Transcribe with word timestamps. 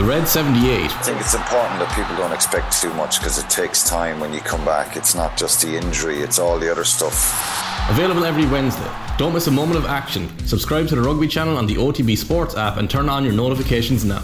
The 0.00 0.06
Red 0.06 0.26
78. 0.26 0.64
I 0.64 0.88
think 1.02 1.20
it's 1.20 1.34
important 1.34 1.78
that 1.78 1.94
people 1.94 2.16
don't 2.16 2.32
expect 2.32 2.80
too 2.80 2.90
much 2.94 3.20
because 3.20 3.36
it 3.36 3.50
takes 3.50 3.86
time 3.86 4.18
when 4.18 4.32
you 4.32 4.40
come 4.40 4.64
back. 4.64 4.96
It's 4.96 5.14
not 5.14 5.36
just 5.36 5.60
the 5.60 5.76
injury, 5.76 6.20
it's 6.20 6.38
all 6.38 6.58
the 6.58 6.72
other 6.72 6.84
stuff. 6.84 7.90
Available 7.90 8.24
every 8.24 8.46
Wednesday. 8.46 8.90
Don't 9.18 9.34
miss 9.34 9.46
a 9.46 9.50
moment 9.50 9.76
of 9.76 9.84
action. 9.84 10.30
Subscribe 10.46 10.88
to 10.88 10.94
the 10.94 11.02
rugby 11.02 11.28
channel 11.28 11.58
on 11.58 11.66
the 11.66 11.74
OTB 11.74 12.16
Sports 12.16 12.56
app 12.56 12.78
and 12.78 12.88
turn 12.88 13.10
on 13.10 13.24
your 13.24 13.34
notifications 13.34 14.02
now. 14.02 14.22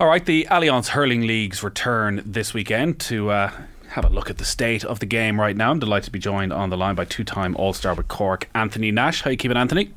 All 0.00 0.08
right, 0.08 0.26
the 0.26 0.48
Allianz 0.50 0.88
Hurling 0.88 1.24
Leagues 1.24 1.62
return 1.62 2.24
this 2.26 2.54
weekend 2.54 2.98
to 3.02 3.30
uh, 3.30 3.52
have 3.90 4.04
a 4.04 4.08
look 4.08 4.30
at 4.30 4.38
the 4.38 4.44
state 4.44 4.84
of 4.84 4.98
the 4.98 5.06
game 5.06 5.40
right 5.40 5.56
now. 5.56 5.70
I'm 5.70 5.78
delighted 5.78 6.06
to 6.06 6.10
be 6.10 6.18
joined 6.18 6.52
on 6.52 6.70
the 6.70 6.76
line 6.76 6.96
by 6.96 7.04
two-time 7.04 7.54
All-Star 7.54 7.94
with 7.94 8.08
Cork, 8.08 8.48
Anthony 8.52 8.90
Nash. 8.90 9.22
How 9.22 9.30
you 9.30 9.36
keeping, 9.36 9.56
Anthony? 9.56 9.94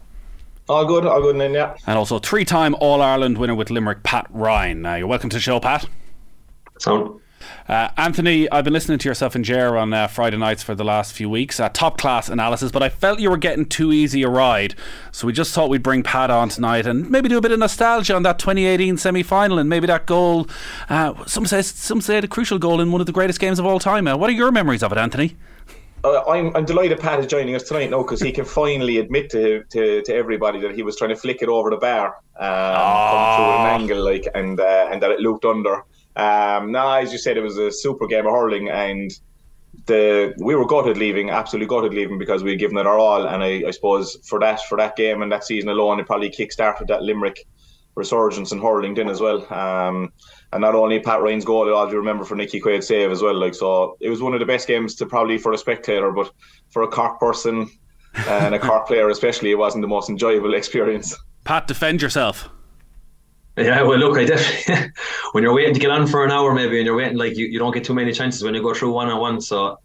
All 0.70 0.86
good, 0.86 1.06
all 1.06 1.22
good, 1.22 1.40
then, 1.40 1.54
yeah. 1.54 1.78
And 1.88 1.98
also 1.98 2.20
three-time 2.20 2.76
All-Ireland 2.80 3.38
winner 3.38 3.56
with 3.56 3.70
Limerick, 3.70 4.04
Pat 4.04 4.28
Ryan. 4.30 4.86
Uh, 4.86 4.96
you're 4.96 5.08
welcome 5.08 5.30
to 5.30 5.38
the 5.38 5.42
show, 5.42 5.60
Pat. 5.62 5.88
Sound. 6.80 7.22
Uh, 7.70 7.90
Anthony, 7.96 8.50
I've 8.52 8.64
been 8.64 8.74
listening 8.74 8.98
to 9.00 9.08
yourself 9.10 9.36
and 9.36 9.46
Jer 9.46 9.78
on 9.78 9.94
uh, 9.94 10.08
Friday 10.08 10.38
nights 10.38 10.64
for 10.64 10.76
the 10.76 10.84
last 10.84 11.14
few 11.14 11.30
weeks. 11.30 11.60
Uh, 11.60 11.70
top 11.70 11.98
class 11.98 12.28
analysis, 12.28 12.72
but 12.72 12.84
I 12.84 12.90
felt 12.90 13.20
you 13.20 13.30
were 13.30 13.38
getting 13.38 13.66
too 13.66 13.94
easy 13.94 14.24
a 14.24 14.30
ride. 14.30 14.76
So 15.12 15.28
we 15.28 15.34
just 15.34 15.54
thought 15.54 15.70
we'd 15.70 15.84
bring 15.84 16.04
Pat 16.04 16.30
on 16.30 16.50
tonight 16.50 16.86
and 16.86 17.10
maybe 17.10 17.30
do 17.30 17.38
a 17.38 17.42
bit 17.42 17.52
of 17.52 17.60
nostalgia 17.60 18.16
on 18.16 18.24
that 18.24 18.40
2018 18.40 18.98
semi 18.98 19.24
final 19.24 19.60
and 19.60 19.70
maybe 19.70 19.88
that 19.88 20.06
goal. 20.06 20.48
Uh, 20.90 21.26
some, 21.26 21.46
say, 21.46 21.62
some 21.62 22.02
say 22.02 22.20
the 22.20 22.28
crucial 22.28 22.60
goal 22.60 22.82
in 22.82 22.92
one 22.92 23.02
of 23.02 23.08
the 23.08 23.14
greatest 23.14 23.40
games 23.40 23.60
of 23.60 23.66
all 23.66 23.80
time. 23.80 24.08
Uh, 24.08 24.18
what 24.18 24.30
are 24.30 24.34
your 24.34 24.52
memories 24.52 24.84
of 24.84 24.92
it, 24.92 24.98
Anthony? 24.98 25.36
Uh, 26.04 26.24
I'm, 26.28 26.56
I'm 26.56 26.66
delighted 26.66 27.00
Pat 27.00 27.20
is 27.20 27.28
joining 27.28 27.56
us 27.56 27.64
tonight 27.64 27.90
now 27.90 28.02
because 28.04 28.22
he 28.22 28.32
can 28.32 28.46
finally 28.46 29.00
admit 29.00 29.30
to, 29.32 29.64
to 29.72 30.02
to 30.04 30.14
everybody 30.14 30.60
that 30.62 30.76
he 30.76 30.84
was 30.84 30.96
trying 30.96 31.10
to 31.10 31.16
flick 31.16 31.42
it 31.42 31.50
over 31.50 31.70
the 31.70 31.78
bar 31.78 32.18
um, 32.40 32.52
oh. 32.78 33.36
through 33.36 33.66
an 33.66 33.82
angle 33.82 34.04
like 34.04 34.28
and 34.36 34.60
and 34.60 35.02
that 35.02 35.12
it 35.12 35.20
looped 35.20 35.44
under. 35.44 35.84
Um, 36.16 36.72
now, 36.72 36.94
as 36.94 37.12
you 37.12 37.18
said, 37.18 37.38
it 37.38 37.42
was 37.42 37.58
a 37.58 37.72
super 37.72 38.08
game 38.08 38.26
of 38.26 38.34
hurling, 38.34 38.70
and 38.70 39.12
the 39.88 40.34
we 40.40 40.56
were 40.56 40.66
gutted 40.66 40.98
leaving, 40.98 41.30
absolutely 41.30 41.68
gutted 41.68 41.94
leaving 41.94 42.18
because 42.18 42.44
we 42.44 42.52
had 42.52 42.60
given 42.60 42.78
it 42.78 42.86
our 42.86 42.98
all. 42.98 43.26
And 43.28 43.44
I, 43.44 43.64
I 43.68 43.72
suppose 43.72 44.18
for 44.24 44.40
that 44.40 44.62
for 44.62 44.78
that 44.78 44.96
game 44.96 45.22
and 45.22 45.32
that 45.32 45.44
season 45.44 45.70
alone, 45.70 46.00
it 46.00 46.06
probably 46.06 46.30
kick-started 46.30 46.88
that 46.90 47.04
Limerick 47.04 47.46
resurgence 47.98 48.52
in 48.52 48.62
hurling 48.62 48.94
then 48.94 49.10
as 49.10 49.20
well. 49.20 49.52
Um, 49.52 50.14
and 50.54 50.62
not 50.62 50.76
only 50.76 51.00
Pat 51.00 51.22
Ryan's 51.22 51.44
goal, 51.44 51.76
I'll 51.76 51.90
remember 51.90 52.24
for 52.24 52.36
Nicky 52.36 52.60
Quaid's 52.60 52.88
save 52.88 53.12
as 53.12 53.22
well. 53.22 53.36
Like 53.36 53.56
so, 53.56 53.98
it 54.00 54.10
was 54.10 54.22
one 54.22 54.34
of 54.34 54.40
the 54.40 54.46
best 54.46 54.68
games 54.68 54.96
to 54.96 55.06
probably 55.06 55.38
for 55.38 55.52
a 55.52 55.58
spectator, 55.58 56.12
but 56.12 56.32
for 56.70 56.84
a 56.84 56.88
Cork 56.88 57.20
person 57.20 57.70
and 58.28 58.56
a 58.56 58.60
Cork 58.60 58.88
player 58.88 59.10
especially, 59.10 59.52
it 59.52 59.58
wasn't 59.58 59.82
the 59.82 59.88
most 59.88 60.10
enjoyable 60.10 60.54
experience. 60.54 61.18
Pat, 61.44 61.68
defend 61.68 62.02
yourself. 62.02 62.50
Yeah, 63.58 63.82
well, 63.82 63.98
look, 63.98 64.18
I 64.18 64.26
definitely 64.26 64.92
when 65.32 65.44
you're 65.44 65.54
waiting 65.54 65.74
to 65.74 65.80
get 65.80 65.90
on 65.90 66.06
for 66.06 66.24
an 66.24 66.32
hour, 66.32 66.54
maybe, 66.54 66.78
and 66.78 66.86
you're 66.86 66.96
waiting, 66.96 67.18
like 67.18 67.36
you, 67.36 67.48
you 67.48 67.58
don't 67.58 67.74
get 67.74 67.84
too 67.84 67.96
many 67.96 68.14
chances 68.14 68.44
when 68.44 68.54
you 68.54 68.62
go 68.62 68.74
through 68.74 68.92
one 68.92 69.10
on 69.10 69.20
one. 69.20 69.42
So 69.42 69.80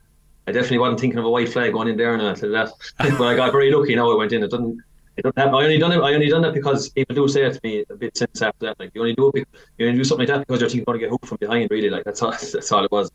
I 0.47 0.53
definitely 0.53 0.79
wasn't 0.79 1.01
thinking 1.01 1.19
of 1.19 1.25
a 1.25 1.31
white 1.31 1.49
flag 1.49 1.73
going 1.73 1.89
in 1.89 1.97
there 1.97 2.15
and 2.15 2.37
that. 2.37 2.73
but 2.99 3.23
I 3.23 3.35
got 3.35 3.53
very 3.53 3.73
lucky. 3.73 3.95
Now 3.95 4.11
it 4.11 4.19
went 4.19 4.33
in. 4.33 4.43
It 4.43 4.51
doesn't. 4.51 4.79
It. 5.17 5.27
I 5.37 5.43
only 5.45 5.79
done 5.79 5.93
it. 5.93 5.99
I 5.99 6.15
only 6.15 6.29
done 6.29 6.43
that 6.43 6.55
because 6.55 6.89
people 6.89 7.15
do 7.15 7.29
say 7.29 7.45
it 7.45 7.55
to 7.55 7.61
me 7.63 7.85
a 7.89 7.95
bit 7.95 8.17
since 8.17 8.41
after 8.41 8.67
that. 8.67 8.81
Like 8.81 8.93
you 8.95 9.03
only 9.03 9.15
do 9.15 9.31
it. 9.35 9.47
You 9.79 9.87
only 9.87 9.99
do 9.99 10.05
something 10.05 10.27
like 10.27 10.39
that 10.39 10.47
because 10.47 10.61
you're 10.61 10.71
thinking 10.71 10.85
going 10.85 10.99
to 10.99 11.05
get 11.05 11.11
hooked 11.11 11.27
from 11.27 11.39
behind. 11.39 11.71
Really, 11.71 11.91
like 11.91 12.05
that's 12.05 12.23
all. 12.23 12.31
That's 12.53 12.73
all 12.73 12.85
it 12.85 12.93
was. 12.93 13.11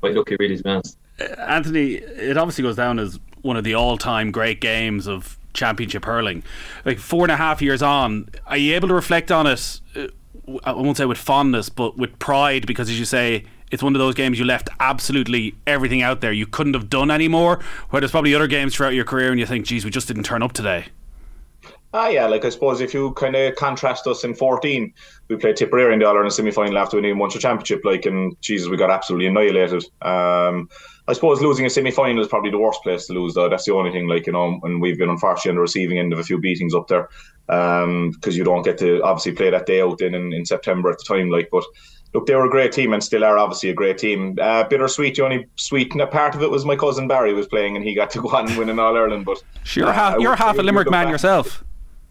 Quite 0.00 0.14
lucky, 0.14 0.36
really, 0.38 0.56
to 0.56 0.62
be 0.62 0.70
honest. 0.70 0.96
Uh, 1.20 1.24
Anthony, 1.24 1.94
it 1.94 2.36
obviously 2.36 2.62
goes 2.62 2.76
down 2.76 2.98
as 2.98 3.18
one 3.42 3.56
of 3.56 3.64
the 3.64 3.74
all-time 3.74 4.30
great 4.30 4.60
games 4.60 5.08
of 5.08 5.38
championship 5.54 6.04
hurling. 6.04 6.44
Like 6.84 6.98
four 6.98 7.24
and 7.24 7.32
a 7.32 7.36
half 7.36 7.60
years 7.60 7.82
on, 7.82 8.28
are 8.46 8.56
you 8.56 8.74
able 8.74 8.88
to 8.88 8.94
reflect 8.94 9.32
on 9.32 9.46
it? 9.46 9.80
Uh, 9.96 10.06
I 10.64 10.72
won't 10.72 10.96
say 10.96 11.04
with 11.04 11.18
fondness, 11.18 11.68
but 11.68 11.98
with 11.98 12.18
pride, 12.18 12.66
because 12.66 12.88
as 12.88 12.98
you 12.98 13.04
say, 13.04 13.44
it's 13.70 13.82
one 13.82 13.94
of 13.94 13.98
those 13.98 14.14
games 14.14 14.38
you 14.38 14.44
left 14.44 14.68
absolutely 14.80 15.54
everything 15.66 16.00
out 16.00 16.20
there. 16.20 16.32
You 16.32 16.46
couldn't 16.46 16.74
have 16.74 16.88
done 16.88 17.10
any 17.10 17.28
more. 17.28 17.60
Where 17.90 18.00
there's 18.00 18.12
probably 18.12 18.34
other 18.34 18.46
games 18.46 18.74
throughout 18.74 18.94
your 18.94 19.04
career, 19.04 19.30
and 19.30 19.38
you 19.38 19.46
think, 19.46 19.66
"Geez, 19.66 19.84
we 19.84 19.90
just 19.90 20.08
didn't 20.08 20.22
turn 20.22 20.42
up 20.42 20.52
today." 20.52 20.86
Ah, 21.94 22.08
yeah, 22.08 22.26
like 22.26 22.44
I 22.44 22.50
suppose 22.50 22.82
if 22.82 22.92
you 22.92 23.12
kind 23.14 23.34
of 23.34 23.56
contrast 23.56 24.06
us 24.06 24.22
in 24.22 24.34
14, 24.34 24.92
we 25.28 25.36
played 25.36 25.56
Tipperary 25.56 25.94
in 25.94 25.98
the 25.98 26.06
All 26.06 26.14
Ireland 26.14 26.34
semi 26.34 26.50
final 26.50 26.76
after 26.76 26.96
winning 26.96 27.12
a 27.12 27.14
Munster 27.14 27.38
Championship, 27.38 27.80
like, 27.82 28.04
and 28.04 28.38
Jesus, 28.42 28.68
we 28.68 28.76
got 28.76 28.90
absolutely 28.90 29.26
annihilated. 29.26 29.84
Um, 30.02 30.68
I 31.06 31.14
suppose 31.14 31.40
losing 31.40 31.64
a 31.64 31.70
semi 31.70 31.90
final 31.90 32.20
is 32.20 32.28
probably 32.28 32.50
the 32.50 32.58
worst 32.58 32.82
place 32.82 33.06
to 33.06 33.14
lose, 33.14 33.32
though. 33.32 33.48
That's 33.48 33.64
the 33.64 33.72
only 33.72 33.90
thing, 33.90 34.06
like, 34.06 34.26
you 34.26 34.34
know, 34.34 34.60
and 34.64 34.82
we've 34.82 34.98
been 34.98 35.08
unfortunately 35.08 35.50
on 35.50 35.54
the 35.56 35.62
receiving 35.62 35.98
end 35.98 36.12
of 36.12 36.18
a 36.18 36.24
few 36.24 36.38
beatings 36.38 36.74
up 36.74 36.88
there 36.88 37.08
because 37.46 37.84
um, 37.84 38.12
you 38.26 38.44
don't 38.44 38.64
get 38.64 38.76
to 38.78 39.02
obviously 39.02 39.32
play 39.32 39.48
that 39.48 39.64
day 39.64 39.80
out 39.80 40.02
in, 40.02 40.14
in, 40.14 40.34
in 40.34 40.44
September 40.44 40.90
at 40.90 40.98
the 40.98 41.04
time, 41.04 41.30
like, 41.30 41.48
but 41.50 41.64
look, 42.12 42.26
they 42.26 42.34
were 42.34 42.44
a 42.44 42.50
great 42.50 42.72
team 42.72 42.92
and 42.92 43.02
still 43.02 43.24
are 43.24 43.38
obviously 43.38 43.70
a 43.70 43.74
great 43.74 43.96
team. 43.96 44.36
Uh, 44.40 44.64
bittersweet. 44.64 45.16
The 45.16 45.24
only 45.24 45.46
sweet 45.56 45.90
part 46.10 46.34
of 46.34 46.42
it 46.42 46.50
was 46.50 46.66
my 46.66 46.76
cousin 46.76 47.08
Barry 47.08 47.32
was 47.32 47.46
playing 47.46 47.76
and 47.76 47.84
he 47.84 47.94
got 47.94 48.10
to 48.10 48.20
go 48.20 48.28
on 48.28 48.48
and 48.48 48.58
win 48.58 48.68
an 48.68 48.78
All 48.78 48.94
Ireland. 48.94 49.24
But 49.24 49.42
sure, 49.64 49.84
you're, 49.84 49.90
uh, 49.90 49.94
half, 49.94 50.20
you're 50.20 50.36
half 50.36 50.58
a 50.58 50.62
Limerick 50.62 50.90
man 50.90 51.06
back. 51.06 51.12
yourself. 51.12 51.64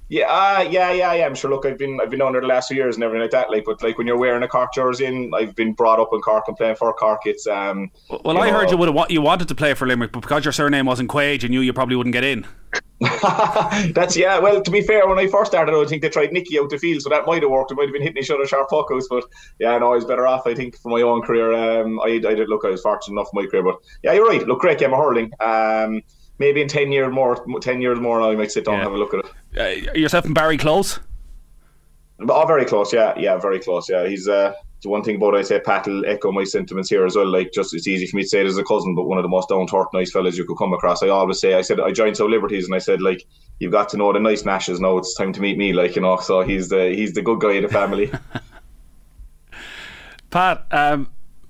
Yeah, 0.10 0.28
uh, 0.28 0.62
yeah, 0.70 0.92
yeah, 0.92 1.14
yeah. 1.14 1.26
I'm 1.26 1.36
sure. 1.36 1.52
Look, 1.52 1.66
I've 1.66 1.78
been 1.78 2.00
I've 2.02 2.10
been 2.10 2.22
under 2.22 2.40
the 2.40 2.48
last 2.48 2.70
few 2.70 2.78
years 2.78 2.96
and 2.96 3.04
everything 3.04 3.24
like 3.24 3.32
that. 3.32 3.52
Like, 3.52 3.66
but 3.66 3.84
like 3.84 3.98
when 3.98 4.08
you're 4.08 4.18
wearing 4.18 4.42
a 4.42 4.48
Cork 4.48 4.74
jersey, 4.74 5.06
in, 5.06 5.32
I've 5.34 5.54
been 5.56 5.74
brought 5.74 6.00
up 6.00 6.10
in 6.14 6.22
Cork 6.22 6.46
and 6.48 6.56
playing 6.56 6.78
for 6.78 6.94
Cork. 6.94 7.22
It's 7.26 7.46
um. 7.46 7.92
Well, 8.10 8.38
I 8.38 8.50
know, 8.50 8.54
heard 8.54 8.72
you 8.72 8.78
would 8.78 8.94
have 8.94 9.12
you 9.12 9.22
wanted 9.22 9.50
to 9.50 9.56
play 9.56 9.74
for 9.74 9.86
Limerick, 9.86 10.14
but 10.14 10.22
because 10.22 10.46
your 10.46 10.54
surname 10.54 10.86
wasn't 10.86 11.10
Quaid, 11.10 11.44
you 11.44 11.50
knew 11.50 11.62
you 11.62 11.74
probably 11.74 11.98
wouldn't 11.98 12.14
get 12.14 12.24
in. 12.24 12.46
That's 13.94 14.16
yeah. 14.16 14.40
Well, 14.40 14.62
to 14.62 14.72
be 14.72 14.82
fair, 14.82 15.08
when 15.08 15.20
I 15.20 15.28
first 15.28 15.52
started, 15.52 15.76
I 15.76 15.86
think 15.86 16.02
they 16.02 16.10
tried 16.10 16.32
Nicky 16.32 16.58
out 16.58 16.70
the 16.70 16.80
field, 16.80 17.02
so 17.02 17.10
that 17.10 17.26
might 17.28 17.44
have 17.44 17.52
worked. 17.52 17.72
It 17.72 17.76
might 17.76 17.84
have 17.88 17.94
been 17.94 18.02
hitting 18.02 18.24
each 18.24 18.32
other 18.32 18.48
sharp 18.48 18.70
puckouts, 18.70 19.06
but 19.10 19.26
yeah, 19.60 19.78
no, 19.78 19.92
I 19.92 19.96
was 19.96 20.06
better 20.06 20.26
off. 20.26 20.48
I 20.48 20.56
think 20.56 20.78
for 20.78 20.90
my 20.90 21.02
own 21.02 21.22
career, 21.22 21.54
um, 21.54 22.00
I, 22.00 22.14
I 22.14 22.34
did 22.34 22.50
look. 22.50 22.66
I 22.66 22.70
was 22.70 22.82
fortunate 22.82 23.14
enough 23.14 23.30
for 23.30 23.42
my 23.42 23.48
career, 23.48 23.64
but 23.64 23.78
yeah, 24.04 24.14
you're 24.14 24.28
right. 24.28 24.48
Look, 24.48 24.60
great 24.60 24.80
game 24.80 24.94
of 24.94 25.00
hurling. 25.00 25.32
Um, 25.40 26.02
maybe 26.40 26.62
in 26.62 26.68
ten 26.68 26.92
years 26.92 27.14
more, 27.14 27.46
ten 27.62 27.82
years 27.82 28.00
more, 28.00 28.22
and 28.22 28.32
I 28.32 28.36
might 28.36 28.52
sit 28.52 28.66
down 28.66 28.76
yeah. 28.76 28.80
and 28.80 28.84
have 28.86 28.94
a 28.94 28.98
look 28.98 29.14
at 29.14 29.26
it. 29.26 29.90
Uh, 29.90 29.94
yourself 29.94 30.26
and 30.26 30.36
Barry 30.36 30.58
close? 30.58 31.00
Oh, 32.20 32.46
very 32.46 32.66
close. 32.66 32.94
Yeah, 32.94 33.14
yeah, 33.18 33.38
very 33.38 33.60
close. 33.60 33.90
Yeah, 33.90 34.08
he's 34.08 34.28
uh, 34.28 34.54
the 34.84 34.90
one 34.90 35.04
thing 35.04 35.16
about 35.16 35.34
it, 35.34 35.40
I 35.40 35.42
say 35.42 35.60
Pat 35.60 35.88
will 35.88 36.06
echo 36.06 36.32
my 36.32 36.44
sentiments 36.44 36.90
here 36.90 37.06
as 37.06 37.16
well. 37.16 37.28
Like, 37.28 37.52
just 37.52 37.74
it's 37.74 37.88
easy 37.88 38.08
for 38.08 38.18
me 38.18 38.24
to 38.24 38.30
say 38.30 38.42
it 38.42 38.46
as 38.46 38.58
a 38.58 38.64
cousin, 38.64 38.96
but 38.96 39.06
one 39.06 39.18
of 39.18 39.24
the 39.24 39.30
most 39.30 39.50
down 39.50 39.68
to 39.68 39.86
nice 39.94 40.12
fellas 40.12 40.38
you 40.38 40.46
could 40.46 40.58
come 40.58 40.74
across. 40.74 41.02
I 41.02 41.10
always 41.10 41.40
say, 41.40 41.56
I 41.56 41.62
said 41.62 41.80
I 41.80 41.92
joined 41.92 42.18
So 42.18 42.26
Liberties, 42.26 42.66
and 42.66 42.76
I 42.76 42.80
said 42.80 43.02
like, 43.02 43.26
you've 43.60 43.72
got 43.72 43.90
to 43.90 43.98
know 43.98 44.14
the 44.14 44.20
nice 44.20 44.46
nashes. 44.46 44.80
Now 44.80 44.98
it's 44.98 45.16
time 45.16 45.34
to 45.34 45.42
meet 45.42 45.58
me. 45.58 45.74
Like, 45.74 45.96
you 45.96 46.02
know, 46.02 46.18
so 46.18 46.42
he's 46.42 46.70
the 46.70 46.94
he's 46.96 47.14
the 47.14 47.22
good 47.22 47.40
guy 47.40 47.54
of 47.54 47.64
the 47.64 47.70
family. 47.70 48.12
Pat, 50.30 50.66
um, 50.72 51.10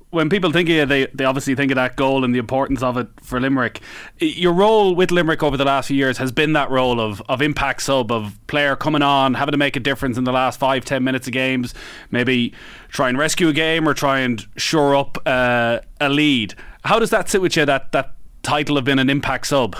when 0.09 0.29
people 0.29 0.51
think 0.51 0.69
of 0.69 0.75
you, 0.75 0.85
they, 0.85 1.05
they 1.07 1.25
obviously 1.25 1.53
think 1.55 1.71
of 1.71 1.75
that 1.75 1.95
goal 1.95 2.23
and 2.23 2.33
the 2.33 2.39
importance 2.39 2.81
of 2.81 2.97
it 2.97 3.07
for 3.21 3.39
Limerick. 3.39 3.81
Your 4.19 4.53
role 4.53 4.95
with 4.95 5.11
Limerick 5.11 5.43
over 5.43 5.57
the 5.57 5.65
last 5.65 5.87
few 5.87 5.97
years 5.97 6.17
has 6.17 6.31
been 6.31 6.53
that 6.53 6.69
role 6.69 6.99
of, 6.99 7.21
of 7.27 7.41
impact 7.41 7.81
sub, 7.81 8.11
of 8.11 8.39
player 8.47 8.75
coming 8.75 9.01
on, 9.01 9.33
having 9.33 9.51
to 9.51 9.57
make 9.57 9.75
a 9.75 9.79
difference 9.79 10.17
in 10.17 10.23
the 10.23 10.31
last 10.31 10.59
five, 10.59 10.85
ten 10.85 11.03
minutes 11.03 11.27
of 11.27 11.33
games, 11.33 11.73
maybe 12.11 12.53
try 12.89 13.09
and 13.09 13.17
rescue 13.17 13.49
a 13.49 13.53
game 13.53 13.87
or 13.87 13.93
try 13.93 14.19
and 14.19 14.47
shore 14.55 14.95
up 14.95 15.17
uh, 15.25 15.79
a 15.99 16.09
lead. 16.09 16.55
How 16.85 16.99
does 16.99 17.09
that 17.09 17.29
sit 17.29 17.41
with 17.41 17.55
you, 17.57 17.65
that, 17.65 17.91
that 17.91 18.15
title 18.43 18.77
of 18.77 18.85
being 18.85 18.99
an 18.99 19.09
impact 19.09 19.47
sub? 19.47 19.75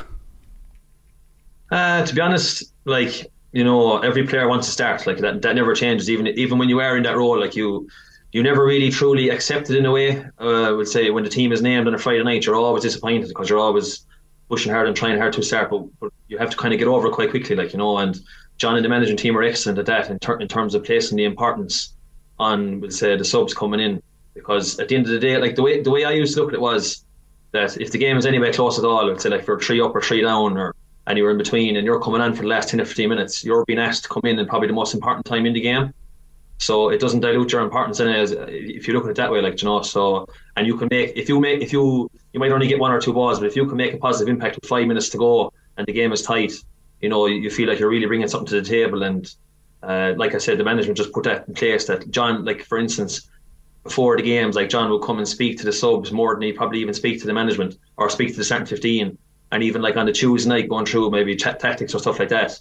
Uh, 1.71 2.05
to 2.05 2.16
be 2.16 2.21
honest, 2.21 2.73
like, 2.85 3.31
you 3.53 3.63
know, 3.63 3.99
every 3.99 4.27
player 4.27 4.47
wants 4.47 4.67
to 4.67 4.73
start. 4.73 5.07
Like 5.07 5.17
that, 5.19 5.41
that 5.41 5.55
never 5.55 5.73
changes. 5.73 6.09
Even 6.09 6.27
even 6.27 6.57
when 6.57 6.69
you 6.69 6.79
are 6.79 6.95
in 6.97 7.03
that 7.03 7.17
role, 7.17 7.39
like 7.39 7.55
you, 7.55 7.89
you 8.31 8.43
never 8.43 8.65
really 8.65 8.89
truly 8.89 9.29
accept 9.29 9.69
it 9.69 9.77
in 9.77 9.85
a 9.85 9.91
way. 9.91 10.23
Uh, 10.39 10.63
I 10.63 10.71
would 10.71 10.88
say 10.88 11.09
when 11.09 11.23
the 11.23 11.29
team 11.29 11.51
is 11.51 11.61
named 11.61 11.88
on 11.88 11.93
a 11.93 11.97
Friday 11.97 12.23
night, 12.23 12.45
you're 12.45 12.55
always 12.55 12.83
disappointed 12.83 13.29
because 13.29 13.49
you're 13.49 13.59
always 13.59 14.05
pushing 14.49 14.71
hard 14.71 14.88
and 14.88 14.95
trying 14.95 15.17
hard 15.17 15.33
to 15.33 15.43
start, 15.43 15.69
but, 15.69 15.83
but 15.99 16.11
you 16.27 16.37
have 16.37 16.49
to 16.49 16.57
kind 16.57 16.73
of 16.73 16.79
get 16.79 16.87
over 16.87 17.07
it 17.07 17.13
quite 17.13 17.29
quickly, 17.29 17.55
like 17.55 17.73
you 17.73 17.79
know. 17.79 17.97
And 17.97 18.19
John 18.57 18.75
and 18.75 18.85
the 18.85 18.89
managing 18.89 19.17
team 19.17 19.37
are 19.37 19.43
excellent 19.43 19.79
at 19.79 19.85
that 19.87 20.09
in, 20.09 20.19
ter- 20.19 20.39
in 20.39 20.47
terms 20.47 20.75
of 20.75 20.83
placing 20.83 21.17
the 21.17 21.25
importance 21.25 21.93
on, 22.40 22.79
we'll 22.79 22.91
say, 22.91 23.16
the 23.17 23.25
subs 23.25 23.53
coming 23.53 23.79
in, 23.79 24.02
because 24.34 24.79
at 24.79 24.90
the 24.90 24.96
end 24.96 25.05
of 25.05 25.11
the 25.11 25.19
day, 25.19 25.37
like 25.37 25.55
the 25.55 25.63
way 25.63 25.81
the 25.81 25.91
way 25.91 26.05
I 26.05 26.11
used 26.11 26.35
to 26.35 26.41
look 26.41 26.49
at 26.49 26.55
it 26.55 26.61
was 26.61 27.03
that 27.52 27.78
if 27.78 27.91
the 27.91 27.97
game 27.97 28.17
is 28.17 28.25
anywhere 28.25 28.53
close 28.53 28.78
at 28.78 28.85
all, 28.85 29.05
let's 29.05 29.23
say 29.23 29.29
like 29.29 29.46
for 29.46 29.59
three 29.59 29.81
up 29.81 29.96
or 29.96 30.02
three 30.02 30.22
down 30.22 30.57
or 30.57 30.75
anywhere 31.07 31.31
in 31.31 31.37
between, 31.37 31.78
and 31.78 31.85
you're 31.85 31.99
coming 31.99 32.22
on 32.22 32.34
for 32.34 32.43
the 32.43 32.47
last 32.47 32.69
ten 32.69 32.81
or 32.81 32.85
fifteen 32.85 33.09
minutes, 33.09 33.43
you're 33.43 33.66
being 33.66 33.79
asked 33.79 34.03
to 34.03 34.09
come 34.09 34.23
in 34.25 34.37
and 34.37 34.47
probably 34.47 34.67
the 34.67 34.73
most 34.73 34.93
important 34.93 35.25
time 35.25 35.46
in 35.46 35.53
the 35.53 35.61
game. 35.61 35.93
So 36.59 36.89
it 36.89 36.99
doesn't 36.99 37.19
dilute 37.19 37.51
your 37.51 37.61
importance 37.61 37.99
in 37.99 38.07
it 38.07 38.15
as, 38.15 38.31
if 38.31 38.87
you 38.87 38.93
look 38.93 39.03
at 39.05 39.11
it 39.11 39.15
that 39.17 39.31
way, 39.31 39.41
like 39.41 39.61
you 39.61 39.67
know. 39.67 39.81
So 39.83 40.27
and 40.55 40.65
you 40.65 40.75
can 40.75 40.87
make 40.89 41.13
if 41.15 41.29
you 41.29 41.39
make 41.39 41.61
if 41.61 41.71
you 41.71 42.09
you 42.33 42.39
might 42.39 42.51
only 42.51 42.67
get 42.67 42.79
one 42.79 42.91
or 42.91 42.99
two 42.99 43.13
balls, 43.13 43.39
but 43.39 43.47
if 43.47 43.55
you 43.55 43.67
can 43.67 43.77
make 43.77 43.93
a 43.93 43.97
positive 43.97 44.33
impact 44.33 44.55
with 44.55 44.65
five 44.65 44.87
minutes 44.87 45.09
to 45.09 45.17
go 45.17 45.53
and 45.77 45.85
the 45.85 45.93
game 45.93 46.11
is 46.11 46.23
tight, 46.23 46.53
you 46.99 47.09
know 47.09 47.27
you 47.27 47.51
feel 47.51 47.69
like 47.69 47.79
you're 47.79 47.89
really 47.89 48.07
bringing 48.07 48.27
something 48.27 48.47
to 48.47 48.61
the 48.61 48.67
table. 48.67 49.03
And 49.03 49.31
uh, 49.83 50.13
like 50.17 50.33
I 50.33 50.39
said, 50.39 50.57
the 50.57 50.63
management 50.63 50.97
just 50.97 51.13
put 51.13 51.25
that 51.25 51.47
in 51.47 51.53
place. 51.53 51.85
That 51.85 52.09
John, 52.09 52.43
like 52.43 52.63
for 52.63 52.79
instance, 52.79 53.29
before 53.83 54.17
the 54.17 54.23
games, 54.23 54.55
like 54.55 54.69
John 54.69 54.89
will 54.89 54.99
come 54.99 55.19
and 55.19 55.27
speak 55.27 55.59
to 55.59 55.65
the 55.65 55.71
subs 55.71 56.11
more 56.11 56.33
than 56.33 56.41
he 56.41 56.53
probably 56.53 56.79
even 56.79 56.93
speak 56.95 57.21
to 57.21 57.27
the 57.27 57.33
management 57.33 57.77
or 57.97 58.09
speak 58.09 58.29
to 58.31 58.37
the 58.37 58.43
starting 58.43 58.65
fifteen. 58.65 59.17
And 59.51 59.61
even 59.63 59.81
like 59.83 59.95
on 59.95 60.07
the 60.07 60.11
Tuesday 60.11 60.49
night, 60.49 60.69
going 60.69 60.87
through 60.87 61.11
maybe 61.11 61.35
t- 61.35 61.51
tactics 61.59 61.93
or 61.93 61.99
stuff 61.99 62.19
like 62.19 62.29
that, 62.29 62.59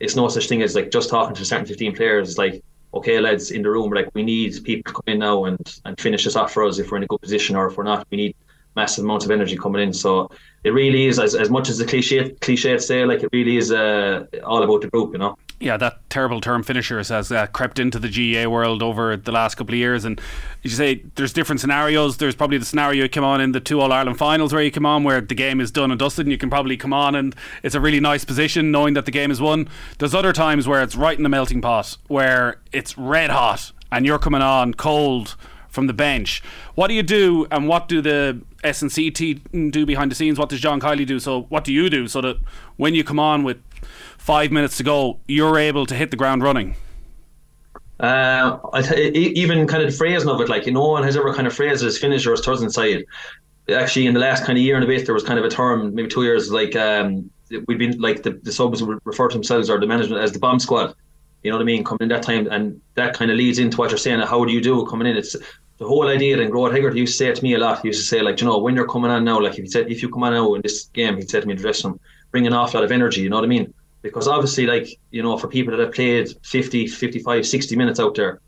it's 0.00 0.16
no 0.16 0.28
such 0.28 0.48
thing 0.48 0.62
as 0.62 0.74
like 0.74 0.90
just 0.90 1.08
talking 1.08 1.34
to 1.34 1.40
the 1.40 1.46
starting 1.46 1.66
fifteen 1.66 1.94
players. 1.94 2.28
It's 2.28 2.38
like 2.38 2.62
okay, 2.94 3.20
lads, 3.20 3.50
in 3.50 3.62
the 3.62 3.70
room, 3.70 3.90
like 3.90 4.08
we 4.14 4.22
need 4.22 4.62
people 4.64 4.90
to 4.90 4.94
come 4.94 5.14
in 5.14 5.18
now 5.20 5.44
and 5.44 5.58
and 5.84 6.00
finish 6.00 6.24
this 6.24 6.36
off 6.36 6.52
for 6.52 6.64
us 6.64 6.78
if 6.78 6.90
we're 6.90 6.98
in 6.98 7.04
a 7.04 7.06
good 7.06 7.20
position, 7.20 7.56
or 7.56 7.66
if 7.66 7.76
we're 7.76 7.84
not, 7.84 8.06
we 8.10 8.16
need 8.16 8.36
massive 8.74 9.04
amounts 9.04 9.24
of 9.24 9.30
energy 9.30 9.56
coming 9.56 9.82
in. 9.82 9.92
So 9.92 10.30
it 10.62 10.70
really 10.70 11.06
is 11.06 11.18
as, 11.18 11.34
as 11.34 11.50
much 11.50 11.68
as 11.68 11.78
the 11.78 11.86
cliche 11.86 12.30
cliche 12.40 12.78
say, 12.78 13.04
like 13.04 13.22
it 13.22 13.30
really 13.32 13.56
is 13.56 13.72
uh, 13.72 14.26
all 14.44 14.62
about 14.62 14.82
the 14.82 14.88
group, 14.88 15.12
you 15.12 15.18
know. 15.18 15.36
Yeah, 15.58 15.78
that 15.78 16.10
terrible 16.10 16.42
term 16.42 16.62
finishers 16.62 17.08
has 17.08 17.32
uh, 17.32 17.46
crept 17.46 17.78
into 17.78 17.98
the 17.98 18.10
GAA 18.10 18.46
world 18.46 18.82
over 18.82 19.16
the 19.16 19.32
last 19.32 19.54
couple 19.54 19.74
of 19.74 19.78
years, 19.78 20.04
and 20.04 20.20
as 20.62 20.70
you 20.72 20.76
say 20.76 21.02
there's 21.14 21.32
different 21.32 21.60
scenarios. 21.62 22.18
There's 22.18 22.34
probably 22.34 22.58
the 22.58 22.66
scenario 22.66 23.04
you 23.04 23.08
come 23.08 23.24
on 23.24 23.40
in 23.40 23.52
the 23.52 23.60
two 23.60 23.80
All 23.80 23.90
Ireland 23.90 24.18
finals 24.18 24.52
where 24.52 24.62
you 24.62 24.70
come 24.70 24.84
on 24.84 25.02
where 25.02 25.22
the 25.22 25.34
game 25.34 25.58
is 25.58 25.70
done 25.70 25.90
and 25.90 25.98
dusted, 25.98 26.26
and 26.26 26.32
you 26.32 26.36
can 26.36 26.50
probably 26.50 26.76
come 26.76 26.92
on 26.92 27.14
and 27.14 27.34
it's 27.62 27.74
a 27.74 27.80
really 27.80 28.00
nice 28.00 28.22
position 28.22 28.70
knowing 28.70 28.92
that 28.94 29.06
the 29.06 29.10
game 29.10 29.30
is 29.30 29.40
won. 29.40 29.66
There's 29.98 30.14
other 30.14 30.34
times 30.34 30.68
where 30.68 30.82
it's 30.82 30.94
right 30.94 31.16
in 31.16 31.22
the 31.22 31.30
melting 31.30 31.62
pot 31.62 31.96
where 32.08 32.60
it's 32.72 32.98
red 32.98 33.30
hot 33.30 33.72
and 33.90 34.04
you're 34.04 34.18
coming 34.18 34.42
on 34.42 34.74
cold 34.74 35.36
from 35.76 35.86
the 35.86 35.92
bench. 35.92 36.42
What 36.74 36.88
do 36.88 36.94
you 36.94 37.02
do, 37.02 37.46
and 37.50 37.68
what 37.68 37.86
do 37.86 38.00
the 38.00 38.40
S&C 38.64 39.10
team 39.10 39.70
do 39.70 39.84
behind 39.84 40.10
the 40.10 40.14
scenes? 40.14 40.38
What 40.38 40.48
does 40.48 40.60
John 40.60 40.80
Kiely 40.80 41.06
do? 41.06 41.20
So, 41.20 41.42
what 41.50 41.64
do 41.64 41.72
you 41.72 41.90
do 41.90 42.08
so 42.08 42.20
that 42.22 42.38
when 42.76 42.94
you 42.94 43.04
come 43.04 43.18
on 43.18 43.44
with 43.44 43.58
five 44.18 44.50
minutes 44.50 44.76
to 44.78 44.82
go, 44.82 45.20
you're 45.26 45.58
able 45.58 45.86
to 45.86 45.94
hit 45.94 46.10
the 46.10 46.16
ground 46.16 46.42
running? 46.42 46.76
Uh, 47.98 48.58
even 49.14 49.66
kind 49.66 49.82
of 49.82 49.90
the 49.90 49.96
phrasing 49.96 50.28
of 50.28 50.40
it, 50.40 50.48
like 50.48 50.66
you 50.66 50.72
no 50.72 50.86
one 50.86 51.02
has 51.02 51.16
ever 51.16 51.32
kind 51.32 51.46
of 51.46 51.54
phrased 51.54 51.82
it 51.82 51.86
as 51.86 51.98
finisher 51.98 52.32
as 52.32 52.40
thirds 52.40 52.62
inside. 52.62 53.04
Actually, 53.74 54.06
in 54.06 54.14
the 54.14 54.20
last 54.20 54.44
kind 54.44 54.58
of 54.58 54.62
year 54.62 54.74
and 54.76 54.84
a 54.84 54.86
bit, 54.86 55.06
there 55.06 55.14
was 55.14 55.24
kind 55.24 55.38
of 55.38 55.44
a 55.44 55.48
term, 55.48 55.94
maybe 55.94 56.08
two 56.08 56.22
years, 56.22 56.52
like 56.52 56.76
um, 56.76 57.30
we've 57.66 57.78
been 57.78 57.98
like 58.00 58.22
the, 58.22 58.32
the 58.42 58.52
subs 58.52 58.82
would 58.82 59.00
refer 59.04 59.28
to 59.28 59.34
themselves 59.34 59.70
or 59.70 59.80
the 59.80 59.86
management 59.86 60.22
as 60.22 60.32
the 60.32 60.38
bomb 60.38 60.60
squad. 60.60 60.94
You 61.42 61.50
know 61.50 61.58
what 61.58 61.62
I 61.62 61.66
mean? 61.66 61.84
Coming 61.84 62.02
in 62.02 62.08
that 62.08 62.22
time, 62.22 62.48
and 62.48 62.80
that 62.94 63.14
kind 63.14 63.30
of 63.30 63.36
leads 63.36 63.58
into 63.58 63.76
what 63.76 63.90
you're 63.90 63.98
saying. 63.98 64.20
How 64.20 64.44
do 64.44 64.52
you 64.52 64.60
do 64.60 64.84
coming 64.86 65.06
in? 65.06 65.16
It's 65.16 65.36
the 65.78 65.86
whole 65.86 66.08
idea. 66.08 66.40
And 66.40 66.52
Gearóid 66.52 66.72
Hegarty 66.72 66.98
used 66.98 67.12
to 67.14 67.18
say 67.18 67.28
it 67.28 67.36
to 67.36 67.42
me 67.42 67.54
a 67.54 67.58
lot. 67.58 67.82
He 67.82 67.88
used 67.88 68.00
to 68.00 68.06
say, 68.06 68.20
like, 68.20 68.40
you 68.40 68.46
know, 68.46 68.58
when 68.58 68.74
you're 68.74 68.88
coming 68.88 69.10
on 69.10 69.24
now, 69.24 69.40
like 69.40 69.52
if 69.52 69.64
he 69.64 69.70
said, 69.70 69.90
if 69.90 70.02
you 70.02 70.08
come 70.08 70.24
on 70.24 70.32
now 70.32 70.54
in 70.54 70.62
this 70.62 70.86
game, 70.86 71.16
he'd 71.16 71.30
said 71.30 71.42
to 71.42 71.48
me 71.48 71.54
dressing 71.54 71.92
room, 71.92 72.00
bring 72.30 72.46
an 72.46 72.52
awful 72.52 72.80
lot 72.80 72.84
of 72.84 72.92
energy. 72.92 73.20
You 73.22 73.30
know 73.30 73.36
what 73.36 73.44
I 73.44 73.48
mean? 73.48 73.72
Because 74.02 74.28
obviously, 74.28 74.66
like, 74.66 74.88
you 75.10 75.22
know, 75.22 75.36
for 75.36 75.48
people 75.48 75.76
that 75.76 75.82
have 75.82 75.92
played 75.92 76.28
50, 76.44 76.86
55, 76.86 77.46
60 77.46 77.76
minutes 77.76 77.98
out 77.98 78.14
there, 78.14 78.40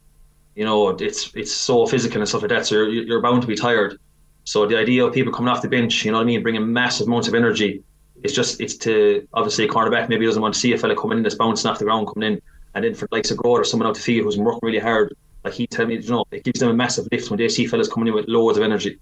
you 0.55 0.65
know, 0.65 0.91
it's 0.91 1.33
it's 1.35 1.53
so 1.53 1.87
physical 1.87 2.21
and 2.21 2.29
stuff 2.29 2.43
like 2.43 2.51
that. 2.51 2.67
So 2.67 2.75
you're, 2.77 2.89
you're 2.89 3.23
bound 3.23 3.43
to 3.43 3.49
be 3.49 3.57
tired. 3.57 3.99
So 4.45 4.67
the 4.67 4.79
idea 4.79 5.05
of 5.05 5.13
people 5.13 5.33
coming 5.33 5.49
off 5.49 5.63
the 5.63 5.69
bench, 5.69 6.05
you 6.05 6.11
know 6.11 6.19
what 6.19 6.23
I 6.23 6.27
mean, 6.27 6.43
bringing 6.43 6.73
massive 6.73 7.07
amounts 7.07 7.29
of 7.29 7.35
energy, 7.35 7.83
it's 8.23 8.33
just 8.33 8.61
it's 8.61 8.77
to 8.79 9.27
obviously 9.35 9.65
a 9.65 9.69
cornerback 9.69 10.09
maybe 10.09 10.27
doesn't 10.27 10.43
want 10.43 10.55
to 10.55 10.61
see 10.61 10.73
a 10.73 10.79
fella 10.79 10.97
coming 10.97 11.19
in 11.19 11.23
that's 11.23 11.35
bouncing 11.35 11.71
off 11.71 11.79
the 11.79 11.85
ground 11.85 12.09
coming 12.09 12.33
in, 12.33 12.43
and 12.75 12.85
then 12.85 12.95
for 12.95 13.07
likes 13.11 13.31
of 13.31 13.39
Gearóid 13.39 13.61
or 13.61 13.65
someone 13.65 13.89
out 13.89 13.95
the 13.95 14.01
field 14.01 14.25
who's 14.25 14.39
working 14.39 14.61
really 14.63 14.79
hard 14.79 15.15
like 15.45 15.55
he 15.55 15.67
tell 15.67 15.87
me, 15.87 15.97
you 15.97 16.11
know, 16.11 16.25
it 16.31 16.45
gives 16.45 16.61
them 16.61 16.69
a 16.69 16.75
massive 16.75 17.09
lift 17.13 17.31
when 17.31 17.39
they 17.39 17.49
see 17.49 17.67
fellas 17.67 17.89
coming 17.89 18.09
in 18.09 18.15
with 18.15 18.29
loads 18.29 18.59
of 18.59 18.65
energy. 18.65 18.99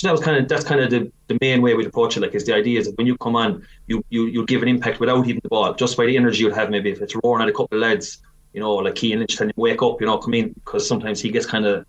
So 0.00 0.08
that 0.08 0.12
was 0.12 0.22
kind 0.22 0.38
of 0.38 0.48
that's 0.48 0.64
kind 0.64 0.80
of 0.80 0.88
the, 0.88 1.12
the 1.26 1.36
main 1.42 1.60
way 1.60 1.74
we'd 1.74 1.86
approach 1.86 2.16
it. 2.16 2.20
Like, 2.20 2.34
is 2.34 2.46
the 2.46 2.54
idea 2.54 2.80
is 2.80 2.86
that 2.86 2.96
when 2.96 3.06
you 3.06 3.18
come 3.18 3.36
on, 3.36 3.66
you 3.86 4.02
you 4.08 4.28
you 4.28 4.46
give 4.46 4.62
an 4.62 4.68
impact 4.68 4.98
without 4.98 5.28
even 5.28 5.40
the 5.42 5.50
ball, 5.50 5.74
just 5.74 5.94
by 5.94 6.06
the 6.06 6.16
energy 6.16 6.42
you'd 6.42 6.54
have. 6.54 6.70
Maybe 6.70 6.90
if 6.90 7.02
it's 7.02 7.14
roaring 7.22 7.42
at 7.42 7.50
a 7.50 7.52
couple 7.52 7.76
of 7.76 7.82
lads, 7.82 8.16
you 8.54 8.60
know, 8.60 8.76
like 8.76 8.96
Cian 8.96 9.18
Lynch 9.18 9.36
telling 9.36 9.50
him 9.50 9.54
wake 9.58 9.82
up, 9.82 10.00
you 10.00 10.06
know, 10.06 10.16
come 10.16 10.32
in 10.32 10.54
because 10.54 10.88
sometimes 10.88 11.20
he 11.20 11.30
gets 11.30 11.44
kind 11.44 11.66
of 11.66 11.84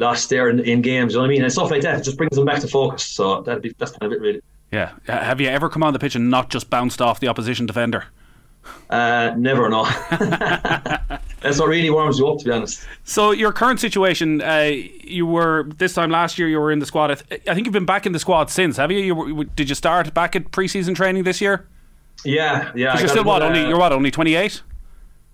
lost 0.00 0.28
there 0.28 0.48
in, 0.48 0.58
in 0.58 0.82
games. 0.82 1.12
You 1.12 1.18
know 1.18 1.22
what 1.22 1.28
I 1.28 1.34
mean? 1.34 1.44
And 1.44 1.52
stuff 1.52 1.70
like 1.70 1.82
that. 1.82 2.00
It 2.00 2.02
just 2.02 2.18
brings 2.18 2.34
them 2.34 2.46
back 2.46 2.60
to 2.62 2.66
focus. 2.66 3.04
So 3.04 3.42
that'd 3.42 3.62
be 3.62 3.72
that's 3.78 3.92
kind 3.92 4.12
of 4.12 4.18
it, 4.18 4.20
really. 4.20 4.42
Yeah. 4.72 4.94
Have 5.06 5.40
you 5.40 5.46
ever 5.46 5.68
come 5.68 5.84
on 5.84 5.92
the 5.92 6.00
pitch 6.00 6.16
and 6.16 6.30
not 6.30 6.50
just 6.50 6.68
bounced 6.68 7.00
off 7.00 7.20
the 7.20 7.28
opposition 7.28 7.66
defender? 7.66 8.06
Uh, 8.90 9.34
never, 9.36 9.68
no. 9.68 9.84
That's 11.42 11.58
what 11.58 11.68
really 11.68 11.90
warms 11.90 12.18
you 12.18 12.28
up, 12.28 12.38
to 12.38 12.44
be 12.44 12.50
honest. 12.50 12.86
So 13.04 13.32
your 13.32 13.52
current 13.52 13.80
situation, 13.80 14.40
uh, 14.40 14.70
you 15.02 15.26
were 15.26 15.64
this 15.76 15.94
time 15.94 16.10
last 16.10 16.38
year. 16.38 16.48
You 16.48 16.60
were 16.60 16.70
in 16.70 16.78
the 16.78 16.86
squad. 16.86 17.10
I, 17.10 17.14
th- 17.14 17.42
I 17.48 17.54
think 17.54 17.66
you've 17.66 17.72
been 17.72 17.86
back 17.86 18.06
in 18.06 18.12
the 18.12 18.18
squad 18.18 18.50
since, 18.50 18.76
have 18.76 18.90
you? 18.90 18.98
you 18.98 19.14
were, 19.14 19.44
did 19.44 19.68
you 19.68 19.74
start 19.74 20.12
back 20.14 20.36
at 20.36 20.50
preseason 20.50 20.94
training 20.94 21.24
this 21.24 21.40
year? 21.40 21.68
Yeah, 22.24 22.70
yeah. 22.74 22.98
You're 22.98 23.08
still 23.08 23.24
what? 23.24 23.42
Uh, 23.42 23.46
only 23.46 23.66
you're 23.68 23.78
what? 23.78 23.92
Only 23.92 24.10
28. 24.10 24.62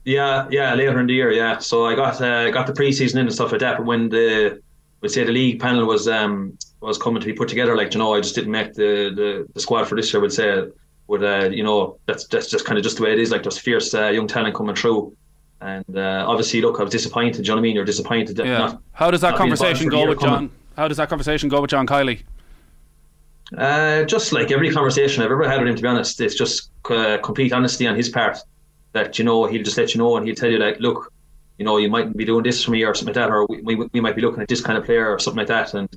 Yeah, 0.04 0.48
yeah. 0.50 0.74
Later 0.74 0.98
in 1.00 1.06
the 1.06 1.12
year, 1.12 1.32
yeah. 1.32 1.58
So 1.58 1.84
I 1.84 1.94
got 1.94 2.20
uh, 2.20 2.50
got 2.50 2.66
the 2.66 2.72
preseason 2.72 3.16
in 3.16 3.20
and 3.20 3.34
stuff 3.34 3.52
like 3.52 3.60
that. 3.60 3.76
But 3.76 3.86
when 3.86 4.08
the 4.08 4.62
we 5.00 5.08
say 5.08 5.24
the 5.24 5.32
league 5.32 5.60
panel 5.60 5.86
was 5.86 6.08
um 6.08 6.56
was 6.80 6.96
coming 6.96 7.20
to 7.20 7.26
be 7.26 7.32
put 7.32 7.48
together, 7.48 7.76
like 7.76 7.92
you 7.92 7.98
know, 7.98 8.14
I 8.14 8.20
just 8.20 8.34
didn't 8.34 8.52
make 8.52 8.72
the 8.74 9.12
the, 9.14 9.46
the 9.52 9.60
squad 9.60 9.84
for 9.84 9.96
this 9.96 10.12
year. 10.12 10.22
Would 10.22 10.32
say 10.32 10.68
would 11.08 11.24
uh, 11.24 11.48
you 11.50 11.64
know 11.64 11.98
that's 12.06 12.26
that's 12.28 12.48
just 12.48 12.64
kind 12.64 12.78
of 12.78 12.84
just 12.84 12.98
the 12.98 13.02
way 13.02 13.12
it 13.12 13.18
is. 13.18 13.30
Like 13.30 13.42
there's 13.42 13.58
fierce 13.58 13.92
uh, 13.94 14.08
young 14.08 14.26
talent 14.26 14.54
coming 14.54 14.74
through, 14.74 15.14
and 15.60 15.96
uh, 15.96 16.24
obviously, 16.26 16.60
look, 16.60 16.78
I 16.78 16.84
was 16.84 16.92
disappointed. 16.92 17.36
Do 17.36 17.42
you 17.42 17.48
know 17.48 17.54
what 17.54 17.58
I 17.58 17.62
mean? 17.62 17.74
You're 17.74 17.84
disappointed. 17.84 18.38
Yeah. 18.38 18.58
Not, 18.58 18.82
How 18.92 19.10
does 19.10 19.20
that 19.22 19.36
conversation 19.36 19.88
go 19.88 20.08
with 20.08 20.20
John? 20.20 20.50
How 20.76 20.88
does 20.88 20.96
that 20.98 21.08
conversation 21.08 21.48
go 21.48 21.60
with 21.60 21.70
John 21.70 21.86
Kiely? 21.86 22.22
Uh, 23.56 24.04
just 24.04 24.32
like 24.32 24.50
every 24.50 24.70
conversation 24.70 25.22
I've 25.22 25.32
ever 25.32 25.48
had 25.48 25.58
with 25.58 25.68
him, 25.68 25.76
to 25.76 25.82
be 25.82 25.88
honest, 25.88 26.20
it's 26.20 26.34
just 26.34 26.70
uh, 26.90 27.18
complete 27.18 27.52
honesty 27.52 27.86
on 27.86 27.96
his 27.96 28.08
part. 28.08 28.38
That 28.92 29.18
you 29.18 29.24
know, 29.24 29.46
he'll 29.46 29.62
just 29.62 29.76
let 29.76 29.94
you 29.94 29.98
know, 29.98 30.16
and 30.16 30.26
he'll 30.26 30.34
tell 30.34 30.50
you 30.50 30.58
like, 30.58 30.78
look, 30.80 31.12
you 31.58 31.64
know, 31.64 31.76
you 31.76 31.88
might 31.88 32.16
be 32.16 32.24
doing 32.24 32.44
this 32.44 32.64
for 32.64 32.70
me 32.70 32.84
or 32.84 32.94
something 32.94 33.14
like 33.14 33.26
that, 33.26 33.30
or 33.30 33.46
we, 33.46 33.60
we, 33.62 33.88
we 33.92 34.00
might 34.00 34.16
be 34.16 34.22
looking 34.22 34.42
at 34.42 34.48
this 34.48 34.60
kind 34.60 34.78
of 34.78 34.84
player 34.84 35.08
or 35.12 35.18
something 35.18 35.38
like 35.38 35.48
that. 35.48 35.74
And 35.74 35.88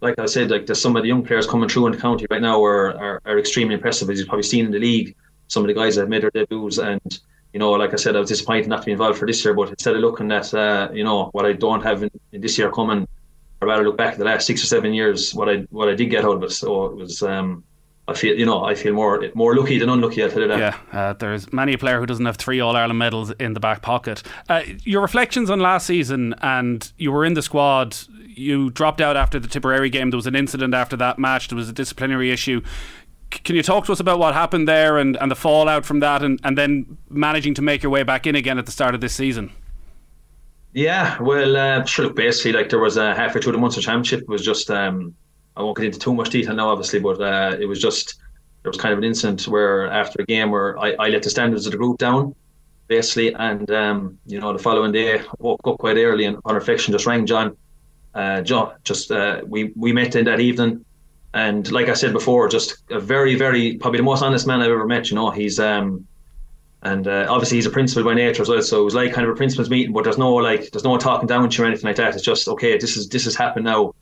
like 0.00 0.18
I 0.18 0.26
said, 0.26 0.50
like 0.50 0.66
there's 0.66 0.80
some 0.80 0.94
of 0.96 1.02
the 1.02 1.08
young 1.08 1.24
players 1.24 1.46
coming 1.46 1.68
through 1.68 1.86
in 1.86 1.92
the 1.92 1.98
county 1.98 2.26
right 2.30 2.42
now 2.42 2.62
are, 2.62 2.96
are, 2.98 3.22
are 3.24 3.38
extremely 3.38 3.74
impressive, 3.74 4.10
as 4.10 4.18
you've 4.18 4.28
probably 4.28 4.42
seen 4.42 4.66
in 4.66 4.70
the 4.70 4.78
league. 4.78 5.16
Some 5.48 5.62
of 5.62 5.68
the 5.68 5.74
guys 5.74 5.94
that 5.94 6.02
have 6.02 6.08
made 6.10 6.22
their 6.22 6.30
debuts, 6.30 6.78
and 6.78 7.20
you 7.52 7.58
know, 7.58 7.72
like 7.72 7.92
I 7.92 7.96
said, 7.96 8.16
I 8.16 8.20
was 8.20 8.28
disappointed 8.28 8.68
not 8.68 8.82
to 8.82 8.86
be 8.86 8.92
involved 8.92 9.18
for 9.18 9.26
this 9.26 9.44
year. 9.44 9.54
But 9.54 9.70
instead 9.70 9.94
of 9.94 10.02
looking 10.02 10.30
at, 10.32 10.52
uh, 10.52 10.88
you 10.92 11.04
know, 11.04 11.30
what 11.32 11.46
I 11.46 11.52
don't 11.52 11.82
have 11.82 12.02
in, 12.02 12.10
in 12.32 12.40
this 12.40 12.58
year 12.58 12.70
coming, 12.70 13.08
I'd 13.62 13.66
rather 13.66 13.84
look 13.84 13.96
back 13.96 14.12
at 14.12 14.18
the 14.18 14.24
last 14.24 14.46
six 14.46 14.62
or 14.62 14.66
seven 14.66 14.92
years, 14.92 15.34
what 15.34 15.48
I 15.48 15.58
what 15.70 15.88
I 15.88 15.94
did 15.94 16.10
get 16.10 16.24
out 16.24 16.36
of 16.36 16.42
it. 16.42 16.52
So 16.52 16.86
it 16.86 16.96
was. 16.96 17.22
Um, 17.22 17.64
I 18.08 18.14
feel 18.14 18.38
you 18.38 18.46
know 18.46 18.64
I 18.64 18.74
feel 18.74 18.92
more 18.92 19.24
more 19.34 19.56
lucky 19.56 19.78
than 19.78 19.88
unlucky. 19.88 20.24
I 20.24 20.28
tell 20.28 20.42
you 20.42 20.48
that. 20.48 20.58
Yeah, 20.58 20.76
uh, 20.92 21.12
there's 21.14 21.52
many 21.52 21.72
a 21.72 21.78
player 21.78 21.98
who 21.98 22.06
doesn't 22.06 22.24
have 22.24 22.36
three 22.36 22.60
All 22.60 22.76
Ireland 22.76 22.98
medals 22.98 23.32
in 23.32 23.54
the 23.54 23.60
back 23.60 23.82
pocket. 23.82 24.22
Uh, 24.48 24.62
your 24.84 25.02
reflections 25.02 25.50
on 25.50 25.58
last 25.58 25.86
season, 25.86 26.34
and 26.40 26.92
you 26.98 27.10
were 27.10 27.24
in 27.24 27.34
the 27.34 27.42
squad. 27.42 27.96
You 28.28 28.70
dropped 28.70 29.00
out 29.00 29.16
after 29.16 29.40
the 29.40 29.48
Tipperary 29.48 29.90
game. 29.90 30.10
There 30.10 30.18
was 30.18 30.26
an 30.26 30.36
incident 30.36 30.72
after 30.72 30.96
that 30.98 31.18
match. 31.18 31.48
There 31.48 31.56
was 31.56 31.68
a 31.68 31.72
disciplinary 31.72 32.30
issue. 32.30 32.60
Can 33.30 33.56
you 33.56 33.62
talk 33.62 33.86
to 33.86 33.92
us 33.92 34.00
about 34.00 34.18
what 34.18 34.34
happened 34.34 34.68
there 34.68 34.98
and, 34.98 35.16
and 35.16 35.30
the 35.30 35.36
fallout 35.36 35.84
from 35.84 36.00
that, 36.00 36.22
and, 36.22 36.40
and 36.44 36.56
then 36.56 36.96
managing 37.10 37.54
to 37.54 37.62
make 37.62 37.82
your 37.82 37.90
way 37.90 38.02
back 38.02 38.26
in 38.26 38.34
again 38.34 38.58
at 38.58 38.66
the 38.66 38.72
start 38.72 38.94
of 38.94 39.00
this 39.00 39.14
season? 39.14 39.50
Yeah, 40.72 41.20
well, 41.22 41.56
uh, 41.56 41.84
sure. 41.84 42.06
Look, 42.06 42.16
basically, 42.16 42.52
like 42.52 42.68
there 42.68 42.78
was 42.78 42.96
a 42.96 43.04
uh, 43.04 43.14
halfway 43.14 43.40
through 43.40 43.52
the 43.52 43.58
Munster 43.58 43.80
Championship 43.80 44.20
it 44.20 44.28
was 44.28 44.44
just. 44.44 44.70
Um, 44.70 45.14
I 45.56 45.62
won't 45.62 45.76
get 45.76 45.86
into 45.86 45.98
too 45.98 46.12
much 46.12 46.28
detail 46.28 46.54
now, 46.54 46.68
obviously, 46.68 47.00
but 47.00 47.18
uh, 47.20 47.56
it 47.58 47.64
was 47.64 47.80
just 47.80 48.16
there 48.62 48.70
was 48.70 48.76
kind 48.76 48.92
of 48.92 48.98
an 48.98 49.04
incident 49.04 49.48
where 49.48 49.86
after 49.86 50.20
a 50.20 50.26
game 50.26 50.50
where 50.50 50.78
I, 50.78 50.94
I 50.98 51.08
let 51.08 51.22
the 51.22 51.30
standards 51.30 51.66
of 51.66 51.72
the 51.72 51.78
group 51.78 51.98
down, 51.98 52.34
basically, 52.88 53.32
and 53.32 53.70
um, 53.70 54.18
you 54.26 54.38
know 54.38 54.52
the 54.52 54.58
following 54.58 54.92
day 54.92 55.18
I 55.18 55.24
woke 55.38 55.60
up 55.64 55.78
quite 55.78 55.96
early 55.96 56.24
and 56.24 56.38
on 56.44 56.54
reflection 56.54 56.92
just 56.92 57.06
rang 57.06 57.26
John. 57.26 57.56
Uh, 58.14 58.42
John, 58.42 58.74
just 58.84 59.10
uh, 59.10 59.40
we 59.46 59.72
we 59.76 59.92
met 59.92 60.14
in 60.14 60.26
that 60.26 60.40
evening, 60.40 60.84
and 61.36 61.70
like 61.70 61.88
I 61.88 61.94
said 61.94 62.12
before, 62.12 62.48
just 62.48 62.78
a 62.90 62.98
very 62.98 63.34
very 63.34 63.76
probably 63.76 63.98
the 63.98 64.04
most 64.04 64.22
honest 64.22 64.46
man 64.46 64.60
I've 64.60 64.70
ever 64.70 64.86
met. 64.86 65.10
You 65.10 65.16
know, 65.16 65.30
he's 65.30 65.60
um, 65.60 66.06
and 66.82 67.06
uh, 67.06 67.26
obviously 67.28 67.58
he's 67.58 67.66
a 67.66 67.70
principal 67.70 68.04
by 68.04 68.14
nature 68.14 68.42
as 68.42 68.48
well, 68.48 68.62
so 68.62 68.80
it 68.80 68.84
was 68.84 68.94
like 68.94 69.12
kind 69.12 69.26
of 69.26 69.32
a 69.32 69.36
principal's 69.36 69.70
meeting, 69.70 69.92
but 69.92 70.04
there's 70.04 70.18
no 70.18 70.34
like 70.34 70.70
there's 70.70 70.84
no 70.84 70.96
talking 70.96 71.28
down 71.28 71.48
to 71.48 71.56
you 71.56 71.64
or 71.64 71.66
anything 71.68 71.86
like 71.86 71.96
that. 71.96 72.14
It's 72.14 72.24
just 72.24 72.48
okay, 72.48 72.78
this 72.78 72.96
is 72.96 73.08
this 73.08 73.24
has 73.24 73.36
happened 73.36 73.66
now 73.66 73.94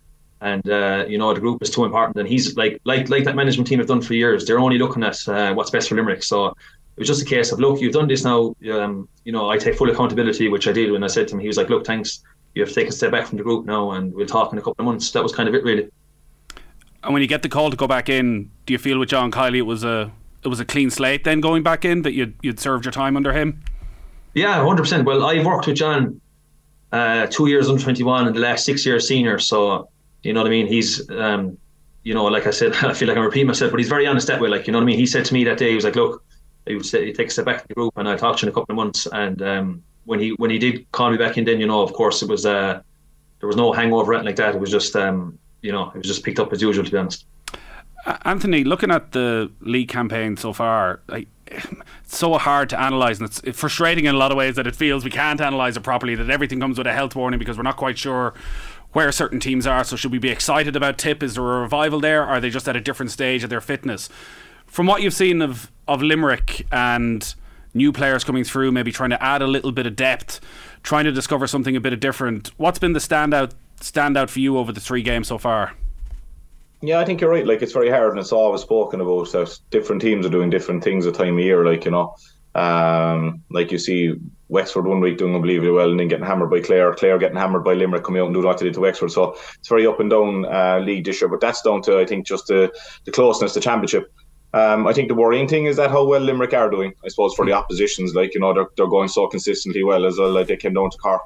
and 0.45 0.69
uh, 0.69 1.05
you 1.09 1.19
know 1.19 1.33
the 1.33 1.41
group 1.41 1.63
is 1.63 1.71
too 1.71 1.85
important. 1.85 2.17
And 2.19 2.29
he's 2.29 2.57
like 2.57 2.81
like 2.85 3.09
like 3.09 3.25
that 3.25 3.35
management 3.35 3.67
team 3.67 3.79
have 3.79 3.89
done 3.89 4.03
for 4.03 4.15
years. 4.15 4.45
They're 4.45 4.61
only 4.61 4.79
looking 4.79 5.03
at 5.03 5.27
uh, 5.29 5.55
what's 5.55 5.71
best 5.71 5.89
for 5.89 5.97
Limerick. 5.97 6.23
So 6.23 6.49
it 6.49 6.99
was 6.99 7.09
just 7.09 7.23
a 7.23 7.25
case 7.25 7.51
of 7.51 7.59
look, 7.59 7.81
you've 7.81 7.95
done 7.95 8.07
this 8.09 8.25
now. 8.25 8.55
Um, 8.71 9.09
you 9.25 9.33
know, 9.33 9.51
I 9.51 9.57
take 9.57 9.77
full 9.77 9.91
accountability, 9.91 10.49
which 10.49 10.69
I 10.69 10.73
did 10.73 10.93
when 10.93 11.03
I 11.03 11.09
said 11.09 11.29
to 11.29 11.35
him. 11.35 11.41
He 11.41 11.49
was 11.49 11.57
like, 11.57 11.71
look, 11.71 11.87
thanks. 11.87 12.23
You 12.55 12.63
have 12.63 12.69
to 12.69 12.75
take 12.75 12.89
a 12.89 12.93
step 12.93 13.11
back 13.11 13.27
from 13.27 13.39
the 13.39 13.43
group 13.43 13.67
now, 13.67 13.93
and 13.93 14.15
we'll 14.15 14.29
talk 14.29 14.53
in 14.53 14.59
a 14.59 14.63
couple 14.63 14.77
of 14.79 14.85
months. 14.85 15.11
That 15.11 15.25
was 15.25 15.35
kind 15.35 15.49
of 15.49 15.57
it, 15.57 15.65
really. 15.65 15.91
And 17.05 17.13
when 17.13 17.23
you 17.23 17.29
get 17.29 17.43
the 17.43 17.49
call 17.49 17.71
to 17.71 17.77
go 17.77 17.87
back 17.87 18.09
in, 18.09 18.51
do 18.67 18.73
you 18.73 18.79
feel 18.79 18.99
with 18.99 19.11
John 19.11 19.31
Kiely 19.31 19.59
it 19.59 19.63
was 19.63 19.85
a 19.85 20.11
it 20.43 20.49
was 20.49 20.61
a 20.61 20.65
clean 20.65 20.91
slate 20.91 21.25
then 21.25 21.41
going 21.41 21.63
back 21.63 21.85
in 21.85 22.03
that 22.03 22.13
you'd 22.13 22.35
you'd 22.43 22.59
served 22.59 22.85
your 22.85 22.93
time 22.93 23.17
under 23.17 23.33
him? 23.33 23.63
Yeah, 24.35 24.65
hundred 24.65 24.83
percent. 24.83 25.05
Well, 25.05 25.25
I've 25.25 25.45
worked 25.45 25.67
with 25.67 25.77
John 25.77 26.21
uh, 26.93 27.27
two 27.27 27.49
years 27.49 27.69
under 27.69 27.83
twenty 27.83 28.03
one 28.03 28.27
and 28.27 28.35
the 28.35 28.41
last 28.41 28.65
six 28.65 28.85
years 28.85 29.07
senior, 29.07 29.39
so 29.39 29.89
you 30.25 30.33
know 30.33 30.41
what 30.41 30.47
I 30.47 30.51
mean? 30.51 30.67
He's, 30.67 31.09
um, 31.11 31.57
you 32.03 32.15
know, 32.15 32.25
like 32.25 32.47
I 32.47 32.51
said, 32.51 32.75
I 32.83 32.93
feel 32.95 33.09
like 33.09 33.17
I'm 33.17 33.25
repeating 33.25 33.47
myself, 33.47 33.71
but 33.71 33.79
he's 33.79 33.89
very 33.89 34.07
honest 34.07 34.27
that 34.27 34.41
way. 34.41 34.49
Like, 34.49 34.67
you 34.67 34.73
know 34.73 34.79
what 34.79 34.85
I 34.85 34.87
mean? 34.87 34.99
He 34.99 35.07
said 35.07 35.25
to 35.27 35.35
me 35.35 35.45
that 35.45 35.59
day, 35.59 35.69
he 35.69 35.75
was 35.75 35.85
like, 35.85 35.97
look, 35.97 36.25
he 36.67 36.75
would 36.75 36.87
say, 36.87 37.13
take 37.13 37.29
a 37.29 37.31
step 37.31 37.45
back 37.45 37.63
to 37.63 37.69
the 37.69 37.75
group 37.75 37.93
and 37.97 38.09
I'll 38.09 38.19
talk 38.19 38.39
to 38.39 38.47
you 38.47 38.49
in 38.49 38.53
a 38.53 38.55
couple 38.55 38.73
of 38.73 38.77
months. 38.77 39.07
And 39.13 39.43
um, 39.43 39.83
when 40.05 40.19
he 40.19 40.31
when 40.31 40.51
he 40.51 40.59
did 40.59 40.91
call 40.93 41.11
me 41.11 41.19
back 41.19 41.37
in, 41.37 41.45
then 41.45 41.61
you 41.61 41.67
know, 41.67 41.83
of 41.83 41.93
course, 41.93 42.23
it 42.23 42.29
was 42.29 42.47
uh, 42.47 42.81
there 43.41 43.47
was 43.47 43.57
no 43.57 43.73
hangover 43.73 44.13
or 44.13 44.15
anything 44.15 44.27
like 44.27 44.37
that. 44.37 44.55
It 44.55 44.61
was 44.61 44.71
just, 44.71 44.97
um, 44.97 45.39
you 45.65 45.73
know, 45.73 45.91
it 45.95 45.99
was 45.99 46.07
just 46.07 46.23
picked 46.23 46.39
up 46.39 46.53
as 46.53 46.61
usual, 46.61 46.85
to 46.85 46.91
be 46.91 46.99
honest. 46.99 47.25
Anthony, 48.27 48.65
looking 48.65 48.91
at 48.91 49.13
the 49.13 49.51
league 49.61 49.89
campaign 49.89 50.37
so 50.37 50.53
far, 50.53 51.01
like 51.09 51.27
it's 51.47 52.19
so 52.19 52.37
hard 52.37 52.69
to 52.69 52.87
analyse, 52.87 53.19
and 53.19 53.27
it's 53.27 53.59
frustrating 53.59 54.05
in 54.05 54.15
a 54.15 54.19
lot 54.19 54.31
of 54.31 54.37
ways 54.37 54.57
that 54.57 54.67
it 54.67 54.77
feels 54.77 55.05
we 55.05 55.11
can't 55.11 55.41
analyse 55.41 55.79
it 55.79 55.83
properly. 55.83 56.15
That 56.15 56.29
everything 56.29 56.61
comes 56.61 56.77
with 56.77 56.87
a 56.87 56.93
health 56.93 57.17
warning 57.17 57.39
because 57.39 57.57
we're 57.57 57.63
not 57.63 57.79
quite 57.79 57.97
sure 57.97 58.35
where 58.93 59.11
certain 59.11 59.41
teams 59.41 59.67
are. 59.67 59.83
So 59.85 59.97
should 59.97 60.13
we 60.13 60.19
be 60.19 60.29
excited 60.29 60.77
about 60.77 60.99
Tip? 60.99 61.23
Is 61.23 61.35
there 61.35 61.45
a 61.45 61.61
revival 61.63 61.99
there? 61.99 62.23
Are 62.25 62.41
they 62.41 62.51
just 62.51 62.69
at 62.69 62.77
a 62.77 62.81
different 62.81 63.11
stage 63.11 63.43
of 63.43 63.49
their 63.49 63.63
fitness? 63.63 64.11
From 64.67 64.87
what 64.87 65.01
you've 65.01 65.15
seen 65.15 65.41
of 65.41 65.73
of 65.89 66.03
Limerick 66.03 66.67
and 66.71 67.35
new 67.73 67.91
players 67.91 68.23
coming 68.23 68.45
through, 68.45 68.71
maybe 68.71 68.93
trying 68.93 69.11
to 69.11 69.23
add 69.23 69.41
a 69.41 69.47
little 69.47 69.73
bit 69.73 69.87
of 69.87 69.97
depth, 69.97 70.41
trying 70.83 71.05
to 71.05 71.13
discover 71.13 71.47
something 71.47 71.75
a 71.75 71.81
bit 71.81 71.99
different. 72.01 72.51
What's 72.59 72.79
been 72.79 72.93
the 72.93 73.01
standout 73.01 73.53
standout 73.85 74.31
for 74.31 74.41
you 74.41 74.59
over 74.59 74.73
the 74.73 74.81
three 74.81 75.03
games 75.03 75.29
so 75.29 75.39
far? 75.39 75.75
Yeah, 76.81 77.01
I 77.01 77.05
think 77.05 77.21
you're 77.21 77.31
right. 77.31 77.47
Like 77.47 77.63
it's 77.63 77.73
very 77.73 77.89
hard, 77.89 78.11
and 78.11 78.19
it's 78.19 78.33
always 78.33 78.61
spoken 78.61 79.01
about 79.01 79.33
that 79.33 79.59
different 79.71 80.03
teams 80.03 80.27
are 80.27 80.31
doing 80.31 80.51
different 80.51 80.85
things 80.85 81.07
at 81.07 81.15
time 81.15 81.39
of 81.39 81.45
year. 81.45 81.65
Like 81.65 81.85
you 81.85 81.91
know, 81.91 82.15
um, 82.55 83.43
like 83.51 83.73
you 83.73 83.79
see 83.79 84.15
Wexford 84.49 84.87
one 84.87 85.01
week 85.01 85.17
doing 85.17 85.35
unbelievably 85.35 85.71
well, 85.71 85.91
and 85.91 85.99
then 85.99 86.09
getting 86.09 86.27
hammered 86.27 86.51
by 86.51 86.61
Clare. 86.61 86.95
Clare 86.95 87.19
getting 87.19 87.39
hammered 87.39 87.65
by 87.65 87.73
Limerick, 87.73 88.05
coming 88.05 88.21
out 88.21 88.27
and 88.27 88.35
doing 88.35 88.47
what 88.47 88.59
they 88.59 88.67
did 88.67 88.75
to 88.75 88.81
Wexford. 88.81 89.13
So 89.13 89.37
it's 89.59 89.69
very 89.69 89.87
up 89.87 90.01
and 90.01 90.11
down 90.11 90.45
uh, 90.45 90.79
league 90.81 91.05
this 91.05 91.21
year. 91.21 91.31
But 91.31 91.41
that's 91.41 91.63
down 91.63 91.81
to 91.83 91.99
I 91.99 92.05
think 92.05 92.27
just 92.27 92.49
the 92.49 92.71
the 93.05 93.13
closeness, 93.13 93.55
the 93.55 93.61
championship. 93.61 94.13
Um, 94.53 94.87
I 94.87 94.93
think 94.93 95.09
the 95.09 95.17
worrying 95.17 95.49
thing 95.49 95.65
is 95.65 95.77
that 95.77 95.91
how 95.91 96.05
well 96.05 96.21
Limerick 96.21 96.53
are 96.53 96.71
doing. 96.71 96.93
I 97.05 97.09
suppose 97.09 97.35
for 97.35 97.47
the 97.47 97.53
oppositions, 97.53 98.15
like 98.15 98.35
you 98.35 98.41
know, 98.41 98.53
they're, 98.53 98.69
they're 98.77 98.87
going 98.87 99.09
so 99.09 99.27
consistently 99.27 99.83
well 99.83 100.05
as 100.05 100.19
well. 100.19 100.31
Like 100.31 100.49
they 100.49 100.57
came 100.57 100.75
down 100.75 100.91
to 100.91 100.99
Cork 100.99 101.23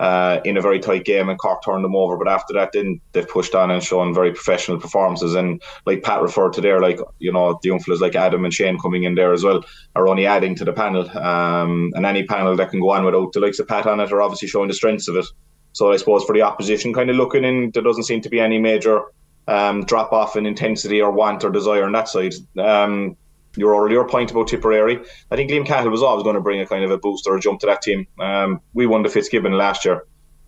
uh, 0.00 0.40
in 0.44 0.56
a 0.56 0.60
very 0.60 0.80
tight 0.80 1.04
game, 1.04 1.28
and 1.28 1.38
Cork 1.38 1.64
turned 1.64 1.84
them 1.84 1.94
over. 1.94 2.16
But 2.16 2.28
after 2.28 2.52
that, 2.54 2.72
then 2.72 3.00
they've 3.12 3.28
pushed 3.28 3.54
on 3.54 3.70
and 3.70 3.82
shown 3.82 4.14
very 4.14 4.32
professional 4.32 4.78
performances. 4.78 5.34
And 5.34 5.62
like 5.86 6.02
Pat 6.02 6.22
referred 6.22 6.52
to 6.54 6.60
there, 6.60 6.80
like 6.80 6.98
you 7.18 7.32
know, 7.32 7.58
the 7.62 7.68
young 7.68 7.80
like 8.00 8.16
Adam 8.16 8.44
and 8.44 8.52
Shane 8.52 8.78
coming 8.78 9.04
in 9.04 9.14
there 9.14 9.32
as 9.32 9.44
well 9.44 9.64
are 9.94 10.08
only 10.08 10.26
adding 10.26 10.54
to 10.56 10.64
the 10.64 10.72
panel. 10.72 11.08
Um, 11.16 11.92
and 11.94 12.04
any 12.04 12.24
panel 12.24 12.56
that 12.56 12.70
can 12.70 12.80
go 12.80 12.90
on 12.90 13.04
without 13.04 13.32
the 13.32 13.40
likes 13.40 13.58
of 13.58 13.68
Pat 13.68 13.86
on 13.86 14.00
it 14.00 14.12
are 14.12 14.22
obviously 14.22 14.48
showing 14.48 14.68
the 14.68 14.74
strengths 14.74 15.08
of 15.08 15.16
it. 15.16 15.26
So 15.72 15.92
I 15.92 15.96
suppose 15.96 16.24
for 16.24 16.34
the 16.34 16.42
opposition, 16.42 16.92
kind 16.92 17.10
of 17.10 17.16
looking 17.16 17.44
in, 17.44 17.70
there 17.72 17.82
doesn't 17.82 18.04
seem 18.04 18.20
to 18.22 18.28
be 18.28 18.40
any 18.40 18.58
major 18.58 19.02
um, 19.46 19.84
drop 19.84 20.12
off 20.12 20.36
in 20.36 20.46
intensity 20.46 21.00
or 21.00 21.10
want 21.10 21.44
or 21.44 21.50
desire 21.50 21.84
on 21.84 21.92
that 21.92 22.08
side. 22.08 22.34
Um, 22.58 23.16
your 23.56 23.84
earlier 23.84 24.04
point 24.04 24.30
about 24.30 24.48
Tipperary, 24.48 25.00
I 25.30 25.36
think 25.36 25.50
Liam 25.50 25.66
Cahill 25.66 25.90
was 25.90 26.02
always 26.02 26.22
going 26.22 26.34
to 26.34 26.40
bring 26.40 26.60
a 26.60 26.66
kind 26.66 26.84
of 26.84 26.90
a 26.90 26.98
boost 26.98 27.26
or 27.26 27.36
a 27.36 27.40
jump 27.40 27.60
to 27.60 27.66
that 27.66 27.82
team. 27.82 28.06
Um, 28.18 28.60
we 28.72 28.86
won 28.86 29.02
the 29.02 29.08
Fitzgibbon 29.08 29.52
last 29.52 29.84
year, 29.84 30.04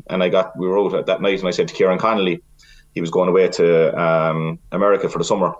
and 0.08 0.22
I 0.22 0.28
got 0.28 0.56
we 0.58 0.66
wrote 0.66 0.94
it 0.94 1.06
that 1.06 1.20
night, 1.20 1.38
and 1.38 1.48
I 1.48 1.52
said 1.52 1.68
to 1.68 1.74
Kieran 1.74 1.98
Connolly, 1.98 2.42
he 2.94 3.00
was 3.00 3.10
going 3.10 3.28
away 3.28 3.48
to 3.48 4.00
um, 4.00 4.58
America 4.72 5.08
for 5.08 5.18
the 5.18 5.24
summer. 5.24 5.54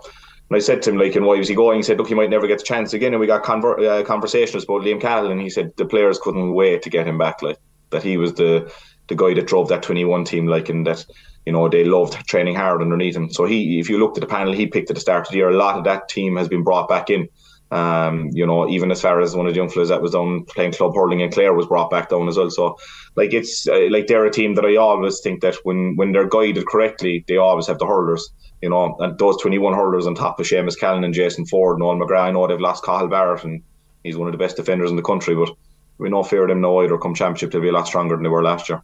And 0.49 0.55
I 0.55 0.59
said 0.59 0.81
to 0.83 0.91
him, 0.91 0.97
like, 0.97 1.15
and 1.15 1.25
why 1.25 1.37
was 1.37 1.49
he 1.49 1.55
going? 1.55 1.77
He 1.77 1.83
said, 1.83 1.97
look, 1.97 2.07
he 2.07 2.15
might 2.15 2.29
never 2.29 2.47
get 2.47 2.59
the 2.59 2.63
chance 2.63 2.93
again. 2.93 3.13
And 3.13 3.19
we 3.19 3.27
got 3.27 3.43
conver- 3.43 3.85
uh, 3.85 4.03
conversations 4.05 4.63
about 4.63 4.81
Liam 4.81 5.01
Cahill, 5.01 5.29
and 5.29 5.41
he 5.41 5.49
said 5.49 5.73
the 5.75 5.85
players 5.85 6.19
couldn't 6.19 6.53
wait 6.53 6.81
to 6.83 6.89
get 6.89 7.07
him 7.07 7.17
back, 7.17 7.41
like 7.41 7.57
that 7.89 8.03
he 8.03 8.17
was 8.17 8.33
the 8.33 8.71
the 9.07 9.15
guy 9.15 9.33
that 9.33 9.47
drove 9.47 9.69
that 9.69 9.83
21 9.83 10.25
team, 10.25 10.47
like, 10.47 10.67
and 10.69 10.85
that 10.85 11.05
you 11.45 11.53
know 11.53 11.69
they 11.69 11.85
loved 11.85 12.13
training 12.27 12.55
hard 12.55 12.81
underneath 12.81 13.15
him. 13.15 13.31
So 13.31 13.45
he, 13.45 13.79
if 13.79 13.89
you 13.89 13.97
looked 13.97 14.17
at 14.17 14.21
the 14.21 14.27
panel 14.27 14.53
he 14.53 14.67
picked 14.67 14.89
at 14.89 14.95
the 14.95 15.01
start 15.01 15.27
of 15.27 15.31
the 15.31 15.37
year, 15.37 15.49
a 15.49 15.55
lot 15.55 15.77
of 15.77 15.85
that 15.85 16.09
team 16.09 16.35
has 16.35 16.47
been 16.47 16.63
brought 16.63 16.89
back 16.89 17.09
in. 17.09 17.29
Um, 17.69 18.29
you 18.31 18.45
know, 18.47 18.69
even 18.69 18.91
as 18.91 19.01
far 19.01 19.19
as 19.19 19.35
one 19.35 19.45
of 19.45 19.53
the 19.53 19.59
young 19.59 19.69
fellas 19.69 19.89
that 19.89 20.01
was 20.01 20.11
down 20.11 20.45
playing 20.45 20.71
club 20.71 20.93
hurling 20.95 21.19
in 21.19 21.31
Clare 21.31 21.53
was 21.53 21.67
brought 21.67 21.89
back 21.89 22.09
down 22.09 22.29
as 22.29 22.37
well. 22.37 22.49
So, 22.49 22.77
like 23.15 23.33
it's 23.33 23.67
uh, 23.67 23.87
like 23.89 24.07
they're 24.07 24.25
a 24.25 24.31
team 24.31 24.55
that 24.55 24.65
I 24.65 24.77
always 24.77 25.19
think 25.19 25.41
that 25.41 25.55
when 25.63 25.95
when 25.97 26.13
they're 26.13 26.29
guided 26.29 26.65
correctly, 26.65 27.25
they 27.27 27.35
always 27.35 27.67
have 27.67 27.79
the 27.79 27.85
hurlers. 27.85 28.29
You 28.61 28.69
know, 28.69 28.95
and 28.99 29.19
those 29.19 29.37
21 29.37 29.73
hurlers 29.73 30.07
on 30.07 30.15
top 30.15 30.39
of 30.39 30.45
Seamus 30.47 30.79
Callan 30.79 31.03
and 31.03 31.13
Jason 31.13 31.45
Forde, 31.45 31.77
Noel 31.77 31.97
McGrath. 31.97 32.23
I 32.23 32.31
know 32.31 32.47
they've 32.47 32.59
lost 32.59 32.83
Cathal 32.83 33.07
Barrett, 33.07 33.43
and 33.43 33.61
he's 34.03 34.17
one 34.17 34.27
of 34.27 34.31
the 34.31 34.37
best 34.37 34.55
defenders 34.55 34.89
in 34.89 34.95
the 34.95 35.03
country. 35.03 35.35
But 35.35 35.49
we 35.97 36.09
no 36.09 36.23
fear 36.23 36.47
them 36.47 36.61
now 36.61 36.81
either. 36.81 36.97
Come 36.97 37.13
championship, 37.13 37.51
they'll 37.51 37.61
be 37.61 37.69
a 37.69 37.73
lot 37.73 37.87
stronger 37.87 38.15
than 38.15 38.23
they 38.23 38.29
were 38.29 38.43
last 38.43 38.69
year. 38.69 38.81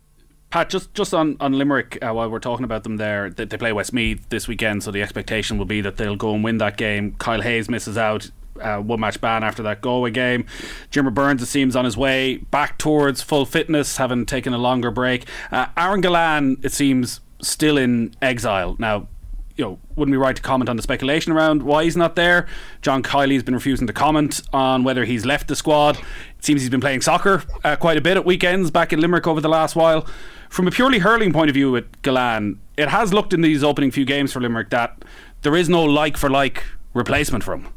Pat, 0.50 0.70
just 0.70 0.94
just 0.94 1.14
on 1.14 1.38
on 1.40 1.54
Limerick, 1.54 1.98
uh, 2.04 2.12
while 2.14 2.30
we're 2.30 2.40
talking 2.40 2.66
about 2.66 2.84
them 2.84 2.98
there, 2.98 3.30
they, 3.30 3.46
they 3.46 3.58
play 3.58 3.72
Westmeath 3.72 4.28
this 4.30 4.48
weekend, 4.48 4.84
so 4.84 4.92
the 4.92 5.02
expectation 5.02 5.58
will 5.58 5.66
be 5.66 5.82
that 5.82 5.98
they'll 5.98 6.18
go 6.18 6.36
and 6.36 6.44
win 6.44 6.58
that 6.58 6.78
game. 6.78 7.16
Kyle 7.18 7.42
Hayes 7.42 7.70
misses 7.70 7.98
out 7.98 8.30
uh, 8.62 8.78
one 8.78 9.00
match 9.00 9.20
ban 9.20 9.44
after 9.44 9.64
that 9.64 9.82
Galway 9.82 10.12
game. 10.12 10.46
Jimmer 10.92 11.14
Byrnes, 11.14 11.42
it 11.42 11.48
seems, 11.48 11.76
on 11.76 11.86
his 11.86 11.98
way 11.98 12.38
back 12.38 12.78
towards 12.78 13.22
full 13.22 13.46
fitness, 13.46 13.98
having 13.98 14.26
taken 14.26 14.54
a 14.54 14.58
longer 14.58 14.92
break. 14.92 15.28
Uh, 15.52 15.68
Aaron 15.78 16.02
Gillane, 16.02 16.64
it 16.64 16.72
seems, 16.72 17.20
still 17.42 17.78
in 17.78 18.14
exile. 18.22 18.76
Now, 18.80 19.08
you 19.56 19.64
know, 19.64 19.80
wouldn't 19.96 20.14
be 20.14 20.18
right 20.18 20.36
to 20.36 20.42
comment 20.42 20.68
on 20.68 20.78
the 20.78 20.82
speculation 20.82 21.32
around 21.32 21.62
why 21.62 21.84
he's 21.84 21.96
not 21.96 22.16
there. 22.16 22.48
John 22.82 23.04
Kiely's 23.04 23.44
been 23.44 23.54
refusing 23.54 23.86
to 23.86 23.94
comment 23.94 24.42
on 24.52 24.84
whether 24.84 25.06
he's 25.06 25.26
left 25.26 25.48
the 25.48 25.56
squad. 25.56 25.98
It 25.98 26.46
seems 26.46 26.62
he's 26.62 26.72
been 26.72 26.82
playing 26.82 27.02
soccer 27.02 27.44
uh, 27.64 27.76
quite 27.76 27.98
a 27.98 28.02
bit 28.02 28.18
at 28.18 28.26
weekends 28.26 28.72
back 28.72 28.92
in 28.92 29.00
Limerick 29.00 29.28
over 29.28 29.42
the 29.42 29.50
last 29.50 29.76
while. 29.76 30.08
From 30.50 30.68
a 30.68 30.72
purely 30.72 31.00
hurling 31.00 31.34
point 31.34 31.50
of 31.50 31.54
view 31.54 31.76
at 31.76 32.02
Galan, 32.02 32.60
it 32.78 32.90
has 32.90 33.14
looked 33.14 33.34
in 33.34 33.42
these 33.42 33.64
opening 33.64 33.92
few 33.92 34.06
games 34.06 34.34
for 34.34 34.40
Limerick 34.40 34.70
that 34.72 35.06
there 35.44 35.56
is 35.56 35.70
no 35.70 35.84
like 35.84 36.18
for 36.18 36.30
like 36.30 36.64
replacement 36.94 37.44
for 37.44 37.54
him. 37.54 37.68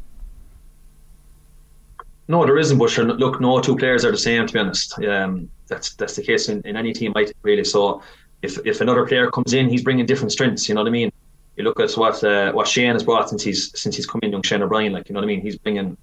No, 2.27 2.45
there 2.45 2.57
isn't. 2.57 2.77
But 2.77 2.97
look, 2.97 3.39
no 3.39 3.61
two 3.61 3.75
players 3.75 4.03
are 4.03 4.11
the 4.11 4.17
same. 4.17 4.45
To 4.45 4.53
be 4.53 4.59
honest, 4.59 4.99
um, 5.03 5.49
that's 5.67 5.93
that's 5.95 6.15
the 6.15 6.23
case 6.23 6.49
in, 6.49 6.61
in 6.65 6.75
any 6.75 6.93
team. 6.93 7.13
I 7.15 7.23
think 7.25 7.37
really. 7.41 7.63
So 7.63 8.01
if 8.41 8.59
if 8.65 8.81
another 8.81 9.05
player 9.05 9.31
comes 9.31 9.53
in, 9.53 9.69
he's 9.69 9.83
bringing 9.83 10.05
different 10.05 10.31
strengths. 10.31 10.67
You 10.67 10.75
know 10.75 10.81
what 10.81 10.89
I 10.89 10.91
mean? 10.91 11.11
You 11.55 11.63
look 11.63 11.79
at 11.79 11.91
what 11.93 12.23
uh, 12.23 12.51
what 12.51 12.67
Shane 12.67 12.93
has 12.93 13.03
brought 13.03 13.29
since 13.29 13.43
he's 13.43 13.79
since 13.79 13.95
he's 13.95 14.05
come 14.05 14.19
in, 14.23 14.31
young 14.31 14.43
Shane 14.43 14.61
O'Brien. 14.61 14.91
Like 14.91 15.07
you 15.07 15.13
know 15.13 15.19
what 15.19 15.25
I 15.25 15.27
mean? 15.27 15.41
He's 15.41 15.57
bringing 15.57 15.97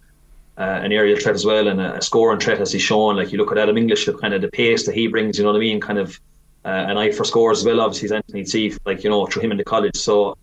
uh, 0.56 0.62
an 0.62 0.92
aerial 0.92 1.18
threat 1.18 1.34
as 1.34 1.44
well 1.44 1.68
and 1.68 1.80
a, 1.80 1.96
a 1.96 2.02
scoring 2.02 2.40
threat 2.40 2.60
as 2.60 2.72
he's 2.72 2.82
shown. 2.82 3.16
Like 3.16 3.30
you 3.30 3.38
look 3.38 3.52
at 3.52 3.58
Adam 3.58 3.76
English, 3.76 4.06
the 4.06 4.14
kind 4.14 4.34
of 4.34 4.40
the 4.40 4.48
pace 4.48 4.86
that 4.86 4.94
he 4.94 5.06
brings. 5.08 5.38
You 5.38 5.44
know 5.44 5.52
what 5.52 5.58
I 5.58 5.60
mean? 5.60 5.80
Kind 5.80 5.98
of 5.98 6.18
uh, 6.64 6.68
an 6.68 6.96
eye 6.96 7.12
for 7.12 7.24
scores 7.24 7.58
as 7.60 7.64
well. 7.66 7.80
Obviously, 7.80 8.06
he's 8.06 8.12
Anthony 8.12 8.42
Seif, 8.42 8.78
like 8.86 9.04
you 9.04 9.10
know, 9.10 9.26
through 9.26 9.42
him 9.42 9.52
in 9.52 9.58
the 9.58 9.64
college. 9.64 9.96
So 9.96 10.36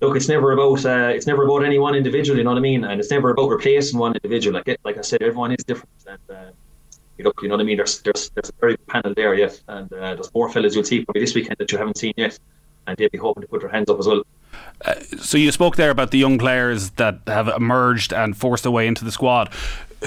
look, 0.00 0.16
it's 0.16 0.28
never 0.28 0.52
about 0.52 0.84
uh, 0.84 1.10
it's 1.14 1.26
never 1.26 1.44
about 1.44 1.64
any 1.64 1.78
one 1.78 1.94
individual. 1.94 2.38
You 2.38 2.44
know 2.44 2.50
what 2.50 2.58
I 2.58 2.62
mean? 2.62 2.84
And 2.84 3.00
it's 3.00 3.10
never 3.10 3.30
about 3.30 3.48
replacing 3.48 3.98
one 3.98 4.14
individual. 4.14 4.54
Like 4.54 4.78
like 4.84 4.98
I 4.98 5.02
said, 5.02 5.22
everyone 5.22 5.52
is 5.52 5.64
different. 5.64 5.90
And 6.06 6.36
uh, 6.36 6.50
you 7.16 7.24
look, 7.24 7.40
you 7.42 7.48
know 7.48 7.56
what 7.56 7.62
I 7.62 7.64
mean? 7.64 7.76
There's 7.76 8.00
there's 8.00 8.30
there's 8.30 8.50
a 8.50 8.52
very 8.60 8.72
good 8.76 8.86
panel 8.86 9.14
there 9.14 9.34
yet, 9.34 9.60
and 9.68 9.92
uh, 9.92 10.14
there's 10.14 10.32
more 10.34 10.50
fellas 10.50 10.74
you'll 10.74 10.84
see 10.84 11.04
probably 11.04 11.22
this 11.22 11.34
weekend 11.34 11.56
that 11.58 11.70
you 11.72 11.78
haven't 11.78 11.98
seen 11.98 12.14
yet, 12.16 12.38
and 12.86 12.96
they'll 12.96 13.08
be 13.10 13.18
hoping 13.18 13.42
to 13.42 13.48
put 13.48 13.60
their 13.60 13.70
hands 13.70 13.90
up 13.90 13.98
as 13.98 14.06
well. 14.06 14.22
Uh, 14.84 14.94
so 15.18 15.36
you 15.36 15.50
spoke 15.50 15.76
there 15.76 15.90
about 15.90 16.10
the 16.10 16.18
young 16.18 16.38
players 16.38 16.90
that 16.90 17.20
have 17.26 17.48
emerged 17.48 18.12
and 18.12 18.36
forced 18.36 18.62
their 18.62 18.72
way 18.72 18.86
into 18.86 19.04
the 19.04 19.12
squad. 19.12 19.52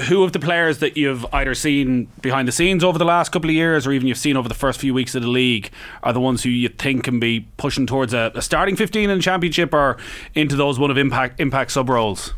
Who 0.08 0.24
of 0.24 0.32
the 0.32 0.38
players 0.38 0.78
that 0.78 0.96
you've 0.96 1.26
either 1.34 1.54
seen 1.54 2.08
behind 2.22 2.48
the 2.48 2.52
scenes 2.52 2.82
over 2.82 2.98
the 2.98 3.04
last 3.04 3.30
couple 3.30 3.50
of 3.50 3.54
years, 3.54 3.86
or 3.86 3.92
even 3.92 4.08
you've 4.08 4.16
seen 4.16 4.38
over 4.38 4.48
the 4.48 4.54
first 4.54 4.80
few 4.80 4.94
weeks 4.94 5.14
of 5.14 5.20
the 5.20 5.28
league, 5.28 5.70
are 6.02 6.14
the 6.14 6.20
ones 6.20 6.42
who 6.42 6.48
you 6.48 6.70
think 6.70 7.04
can 7.04 7.20
be 7.20 7.46
pushing 7.58 7.86
towards 7.86 8.14
a, 8.14 8.32
a 8.34 8.40
starting 8.40 8.74
fifteen 8.74 9.10
in 9.10 9.18
the 9.18 9.22
championship, 9.22 9.74
or 9.74 9.98
into 10.34 10.56
those 10.56 10.78
one 10.78 10.90
of 10.90 10.96
impact 10.96 11.40
impact 11.40 11.72
sub 11.72 11.90
roles? 11.90 12.32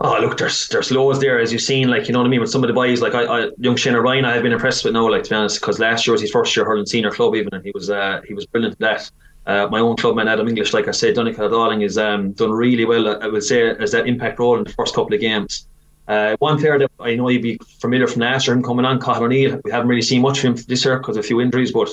Oh, 0.00 0.18
look, 0.18 0.38
there's 0.38 0.66
there's 0.68 0.90
loads 0.90 1.20
there 1.20 1.38
as 1.38 1.52
you've 1.52 1.60
seen, 1.60 1.90
like 1.90 2.08
you 2.08 2.14
know 2.14 2.20
what 2.20 2.26
I 2.26 2.30
mean. 2.30 2.40
With 2.40 2.50
some 2.50 2.64
of 2.64 2.68
the 2.68 2.72
boys, 2.72 3.02
like 3.02 3.14
I, 3.14 3.24
I 3.24 3.50
young 3.58 3.76
Shane 3.76 3.94
Ryan, 3.94 4.24
I 4.24 4.32
have 4.32 4.42
been 4.42 4.52
impressed 4.52 4.82
with 4.82 4.94
now, 4.94 5.10
like 5.10 5.24
to 5.24 5.28
be 5.28 5.36
honest, 5.36 5.60
because 5.60 5.78
last 5.78 6.06
year 6.06 6.12
was 6.12 6.22
his 6.22 6.30
first 6.30 6.56
year 6.56 6.64
hurling 6.64 6.86
senior 6.86 7.10
club, 7.10 7.34
even, 7.34 7.52
and 7.52 7.62
he 7.62 7.70
was 7.74 7.90
uh, 7.90 8.22
he 8.26 8.32
was 8.32 8.46
brilliant 8.46 8.72
at 8.72 8.78
that. 8.78 9.10
Uh, 9.50 9.66
my 9.68 9.80
own 9.80 9.96
club, 9.96 10.14
clubman 10.14 10.28
Adam 10.28 10.46
English, 10.46 10.72
like 10.72 10.86
I 10.86 10.92
said, 10.92 11.16
Donnacha 11.16 11.42
Ó 11.42 11.50
Dálaigh 11.50 11.82
has 11.82 11.98
um, 11.98 12.30
done 12.40 12.52
really 12.52 12.84
well. 12.84 13.20
I 13.20 13.26
would 13.26 13.42
say 13.42 13.70
as 13.84 13.90
that 13.90 14.06
impact 14.06 14.38
role 14.38 14.56
in 14.56 14.62
the 14.62 14.72
first 14.72 14.94
couple 14.94 15.12
of 15.12 15.20
games. 15.20 15.66
Uh, 16.06 16.36
one 16.38 16.56
player 16.60 16.78
that 16.78 16.90
I 17.00 17.16
know 17.16 17.28
you'd 17.28 17.42
be 17.42 17.58
familiar 17.80 18.06
from 18.06 18.22
last 18.22 18.46
year, 18.46 18.54
him 18.54 18.62
coming 18.62 18.84
on, 18.84 19.00
Cathal 19.00 19.24
O'Neill. 19.24 19.60
We 19.64 19.72
haven't 19.72 19.88
really 19.88 20.02
seen 20.02 20.22
much 20.22 20.38
of 20.38 20.44
him 20.44 20.64
this 20.68 20.84
year 20.84 20.98
because 20.98 21.16
of 21.16 21.24
a 21.24 21.26
few 21.26 21.40
injuries, 21.40 21.72
but 21.72 21.88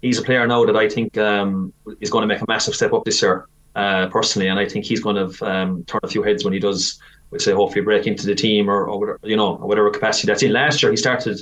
he's 0.00 0.18
a 0.18 0.22
player 0.22 0.46
now 0.46 0.64
that 0.64 0.76
I 0.76 0.88
think 0.88 1.18
um, 1.18 1.72
is 2.00 2.10
going 2.10 2.22
to 2.22 2.32
make 2.32 2.40
a 2.40 2.46
massive 2.46 2.74
step 2.74 2.92
up 2.92 3.04
this 3.04 3.20
year, 3.20 3.48
uh, 3.74 4.06
personally, 4.06 4.46
and 4.46 4.60
I 4.60 4.68
think 4.68 4.84
he's 4.84 5.00
going 5.00 5.16
to 5.16 5.44
um, 5.44 5.84
turn 5.86 6.00
a 6.04 6.08
few 6.08 6.22
heads 6.22 6.44
when 6.44 6.52
he 6.52 6.60
does. 6.60 7.00
We 7.30 7.40
say 7.40 7.52
hopefully 7.52 7.82
break 7.82 8.06
into 8.06 8.26
the 8.26 8.36
team 8.36 8.70
or, 8.70 8.84
or 8.84 9.00
whatever, 9.00 9.18
you 9.24 9.36
know 9.36 9.56
whatever 9.56 9.90
capacity 9.90 10.28
that's 10.28 10.44
in. 10.44 10.52
Last 10.52 10.82
year 10.82 10.92
he 10.92 10.96
started 10.96 11.40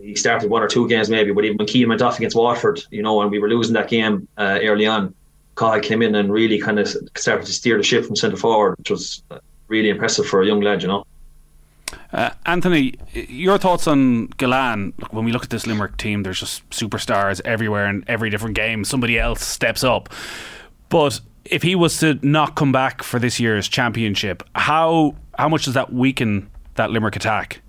he 0.00 0.14
started 0.14 0.50
one 0.50 0.62
or 0.62 0.68
two 0.68 0.88
games 0.88 1.10
maybe, 1.10 1.32
but 1.32 1.44
even 1.44 1.56
when 1.56 1.66
Keane 1.66 1.88
went 1.88 2.02
off 2.02 2.18
against 2.18 2.36
Waterford, 2.36 2.82
you 2.90 3.02
know, 3.02 3.20
and 3.20 3.30
we 3.30 3.38
were 3.38 3.48
losing 3.48 3.74
that 3.74 3.88
game 3.88 4.28
uh, 4.38 4.58
early 4.62 4.86
on, 4.86 5.14
Cathal 5.56 5.80
came 5.80 6.02
in 6.02 6.14
and 6.14 6.32
really 6.32 6.60
kind 6.60 6.78
of 6.78 6.88
started 7.16 7.46
to 7.46 7.52
steer 7.52 7.76
the 7.76 7.82
ship 7.82 8.04
from 8.04 8.16
centre 8.16 8.36
forward, 8.36 8.76
which 8.78 8.90
was 8.90 9.22
really 9.66 9.88
impressive 9.88 10.26
for 10.26 10.42
a 10.42 10.46
young 10.46 10.60
lad, 10.60 10.82
you 10.82 10.88
know. 10.88 11.04
Uh, 12.12 12.30
Anthony, 12.46 12.94
your 13.12 13.58
thoughts 13.58 13.86
on? 13.86 14.28
Look, 14.40 15.12
when 15.12 15.24
we 15.24 15.32
look 15.32 15.44
at 15.44 15.50
this 15.50 15.66
Limerick 15.66 15.96
team, 15.96 16.22
there's 16.22 16.40
just 16.40 16.68
superstars 16.70 17.40
everywhere 17.44 17.88
in 17.88 18.04
every 18.06 18.30
different 18.30 18.54
game. 18.54 18.84
Somebody 18.84 19.18
else 19.18 19.42
steps 19.42 19.84
up. 19.84 20.08
But 20.88 21.20
if 21.44 21.62
he 21.62 21.74
was 21.74 21.98
to 21.98 22.18
not 22.22 22.54
come 22.54 22.72
back 22.72 23.02
for 23.02 23.18
this 23.18 23.40
year's 23.40 23.68
championship, 23.68 24.42
how 24.54 25.16
how 25.38 25.48
much 25.48 25.64
does 25.64 25.74
that 25.74 25.92
weaken 25.92 26.50
that 26.74 26.90
Limerick 26.90 27.16
attack? 27.16 27.60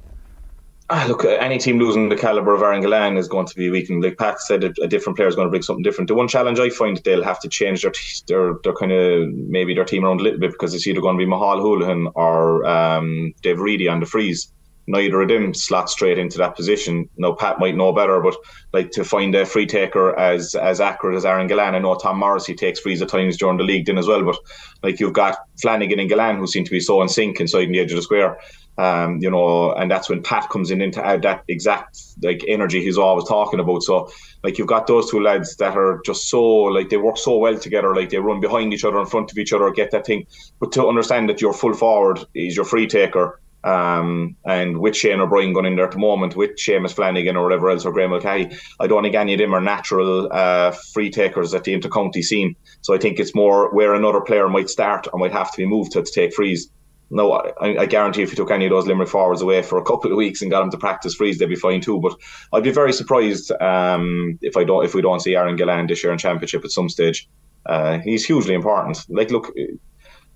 Ah, 0.92 1.06
look, 1.08 1.24
any 1.24 1.60
team 1.60 1.78
losing 1.78 2.10
the 2.10 2.16
caliber 2.16 2.56
of 2.56 2.64
Aaron 2.64 2.82
Gillane 2.82 3.16
is 3.16 3.28
going 3.28 3.46
to 3.46 3.56
be 3.56 3.70
weakened. 3.70 4.04
Like 4.04 4.18
Pat 4.18 4.42
said, 4.42 4.64
a, 4.64 4.74
a 4.82 4.88
different 4.88 5.18
player 5.18 5.28
is 5.28 5.36
going 5.36 5.46
to 5.46 5.52
bring 5.52 5.62
something 5.62 5.84
different. 5.84 6.08
The 6.08 6.16
one 6.16 6.28
challenge 6.28 6.60
I 6.60 6.72
find 6.72 6.98
they'll 6.98 7.24
have 7.24 7.40
to 7.42 7.50
change 7.50 7.84
their 7.84 7.92
their, 8.28 8.56
their 8.64 8.74
kind 8.74 8.92
of 8.92 9.30
maybe 9.32 9.76
their 9.76 9.86
team 9.86 10.04
around 10.04 10.20
a 10.20 10.24
little 10.24 10.40
bit 10.40 10.52
because 10.52 10.74
it's 10.74 10.88
either 10.88 11.00
going 11.00 11.16
to 11.16 11.24
be 11.24 11.30
Mahal 11.30 11.60
Holohan 11.60 12.12
or 12.16 12.66
um, 12.66 13.36
Dave 13.44 13.60
Reidy 13.60 13.88
on 13.88 14.00
the 14.00 14.08
frees. 14.08 14.52
Neither 14.88 15.22
of 15.22 15.28
them 15.28 15.54
slot 15.54 15.92
straight 15.92 16.18
into 16.18 16.40
that 16.40 16.56
position. 16.56 17.08
No, 17.18 17.34
Pat 17.34 17.60
might 17.60 17.76
know 17.76 17.94
better, 17.94 18.20
but 18.20 18.36
like 18.74 18.90
to 18.94 19.04
find 19.04 19.36
a 19.36 19.46
free 19.46 19.68
taker 19.68 20.18
as 20.18 20.56
as 20.56 20.82
accurate 20.82 21.16
as 21.16 21.24
Aaron 21.24 21.48
Gillane. 21.48 21.76
I 21.76 21.80
know 21.80 21.94
Tom 21.94 22.18
Morrissey 22.18 22.56
takes 22.56 22.80
frees 22.80 23.00
at 23.04 23.10
times 23.10 23.38
during 23.38 23.58
the 23.58 23.64
league 23.64 23.86
then 23.86 24.00
as 24.00 24.08
well, 24.08 24.24
but 24.24 24.40
like 24.82 25.00
you've 25.00 25.14
got 25.14 25.38
Flanagan 25.62 26.00
and 26.00 26.10
Gillane 26.10 26.40
who 26.40 26.48
seem 26.48 26.64
to 26.64 26.72
be 26.72 26.80
so 26.80 27.04
in 27.04 27.10
sync 27.10 27.40
inside 27.40 27.68
the 27.68 27.80
edge 27.80 27.92
of 27.92 27.98
the 27.98 28.02
square. 28.02 28.40
Um, 28.80 29.18
you 29.22 29.30
know, 29.30 29.74
and 29.74 29.92
that's 29.92 30.08
when 30.10 30.24
Pat 30.24 30.50
comes 30.50 30.72
in 30.72 30.82
into 30.82 31.06
add 31.06 31.24
that 31.24 31.44
exact 31.50 32.02
like 32.24 32.46
energy 32.48 32.82
he's 32.82 32.98
always 32.98 33.28
talking 33.28 33.60
about. 33.60 33.84
So, 33.84 34.10
like 34.42 34.58
you've 34.58 34.70
got 34.70 34.88
those 34.88 35.12
two 35.12 35.22
lads 35.22 35.58
that 35.58 35.76
are 35.76 36.02
just 36.06 36.30
so 36.30 36.42
like 36.42 36.88
they 36.88 36.96
work 36.96 37.18
so 37.18 37.38
well 37.38 37.60
together. 37.60 37.94
Like 37.94 38.10
they 38.10 38.20
run 38.20 38.40
behind 38.40 38.74
each 38.74 38.86
other, 38.86 39.02
in 39.02 39.06
front 39.06 39.32
of 39.32 39.38
each 39.38 39.52
other, 39.52 39.70
get 39.72 39.92
that 39.92 40.06
thing. 40.06 40.28
But 40.62 40.72
to 40.74 40.88
understand 40.88 41.28
that 41.28 41.42
your 41.42 41.52
full 41.52 41.74
forward 41.74 42.20
is 42.34 42.56
your 42.56 42.64
free 42.64 42.88
taker, 42.88 43.42
um, 43.66 44.38
and 44.46 44.80
with 44.80 44.96
Shane 44.96 45.20
O'Brien 45.20 45.52
going 45.52 45.66
in 45.66 45.76
there 45.76 45.88
at 45.88 45.92
the 45.92 45.98
moment, 45.98 46.38
with 46.38 46.52
Seamus 46.56 46.94
Flanagan 46.94 47.36
or 47.36 47.44
whatever 47.44 47.70
else, 47.70 47.84
or 47.84 47.92
Graeme 47.92 48.12
Mulcahy, 48.12 48.56
I 48.80 48.88
don't 48.88 49.04
think 49.04 49.16
any 49.16 49.34
of 49.34 49.40
them 49.40 49.54
are 49.54 49.60
natural 49.60 50.30
uh, 50.32 50.72
free 50.94 51.10
takers 51.10 51.54
at 51.54 51.66
the 51.66 51.74
inter-county 51.74 52.22
scene. 52.22 52.56
So 52.80 52.94
I 52.94 52.98
think 52.98 53.20
it's 53.20 53.36
more 53.36 53.74
where 53.74 53.94
another 53.94 54.22
player 54.22 54.48
might 54.48 54.70
start 54.70 55.08
or 55.12 55.20
might 55.20 55.34
have 55.34 55.52
to 55.52 55.58
be 55.58 55.66
moved 55.66 55.92
to, 55.92 56.04
to 56.04 56.12
take 56.12 56.34
frees 56.34 56.72
no, 57.12 57.32
I, 57.34 57.82
I, 57.82 57.86
guarantee 57.86 58.22
if 58.22 58.30
you 58.30 58.36
took 58.36 58.52
any 58.52 58.66
of 58.66 58.72
those 58.72 58.86
Limerick 58.86 59.10
forwards 59.10 59.42
away 59.42 59.62
for 59.62 59.78
a 59.78 59.84
couple 59.84 60.12
of 60.12 60.18
weeks 60.18 60.42
and 60.42 60.52
got 60.52 60.62
them 60.62 60.72
to 60.72 60.78
practice 60.78 61.16
frees, 61.16 61.40
they'd 61.40 61.48
be 61.48 61.56
fine 61.56 61.82
too. 61.82 62.00
But 62.00 62.16
I'd 62.54 62.64
be 62.64 62.72
very 62.72 62.94
surprised 62.94 63.52
um, 63.62 64.38
if 64.42 64.56
I 64.56 64.64
don't 64.64 64.86
if 64.86 64.94
we 64.94 65.02
don't 65.02 65.20
see 65.20 65.36
Aaron 65.36 65.58
Gillane 65.58 65.88
this 65.88 66.04
year 66.04 66.12
in 66.12 66.20
championship 66.20 66.64
at 66.64 66.72
some 66.72 66.90
stage. 66.90 67.28
Uh, 67.66 68.00
he's 68.00 68.26
hugely 68.26 68.54
important. 68.54 69.06
Like, 69.10 69.32
look, 69.32 69.54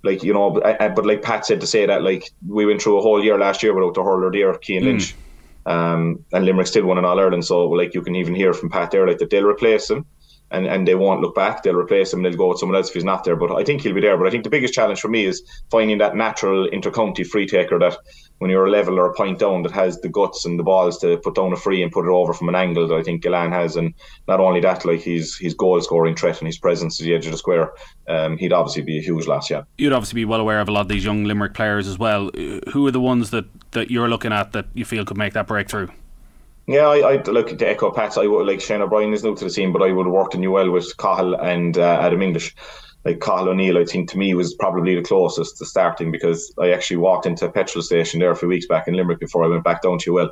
like 0.02 0.22
you 0.22 0.34
know, 0.34 0.50
but, 0.50 1.06
like 1.06 1.22
Pat 1.22 1.46
said 1.46 1.60
to 1.60 1.66
say 1.66 1.86
that, 1.86 2.02
like 2.02 2.30
we 2.46 2.66
went 2.66 2.82
through 2.82 2.98
a 2.98 3.02
whole 3.02 3.22
year 3.22 3.38
last 3.38 3.62
year 3.62 3.74
without 3.74 3.94
the 3.94 4.02
hurler 4.02 4.30
there, 4.30 4.56
Cian 4.60 4.82
mm. 4.82 4.86
Lynch, 4.86 5.14
um, 5.66 6.24
and 6.32 6.44
Limerick 6.44 6.66
still 6.66 6.86
won 6.86 6.98
in 6.98 7.04
All 7.04 7.18
Ireland. 7.18 7.44
So 7.44 7.68
like 7.68 7.94
you 7.94 8.02
can 8.02 8.16
even 8.16 8.34
hear 8.34 8.52
from 8.52 8.68
Pat 8.68 8.90
there, 8.90 9.06
like 9.06 9.18
that 9.18 9.30
they'll 9.30 9.46
replace 9.46 9.90
him 9.90 10.06
and, 10.54 10.66
and 10.66 10.86
they 10.88 10.94
won't 10.94 11.20
look 11.20 11.34
back. 11.34 11.62
They'll 11.62 11.76
replace 11.76 12.12
him. 12.12 12.22
They'll 12.22 12.32
go 12.32 12.48
with 12.48 12.58
someone 12.58 12.76
else 12.76 12.88
if 12.88 12.94
he's 12.94 13.04
not 13.04 13.24
there. 13.24 13.36
But 13.36 13.52
I 13.52 13.64
think 13.64 13.82
he'll 13.82 13.94
be 13.94 14.00
there. 14.00 14.16
But 14.16 14.26
I 14.26 14.30
think 14.30 14.44
the 14.44 14.50
biggest 14.50 14.74
challenge 14.74 15.00
for 15.00 15.08
me 15.08 15.26
is 15.26 15.42
finding 15.70 15.98
that 15.98 16.16
natural 16.16 16.68
intercounty 16.68 17.26
free 17.26 17.46
taker 17.46 17.78
that 17.78 17.96
when 18.38 18.50
you're 18.50 18.66
a 18.66 18.70
level 18.70 18.98
or 18.98 19.10
a 19.10 19.14
point 19.14 19.38
down 19.38 19.62
that 19.62 19.72
has 19.72 20.00
the 20.00 20.08
guts 20.08 20.44
and 20.44 20.58
the 20.58 20.62
balls 20.62 20.98
to 20.98 21.16
put 21.18 21.34
down 21.34 21.52
a 21.52 21.56
free 21.56 21.82
and 21.82 21.92
put 21.92 22.06
it 22.06 22.10
over 22.10 22.32
from 22.32 22.48
an 22.48 22.54
angle 22.54 22.86
that 22.86 22.94
I 22.94 23.02
think 23.02 23.22
Gillane 23.22 23.52
has. 23.52 23.76
And 23.76 23.94
not 24.28 24.40
only 24.40 24.60
that, 24.60 24.84
like 24.84 25.00
his 25.00 25.36
his 25.36 25.54
goal 25.54 25.80
scoring 25.80 26.16
threat 26.16 26.38
and 26.38 26.46
his 26.46 26.58
presence 26.58 27.00
at 27.00 27.04
the 27.04 27.14
edge 27.14 27.26
of 27.26 27.32
the 27.32 27.38
square, 27.38 27.72
um, 28.08 28.38
he'd 28.38 28.52
obviously 28.52 28.82
be 28.82 28.98
a 28.98 29.02
huge 29.02 29.26
loss. 29.26 29.50
Yeah, 29.50 29.62
you'd 29.78 29.92
obviously 29.92 30.16
be 30.16 30.24
well 30.24 30.40
aware 30.40 30.60
of 30.60 30.68
a 30.68 30.72
lot 30.72 30.82
of 30.82 30.88
these 30.88 31.04
young 31.04 31.24
Limerick 31.24 31.54
players 31.54 31.88
as 31.88 31.98
well. 31.98 32.30
Who 32.72 32.86
are 32.86 32.90
the 32.90 33.00
ones 33.00 33.30
that 33.30 33.46
that 33.72 33.90
you're 33.90 34.08
looking 34.08 34.32
at 34.32 34.52
that 34.52 34.66
you 34.74 34.84
feel 34.84 35.04
could 35.04 35.18
make 35.18 35.32
that 35.34 35.46
breakthrough? 35.46 35.88
Yeah, 36.66 36.86
I, 36.86 37.12
I 37.12 37.22
look 37.22 37.58
to 37.58 37.68
echo 37.68 37.90
Pat's. 37.90 38.16
I 38.16 38.26
would 38.26 38.46
like 38.46 38.60
Shane 38.60 38.80
O'Brien 38.80 39.12
is 39.12 39.22
new 39.22 39.34
to 39.36 39.44
the 39.44 39.50
team, 39.50 39.72
but 39.72 39.82
I 39.82 39.92
would 39.92 40.06
have 40.06 40.12
worked 40.12 40.34
in 40.34 40.44
UL 40.44 40.70
with 40.70 40.96
Cathal 40.96 41.34
and 41.34 41.76
uh, 41.76 41.98
Adam 42.00 42.22
English. 42.22 42.54
Like 43.04 43.20
Cathal 43.20 43.50
O'Neill, 43.50 43.76
I 43.76 43.84
think 43.84 44.10
to 44.10 44.18
me 44.18 44.32
was 44.32 44.54
probably 44.54 44.94
the 44.94 45.02
closest 45.02 45.58
to 45.58 45.66
starting 45.66 46.10
because 46.10 46.54
I 46.58 46.70
actually 46.70 46.96
walked 46.96 47.26
into 47.26 47.44
a 47.44 47.52
petrol 47.52 47.82
station 47.82 48.18
there 48.18 48.30
a 48.30 48.36
few 48.36 48.48
weeks 48.48 48.66
back 48.66 48.88
in 48.88 48.94
Limerick 48.94 49.20
before 49.20 49.44
I 49.44 49.48
went 49.48 49.62
back 49.62 49.82
down 49.82 49.98
to 49.98 50.18
UL 50.18 50.30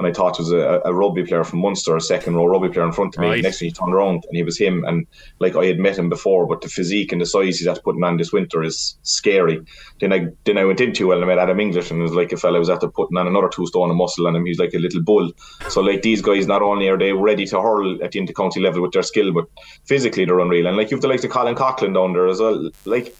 and 0.00 0.08
I 0.08 0.14
thought 0.14 0.38
it 0.38 0.42
was 0.44 0.52
a, 0.52 0.80
a 0.86 0.94
rugby 0.94 1.24
player 1.24 1.44
from 1.44 1.58
Munster, 1.58 1.94
a 1.94 2.00
second 2.00 2.34
row 2.34 2.46
rugby 2.46 2.70
player 2.70 2.86
in 2.86 2.92
front 2.92 3.14
of 3.14 3.20
me. 3.20 3.26
Right. 3.28 3.42
Next 3.42 3.58
thing 3.58 3.68
he 3.68 3.72
turned 3.72 3.92
around 3.92 4.24
and 4.26 4.34
he 4.34 4.42
was 4.42 4.58
him. 4.58 4.82
And 4.86 5.06
like 5.40 5.56
I 5.56 5.66
had 5.66 5.78
met 5.78 5.98
him 5.98 6.08
before, 6.08 6.46
but 6.46 6.62
the 6.62 6.70
physique 6.70 7.12
and 7.12 7.20
the 7.20 7.26
size 7.26 7.58
he's 7.58 7.66
after 7.66 7.82
putting 7.82 8.02
on 8.02 8.16
this 8.16 8.32
winter 8.32 8.62
is 8.62 8.96
scary. 9.02 9.60
Then 10.00 10.14
I 10.14 10.28
then 10.44 10.56
I 10.56 10.64
went 10.64 10.80
into 10.80 11.12
and 11.12 11.22
I 11.22 11.26
met 11.26 11.36
Adam 11.36 11.60
English 11.60 11.90
and 11.90 12.00
it 12.00 12.02
was 12.02 12.14
like 12.14 12.32
a 12.32 12.38
fellow 12.38 12.58
was 12.58 12.70
after 12.70 12.88
putting 12.88 13.18
on 13.18 13.26
another 13.26 13.50
two 13.50 13.66
stone 13.66 13.90
of 13.90 13.96
muscle 13.96 14.26
on 14.26 14.36
him. 14.36 14.46
He's 14.46 14.58
like 14.58 14.72
a 14.72 14.78
little 14.78 15.02
bull. 15.02 15.32
So 15.68 15.82
like 15.82 16.00
these 16.00 16.22
guys, 16.22 16.46
not 16.46 16.62
only 16.62 16.88
are 16.88 16.96
they 16.96 17.12
ready 17.12 17.44
to 17.48 17.60
hurl 17.60 18.02
at 18.02 18.12
the 18.12 18.20
inter-county 18.20 18.60
level 18.60 18.80
with 18.80 18.92
their 18.92 19.02
skill, 19.02 19.34
but 19.34 19.48
physically 19.84 20.24
they're 20.24 20.40
unreal. 20.40 20.66
And 20.66 20.78
like 20.78 20.90
you've 20.90 21.02
the 21.02 21.08
likes 21.08 21.24
of 21.24 21.30
Colin 21.30 21.56
Coughlan 21.56 21.92
down 21.92 22.14
there 22.14 22.26
as 22.26 22.40
well. 22.40 22.70
Like 22.86 23.14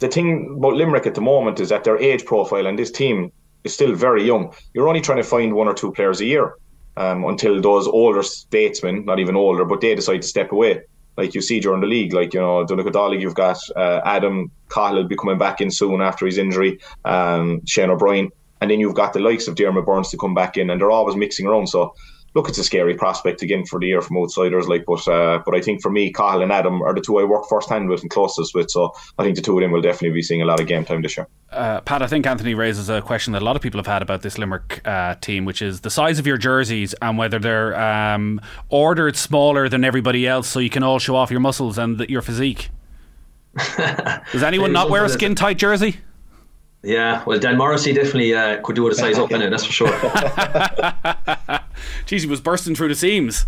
the 0.00 0.08
thing 0.08 0.56
about 0.58 0.74
Limerick 0.74 1.06
at 1.06 1.14
the 1.14 1.20
moment 1.20 1.60
is 1.60 1.68
that 1.68 1.84
their 1.84 1.98
age 1.98 2.24
profile 2.24 2.66
and 2.66 2.76
this 2.76 2.90
team 2.90 3.30
is 3.64 3.74
still 3.74 3.94
very 3.94 4.24
young. 4.24 4.54
You're 4.74 4.88
only 4.88 5.00
trying 5.00 5.18
to 5.18 5.24
find 5.24 5.54
one 5.54 5.68
or 5.68 5.74
two 5.74 5.92
players 5.92 6.20
a 6.20 6.26
year 6.26 6.54
um, 6.96 7.24
until 7.24 7.60
those 7.60 7.86
older 7.86 8.22
statesmen, 8.22 9.04
not 9.04 9.18
even 9.18 9.36
older, 9.36 9.64
but 9.64 9.80
they 9.80 9.94
decide 9.94 10.22
to 10.22 10.28
step 10.28 10.52
away. 10.52 10.82
Like 11.16 11.34
you 11.34 11.40
see 11.40 11.58
during 11.58 11.80
the 11.80 11.86
league, 11.86 12.12
like 12.12 12.32
you 12.32 12.40
know, 12.40 12.64
Donegal, 12.64 13.20
you've 13.20 13.34
got 13.34 13.58
uh, 13.76 14.00
Adam 14.04 14.52
Cahill 14.68 14.96
will 14.96 15.08
be 15.08 15.16
coming 15.16 15.38
back 15.38 15.60
in 15.60 15.70
soon 15.70 16.00
after 16.00 16.26
his 16.26 16.38
injury, 16.38 16.78
um, 17.04 17.64
Shane 17.66 17.90
O'Brien, 17.90 18.30
and 18.60 18.70
then 18.70 18.78
you've 18.78 18.94
got 18.94 19.12
the 19.12 19.20
likes 19.20 19.48
of 19.48 19.56
Diarmaid 19.56 19.84
Byrnes 19.84 20.10
to 20.10 20.16
come 20.16 20.34
back 20.34 20.56
in, 20.56 20.70
and 20.70 20.80
they're 20.80 20.90
always 20.90 21.16
mixing 21.16 21.46
around. 21.46 21.68
So 21.68 21.94
look, 22.34 22.48
it's 22.48 22.58
a 22.58 22.64
scary 22.64 22.94
prospect 22.94 23.42
again 23.42 23.64
for 23.64 23.80
the 23.80 23.86
year 23.86 24.00
from 24.00 24.18
outsiders. 24.18 24.68
Like, 24.68 24.84
but 24.86 25.06
uh, 25.08 25.40
but 25.44 25.54
I 25.54 25.60
think 25.60 25.82
for 25.82 25.90
me, 25.90 26.12
Cathal 26.12 26.42
and 26.42 26.52
Adam 26.52 26.82
are 26.82 26.94
the 26.94 27.00
two 27.00 27.18
I 27.18 27.24
work 27.24 27.44
first 27.48 27.68
hand 27.68 27.88
with 27.88 28.02
and 28.02 28.10
closest 28.10 28.54
with. 28.54 28.70
So 28.70 28.92
I 29.18 29.24
think 29.24 29.36
the 29.36 29.42
two 29.42 29.56
of 29.58 29.62
them 29.62 29.72
will 29.72 29.80
definitely 29.80 30.14
be 30.14 30.22
seeing 30.22 30.42
a 30.42 30.44
lot 30.44 30.60
of 30.60 30.66
game 30.66 30.84
time 30.84 31.02
this 31.02 31.16
year. 31.16 31.26
Uh, 31.50 31.80
Pat, 31.80 32.02
I 32.02 32.06
think 32.06 32.26
Anthony 32.26 32.54
raises 32.54 32.88
a 32.88 33.00
question 33.00 33.32
that 33.32 33.42
a 33.42 33.44
lot 33.44 33.56
of 33.56 33.62
people 33.62 33.78
have 33.78 33.86
had 33.86 34.02
about 34.02 34.22
this 34.22 34.38
Limerick 34.38 34.86
uh, 34.86 35.14
team, 35.16 35.44
which 35.44 35.62
is 35.62 35.80
the 35.80 35.90
size 35.90 36.18
of 36.18 36.26
your 36.26 36.36
jerseys 36.36 36.94
and 37.00 37.16
whether 37.16 37.38
they're 37.38 37.78
um, 37.80 38.40
ordered 38.68 39.16
smaller 39.16 39.68
than 39.68 39.84
everybody 39.84 40.26
else, 40.26 40.48
so 40.48 40.60
you 40.60 40.70
can 40.70 40.82
all 40.82 40.98
show 40.98 41.16
off 41.16 41.30
your 41.30 41.40
muscles 41.40 41.78
and 41.78 42.00
your 42.08 42.22
physique. 42.22 42.70
Does 44.32 44.42
anyone 44.42 44.72
not 44.72 44.90
wear 44.90 45.04
a 45.04 45.08
skin 45.08 45.34
tight 45.34 45.56
jersey? 45.56 45.96
Yeah, 46.82 47.24
well, 47.24 47.38
Dan 47.38 47.58
Morrissey 47.58 47.92
definitely 47.92 48.34
uh, 48.34 48.60
could 48.62 48.76
do 48.76 48.84
with 48.84 48.92
a 48.92 48.96
size 48.96 49.18
up 49.18 49.32
in 49.32 49.42
it, 49.42 49.50
that's 49.50 49.64
for 49.64 49.72
sure. 49.72 49.88
Jeez, 52.06 52.20
he 52.20 52.26
was 52.26 52.40
bursting 52.40 52.76
through 52.76 52.88
the 52.88 52.94
seams. 52.94 53.46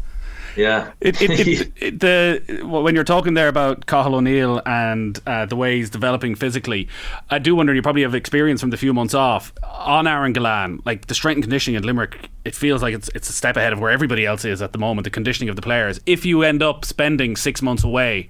Yeah. 0.57 0.91
It, 1.01 1.21
it, 1.23 1.31
it, 1.31 1.73
it, 1.77 2.01
the 2.01 2.63
when 2.65 2.95
you're 2.95 3.05
talking 3.05 3.35
there 3.35 3.49
about 3.49 3.87
Cathal 3.87 4.17
O'Neill 4.17 4.61
and 4.67 5.19
uh, 5.27 5.47
the 5.47 5.57
way 5.57 5.77
he's 5.77 5.91
developing 5.91 6.35
physically, 6.35 6.89
I 7.31 7.39
do 7.39 7.55
wonder. 7.55 7.75
You 7.75 7.83
probably 7.83 8.03
have 8.03 8.15
experience 8.15 8.61
from 8.61 8.71
the 8.71 8.77
few 8.77 8.93
months 8.93 9.15
off 9.15 9.53
on 9.63 10.07
Aaron 10.07 10.35
Gillane, 10.35 10.81
like 10.85 11.07
the 11.07 11.15
strength 11.15 11.37
and 11.37 11.45
conditioning 11.45 11.77
at 11.77 11.85
Limerick. 11.85 12.29
It 12.45 12.55
feels 12.55 12.83
like 12.83 12.95
it's 12.95 13.09
it's 13.15 13.29
a 13.29 13.33
step 13.33 13.57
ahead 13.57 13.73
of 13.73 13.81
where 13.81 13.91
everybody 13.91 14.27
else 14.27 14.45
is 14.45 14.61
at 14.63 14.73
the 14.73 14.79
moment. 14.79 15.05
The 15.05 15.11
conditioning 15.11 15.49
of 15.49 15.57
the 15.57 15.63
players. 15.63 16.01
If 16.07 16.25
you 16.25 16.43
end 16.43 16.63
up 16.63 16.85
spending 16.85 17.37
six 17.37 17.63
months 17.63 17.85
away 17.85 18.29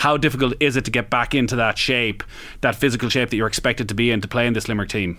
how 0.00 0.16
difficult 0.16 0.54
is 0.60 0.76
it 0.76 0.86
to 0.86 0.90
get 0.90 1.10
back 1.10 1.34
into 1.34 1.54
that 1.56 1.76
shape, 1.76 2.22
that 2.62 2.74
physical 2.74 3.10
shape 3.10 3.28
that 3.28 3.36
you're 3.36 3.46
expected 3.46 3.86
to 3.86 3.94
be 3.94 4.10
in 4.10 4.22
to 4.22 4.26
play 4.26 4.46
in 4.46 4.54
this 4.54 4.66
Limerick 4.66 4.88
team? 4.88 5.18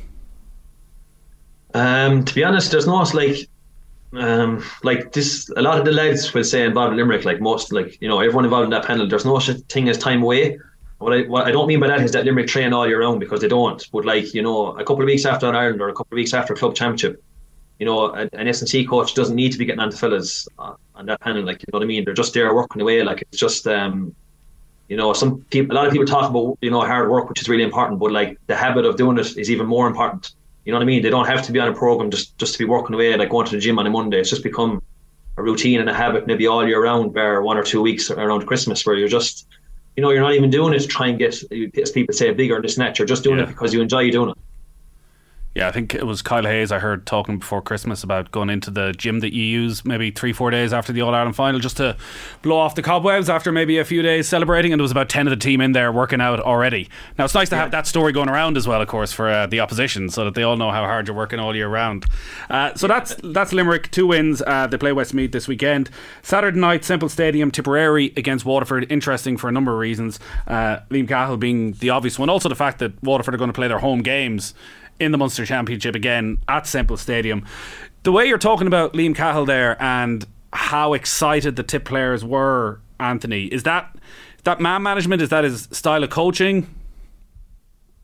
Um, 1.75 2.25
to 2.25 2.33
be 2.33 2.43
honest, 2.43 2.71
there's 2.71 2.87
not 2.87 3.13
like 3.13 3.47
um, 4.13 4.65
like 4.81 5.11
this. 5.13 5.51
A 5.55 5.61
lot 5.61 5.77
of 5.77 5.85
the 5.85 5.91
lads 5.91 6.33
will 6.33 6.43
say 6.43 6.65
involved 6.65 6.93
in 6.93 6.97
Limerick, 6.97 7.25
like 7.25 7.39
most, 7.39 7.71
like 7.71 8.01
you 8.01 8.07
know, 8.07 8.21
everyone 8.21 8.43
involved 8.43 8.65
in 8.65 8.69
that 8.71 8.83
panel. 8.83 9.07
There's 9.07 9.23
no 9.23 9.37
such 9.37 9.57
thing 9.69 9.87
as 9.87 9.99
time 9.99 10.23
away. 10.23 10.57
What 10.97 11.13
I, 11.13 11.21
what 11.27 11.45
I 11.45 11.51
don't 11.51 11.67
mean 11.67 11.79
by 11.79 11.87
that 11.87 12.01
is 12.01 12.11
that 12.13 12.25
Limerick 12.25 12.47
train 12.47 12.73
all 12.73 12.87
year 12.87 13.01
round 13.01 13.19
because 13.19 13.41
they 13.41 13.47
don't. 13.47 13.87
But 13.91 14.05
like 14.05 14.33
you 14.33 14.41
know, 14.41 14.75
a 14.77 14.83
couple 14.83 15.03
of 15.03 15.05
weeks 15.05 15.27
after 15.27 15.47
an 15.47 15.55
Ireland 15.55 15.79
or 15.79 15.89
a 15.89 15.93
couple 15.93 16.15
of 16.15 16.17
weeks 16.17 16.33
after 16.33 16.53
a 16.53 16.57
club 16.57 16.73
championship, 16.73 17.23
you 17.77 17.85
know, 17.85 18.11
an, 18.13 18.47
S&C 18.47 18.83
coach 18.85 19.13
doesn't 19.13 19.35
need 19.35 19.51
to 19.51 19.59
be 19.59 19.65
getting 19.65 19.79
on 19.79 19.91
the 19.91 19.97
fellas 19.97 20.47
uh, 20.57 20.73
on 20.95 21.05
that 21.05 21.21
panel. 21.21 21.43
Like 21.43 21.61
you 21.61 21.67
know 21.71 21.77
what 21.77 21.83
I 21.83 21.87
mean? 21.87 22.03
They're 22.03 22.15
just 22.15 22.33
there 22.33 22.51
working 22.55 22.81
away. 22.81 23.03
Like 23.03 23.21
it's 23.21 23.37
just 23.37 23.67
um, 23.67 24.15
you 24.91 24.97
know, 24.97 25.13
some 25.13 25.39
people, 25.51 25.73
a 25.73 25.77
lot 25.77 25.87
of 25.87 25.93
people 25.93 26.05
talk 26.05 26.29
about, 26.29 26.57
you 26.59 26.69
know, 26.69 26.81
hard 26.81 27.09
work, 27.09 27.29
which 27.29 27.39
is 27.39 27.47
really 27.47 27.63
important, 27.63 27.97
but 27.97 28.11
like 28.11 28.37
the 28.47 28.57
habit 28.57 28.85
of 28.85 28.97
doing 28.97 29.17
it 29.17 29.37
is 29.37 29.49
even 29.49 29.65
more 29.65 29.87
important. 29.87 30.33
You 30.65 30.73
know 30.73 30.79
what 30.79 30.83
I 30.83 30.85
mean? 30.85 31.01
They 31.01 31.09
don't 31.09 31.27
have 31.27 31.43
to 31.43 31.53
be 31.53 31.61
on 31.61 31.69
a 31.69 31.73
program 31.73 32.11
just, 32.11 32.37
just 32.37 32.51
to 32.55 32.59
be 32.59 32.65
working 32.65 32.93
away, 32.93 33.15
like 33.15 33.29
going 33.29 33.45
to 33.45 33.55
the 33.55 33.61
gym 33.61 33.79
on 33.79 33.87
a 33.87 33.89
Monday. 33.89 34.19
It's 34.19 34.29
just 34.29 34.43
become 34.43 34.83
a 35.37 35.43
routine 35.43 35.79
and 35.79 35.89
a 35.89 35.93
habit 35.93 36.27
maybe 36.27 36.45
all 36.45 36.67
year 36.67 36.83
round, 36.83 37.13
bar 37.13 37.41
one 37.41 37.55
or 37.55 37.63
two 37.63 37.81
weeks 37.81 38.11
around 38.11 38.45
Christmas, 38.45 38.85
where 38.85 38.97
you're 38.97 39.07
just, 39.07 39.47
you 39.95 40.03
know, 40.03 40.11
you're 40.11 40.19
not 40.19 40.33
even 40.33 40.49
doing 40.49 40.73
it 40.73 40.79
to 40.79 40.87
try 40.87 41.07
and 41.07 41.17
get, 41.17 41.41
as 41.81 41.91
people 41.91 42.13
say, 42.13 42.33
bigger 42.33 42.57
and 42.57 42.63
this 42.65 42.77
net. 42.77 42.99
You're 42.99 43.07
just 43.07 43.23
doing 43.23 43.37
yeah. 43.37 43.45
it 43.45 43.47
because 43.47 43.73
you 43.73 43.81
enjoy 43.81 44.11
doing 44.11 44.31
it. 44.31 44.37
Yeah, 45.53 45.67
I 45.67 45.71
think 45.71 45.93
it 45.93 46.07
was 46.07 46.21
Kyle 46.21 46.45
Hayes 46.45 46.71
I 46.71 46.79
heard 46.79 47.05
talking 47.05 47.37
before 47.37 47.61
Christmas 47.61 48.05
about 48.05 48.31
going 48.31 48.49
into 48.49 48.71
the 48.71 48.93
gym 48.93 49.19
that 49.19 49.33
you 49.33 49.43
use 49.43 49.83
maybe 49.83 50.09
three, 50.09 50.31
four 50.31 50.49
days 50.49 50.71
after 50.71 50.93
the 50.93 51.01
All 51.01 51.13
Ireland 51.13 51.35
final 51.35 51.59
just 51.59 51.75
to 51.77 51.97
blow 52.41 52.57
off 52.57 52.75
the 52.75 52.81
cobwebs 52.81 53.29
after 53.29 53.51
maybe 53.51 53.77
a 53.77 53.83
few 53.83 54.01
days 54.01 54.29
celebrating. 54.29 54.71
And 54.71 54.79
there 54.79 54.83
was 54.83 54.91
about 54.91 55.09
10 55.09 55.27
of 55.27 55.31
the 55.31 55.35
team 55.35 55.59
in 55.59 55.73
there 55.73 55.91
working 55.91 56.21
out 56.21 56.39
already. 56.39 56.89
Now, 57.17 57.25
it's 57.25 57.33
nice 57.33 57.49
to 57.49 57.55
yeah. 57.55 57.63
have 57.63 57.71
that 57.71 57.85
story 57.85 58.13
going 58.13 58.29
around 58.29 58.55
as 58.55 58.65
well, 58.65 58.81
of 58.81 58.87
course, 58.87 59.11
for 59.11 59.27
uh, 59.27 59.45
the 59.45 59.59
opposition 59.59 60.09
so 60.09 60.23
that 60.23 60.35
they 60.35 60.43
all 60.43 60.55
know 60.55 60.71
how 60.71 60.85
hard 60.85 61.09
you're 61.09 61.17
working 61.17 61.37
all 61.37 61.53
year 61.53 61.67
round. 61.67 62.05
Uh, 62.49 62.73
so 62.75 62.87
that's 62.87 63.15
that's 63.21 63.51
Limerick, 63.51 63.91
two 63.91 64.07
wins. 64.07 64.41
Uh, 64.41 64.67
they 64.67 64.77
play 64.77 64.93
Westmeath 64.93 65.33
this 65.33 65.49
weekend. 65.49 65.89
Saturday 66.21 66.61
night, 66.61 66.85
Semple 66.85 67.09
Stadium, 67.09 67.51
Tipperary 67.51 68.13
against 68.15 68.45
Waterford. 68.45 68.89
Interesting 68.89 69.35
for 69.35 69.49
a 69.49 69.51
number 69.51 69.73
of 69.73 69.79
reasons. 69.79 70.17
Uh, 70.47 70.77
Liam 70.89 71.09
Cahill 71.09 71.35
being 71.35 71.73
the 71.73 71.89
obvious 71.89 72.17
one. 72.17 72.29
Also, 72.29 72.47
the 72.47 72.55
fact 72.55 72.79
that 72.79 73.03
Waterford 73.03 73.35
are 73.35 73.37
going 73.37 73.49
to 73.49 73.53
play 73.53 73.67
their 73.67 73.79
home 73.79 74.01
games 74.01 74.53
in 74.99 75.11
the 75.11 75.17
Munster 75.17 75.45
Championship 75.45 75.95
again 75.95 76.37
at 76.47 76.67
Semple 76.67 76.97
Stadium. 76.97 77.45
The 78.03 78.11
way 78.11 78.25
you're 78.25 78.37
talking 78.37 78.67
about 78.67 78.93
Liam 78.93 79.15
Cahill 79.15 79.45
there 79.45 79.81
and 79.81 80.25
how 80.53 80.93
excited 80.93 81.55
the 81.55 81.63
tip 81.63 81.85
players 81.85 82.25
were, 82.25 82.81
Anthony, 82.99 83.45
is 83.45 83.63
that 83.63 83.95
that 84.43 84.59
man 84.59 84.83
management? 84.83 85.21
Is 85.21 85.29
that 85.29 85.43
his 85.43 85.67
style 85.71 86.03
of 86.03 86.09
coaching? 86.09 86.67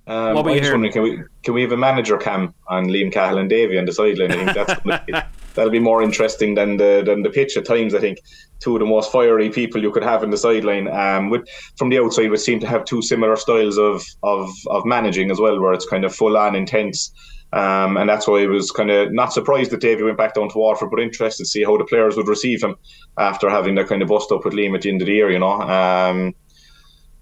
Um, 0.08 0.36
what 0.36 0.45
were 0.45 0.52
you 0.52 0.62
hearing? 0.62 0.89
Can 0.91 1.04
we 1.04 1.23
can 1.43 1.54
we 1.54 1.62
have 1.62 1.71
a 1.71 1.78
manager 1.78 2.17
cam 2.17 2.54
on 2.67 2.86
Liam 2.86 3.12
Cahill 3.12 3.38
and 3.39 3.50
Davy 3.50 3.78
on 3.78 3.86
the 3.86 3.91
sideline? 3.91 4.32
I 4.32 4.36
think 4.36 4.54
that's 4.54 5.28
that'll 5.58 5.72
be 5.72 5.80
more 5.80 6.02
interesting 6.02 6.56
than 6.56 6.78
the 6.78 7.04
than 7.06 7.24
the 7.24 7.30
pitch 7.30 7.58
at 7.58 7.65
times. 7.65 7.93
I 7.93 8.00
think 8.00 8.20
two 8.60 8.76
of 8.76 8.80
the 8.80 8.86
most 8.86 9.12
fiery 9.12 9.50
people 9.50 9.82
you 9.82 9.91
could 9.91 10.04
have 10.04 10.24
in 10.24 10.30
the 10.30 10.38
sideline. 10.38 10.88
Um, 10.88 11.30
with 11.30 11.48
from 11.76 11.89
the 11.89 12.00
outside, 12.00 12.32
we 12.32 12.38
seem 12.38 12.62
to 12.62 12.67
have 12.67 12.86
two 12.86 13.02
similar 13.02 13.36
styles 13.36 13.78
of 13.78 14.06
of 14.24 14.50
of 14.67 14.86
managing 14.86 15.32
as 15.32 15.39
well, 15.39 15.60
where 15.60 15.74
it's 15.74 15.88
kind 15.88 16.06
of 16.06 16.15
full 16.15 16.38
on 16.38 16.56
intense. 16.56 17.12
Um, 17.54 17.96
and 17.98 18.10
that's 18.10 18.28
why 18.28 18.43
I 18.43 18.48
was 18.48 18.72
kind 18.72 18.91
of 18.91 19.13
not 19.13 19.32
surprised 19.34 19.72
that 19.72 19.82
Davy 19.82 20.04
went 20.04 20.17
back 20.17 20.34
down 20.34 20.50
to 20.50 20.58
Waterford, 20.58 20.91
but 20.91 21.00
interested 21.00 21.43
to 21.43 21.50
see 21.50 21.63
how 21.63 21.78
the 21.78 21.86
players 21.86 22.17
would 22.17 22.28
receive 22.28 22.62
him 22.62 22.76
after 23.17 23.50
having 23.50 23.76
that 23.76 23.88
kind 23.88 24.02
of 24.02 24.10
bust 24.10 24.32
up 24.32 24.43
with 24.43 24.54
Liam 24.54 24.76
at 24.76 24.82
the 24.82 24.89
end 24.89 25.02
of 25.02 25.08
the 25.08 25.13
year. 25.13 25.32
You 25.32 25.39
know, 25.39 25.62
um, 25.62 26.36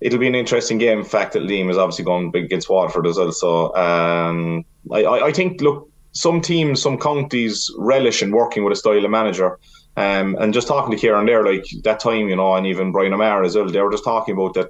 it'll 0.02 0.20
be 0.20 0.28
an 0.28 0.36
interesting 0.36 0.78
game. 0.78 1.00
In 1.00 1.06
fact, 1.06 1.34
that 1.34 1.44
Liam 1.44 1.70
is 1.70 1.78
obviously 1.78 2.06
going 2.06 2.32
big 2.32 2.46
against 2.46 2.70
Waterford 2.70 3.08
as 3.08 3.18
well. 3.18 3.32
So 3.32 3.76
um, 3.76 4.66
I, 4.92 5.06
I, 5.06 5.32
think, 5.32 5.62
look, 5.62 5.90
some 6.16 6.42
teams, 6.42 6.82
some 6.82 6.98
counties 6.98 7.70
relish 7.78 8.24
in 8.24 8.32
working 8.32 8.64
with 8.64 8.74
a 8.74 8.76
style 8.76 9.06
of 9.06 9.12
manager. 9.12 9.60
Um, 9.98 10.36
and 10.40 10.54
just 10.54 10.68
talking 10.68 10.92
to 10.92 10.98
Kieran 10.98 11.26
there, 11.26 11.46
like 11.46 11.66
that 11.84 12.00
time, 12.00 12.28
you 12.28 12.36
know, 12.36 12.56
and 12.56 12.66
even 12.66 12.92
Brian 12.92 13.14
O'Meara 13.14 13.46
as 13.46 13.56
well, 13.56 13.70
they 13.70 13.82
were 13.82 13.92
just 13.92 14.04
talking 14.04 14.34
about 14.34 14.54
that. 14.56 14.70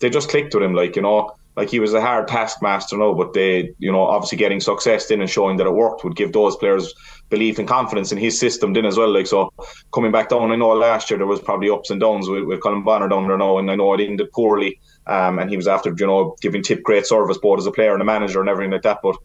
They 0.00 0.10
just 0.10 0.28
clicked 0.28 0.54
with 0.54 0.64
him, 0.64 0.74
like 0.74 0.96
you 0.96 1.02
know 1.02 1.36
like 1.56 1.70
he 1.70 1.78
was 1.78 1.94
a 1.94 2.00
hard 2.00 2.26
taskmaster 2.26 2.96
no, 2.96 3.14
but 3.14 3.32
they, 3.32 3.72
you 3.78 3.92
know, 3.92 4.02
obviously 4.02 4.38
getting 4.38 4.60
success 4.60 5.10
in 5.10 5.20
and 5.20 5.30
showing 5.30 5.56
that 5.56 5.66
it 5.66 5.74
worked 5.74 6.02
would 6.02 6.16
give 6.16 6.32
those 6.32 6.56
players 6.56 6.92
belief 7.30 7.58
and 7.58 7.68
confidence 7.68 8.10
in 8.10 8.18
his 8.18 8.38
system 8.38 8.72
then 8.72 8.84
as 8.84 8.96
well. 8.96 9.12
Like 9.12 9.26
so, 9.26 9.52
coming 9.92 10.10
back 10.10 10.28
down, 10.28 10.50
I 10.50 10.56
know 10.56 10.70
last 10.70 11.10
year 11.10 11.18
there 11.18 11.26
was 11.26 11.40
probably 11.40 11.70
ups 11.70 11.90
and 11.90 12.00
downs 12.00 12.28
with, 12.28 12.44
with 12.44 12.60
Colm 12.60 12.84
Bonnar 12.84 13.08
down 13.08 13.28
there 13.28 13.38
now, 13.38 13.58
and 13.58 13.70
I 13.70 13.76
know 13.76 13.94
it 13.94 14.00
ended 14.00 14.32
poorly. 14.32 14.80
Um, 15.06 15.38
and 15.38 15.50
he 15.50 15.56
was 15.56 15.68
after, 15.68 15.94
you 15.96 16.06
know, 16.06 16.34
giving 16.40 16.62
Tip 16.62 16.82
great 16.82 17.06
service 17.06 17.38
both 17.38 17.58
as 17.58 17.66
a 17.66 17.72
player 17.72 17.92
and 17.92 18.02
a 18.02 18.06
manager 18.06 18.40
and 18.40 18.48
everything 18.48 18.72
like 18.72 18.82
that. 18.82 19.00
But 19.02 19.16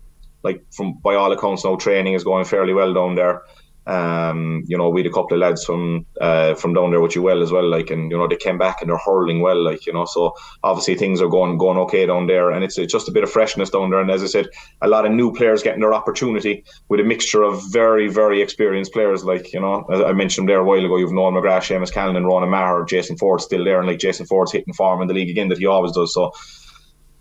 like 0.44 0.64
from 0.72 0.94
by 1.04 1.16
all 1.16 1.32
accounts, 1.32 1.66
now 1.66 1.76
training 1.76 2.14
is 2.14 2.24
going 2.24 2.46
fairly 2.46 2.74
well 2.74 2.94
down 2.94 3.16
there. 3.16 3.42
Um, 3.90 4.64
you 4.68 4.78
know, 4.78 4.90
we 4.90 5.02
had 5.02 5.10
a 5.10 5.14
couple 5.14 5.34
of 5.34 5.40
lads 5.40 5.66
from 5.66 6.06
uh, 6.22 6.54
from 6.54 6.76
down 6.76 6.92
there 6.92 7.02
with 7.02 7.16
you 7.16 7.24
well 7.24 7.42
as 7.42 7.52
well, 7.52 7.68
like, 7.68 7.90
and 7.90 8.12
you 8.12 8.18
know 8.18 8.28
they 8.28 8.36
came 8.36 8.60
back 8.60 8.82
and 8.82 8.90
they're 8.90 9.00
hurling 9.00 9.42
well, 9.42 9.60
like, 9.64 9.88
you 9.88 9.94
know. 9.94 10.06
So 10.06 10.36
obviously 10.64 10.94
things 10.94 11.22
are 11.22 11.28
going 11.28 11.58
going 11.58 11.80
okay 11.80 12.06
down 12.06 12.28
there, 12.28 12.52
and 12.52 12.64
it's, 12.64 12.78
it's 12.78 12.92
just 12.92 13.10
a 13.10 13.12
bit 13.12 13.24
of 13.24 13.32
freshness 13.32 13.72
down 13.72 13.90
there. 13.90 14.00
And 14.00 14.12
as 14.12 14.22
I 14.22 14.28
said, 14.28 14.48
a 14.84 14.88
lot 14.88 15.08
of 15.08 15.12
new 15.12 15.34
players 15.34 15.64
getting 15.64 15.82
their 15.82 15.96
opportunity 15.96 16.64
with 16.90 17.00
a 17.00 17.04
mixture 17.04 17.42
of 17.42 17.64
very 17.72 18.08
very 18.08 18.44
experienced 18.44 18.94
players, 18.94 19.24
like 19.24 19.54
you 19.54 19.60
know, 19.60 19.84
as 19.92 20.02
I 20.02 20.12
mentioned 20.12 20.48
there 20.48 20.60
a 20.60 20.64
while 20.64 20.86
ago. 20.86 20.98
You've 20.98 21.12
Noel 21.12 21.32
McGrath, 21.32 21.66
Seamus 21.66 21.92
Callan, 21.92 22.16
and 22.16 22.28
Ronan 22.28 22.50
Maher, 22.50 22.86
Jason 22.86 23.18
Forde 23.18 23.42
still 23.42 23.66
there, 23.66 23.80
and 23.80 23.88
like 23.88 24.00
Jason 24.00 24.28
Forde's 24.28 24.52
hitting 24.52 24.74
form 24.76 25.02
in 25.02 25.08
the 25.08 25.16
league 25.16 25.32
again 25.32 25.48
that 25.48 25.58
he 25.58 25.66
always 25.66 25.94
does. 25.94 26.14
So 26.14 26.32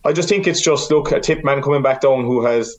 I 0.04 0.12
just 0.12 0.28
think 0.28 0.46
it's 0.46 0.60
just 0.60 0.90
look 0.90 1.12
a 1.12 1.20
tip 1.20 1.44
man 1.44 1.62
coming 1.62 1.82
back 1.82 2.02
down 2.02 2.24
who 2.24 2.44
has 2.44 2.78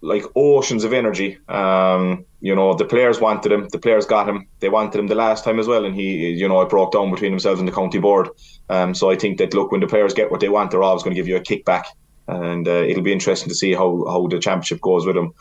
like 0.00 0.24
oceans 0.34 0.84
of 0.84 0.92
energy. 0.92 1.38
Um, 1.48 2.24
you 2.40 2.54
know, 2.54 2.74
the 2.74 2.84
players 2.84 3.20
wanted 3.20 3.52
him, 3.52 3.68
the 3.70 3.78
players 3.78 4.06
got 4.06 4.28
him. 4.28 4.46
They 4.60 4.68
wanted 4.68 4.98
him 4.98 5.06
the 5.06 5.14
last 5.14 5.44
time 5.44 5.58
as 5.58 5.66
well, 5.66 5.84
and 5.84 5.94
he, 5.94 6.30
you 6.30 6.48
know, 6.48 6.60
it 6.60 6.68
broke 6.68 6.92
down 6.92 7.10
between 7.10 7.32
themselves 7.32 7.60
and 7.60 7.68
the 7.68 7.72
county 7.72 7.98
board. 7.98 8.28
Um, 8.68 8.94
so 8.94 9.10
I 9.10 9.16
think 9.16 9.38
that 9.38 9.54
look, 9.54 9.72
when 9.72 9.80
the 9.80 9.86
players 9.86 10.14
get 10.14 10.30
what 10.30 10.40
they 10.40 10.48
want, 10.48 10.70
they're 10.70 10.82
always 10.82 11.02
going 11.02 11.14
to 11.14 11.20
give 11.20 11.28
you 11.28 11.36
a 11.36 11.40
kickback, 11.40 11.84
and 12.28 12.66
uh, 12.66 12.70
it'll 12.70 13.02
be 13.02 13.12
interesting 13.12 13.48
to 13.48 13.54
see 13.54 13.72
how 13.72 14.04
how 14.06 14.26
the 14.26 14.38
championship 14.38 14.80
goes 14.80 15.06
with 15.06 15.16
them. 15.16 15.34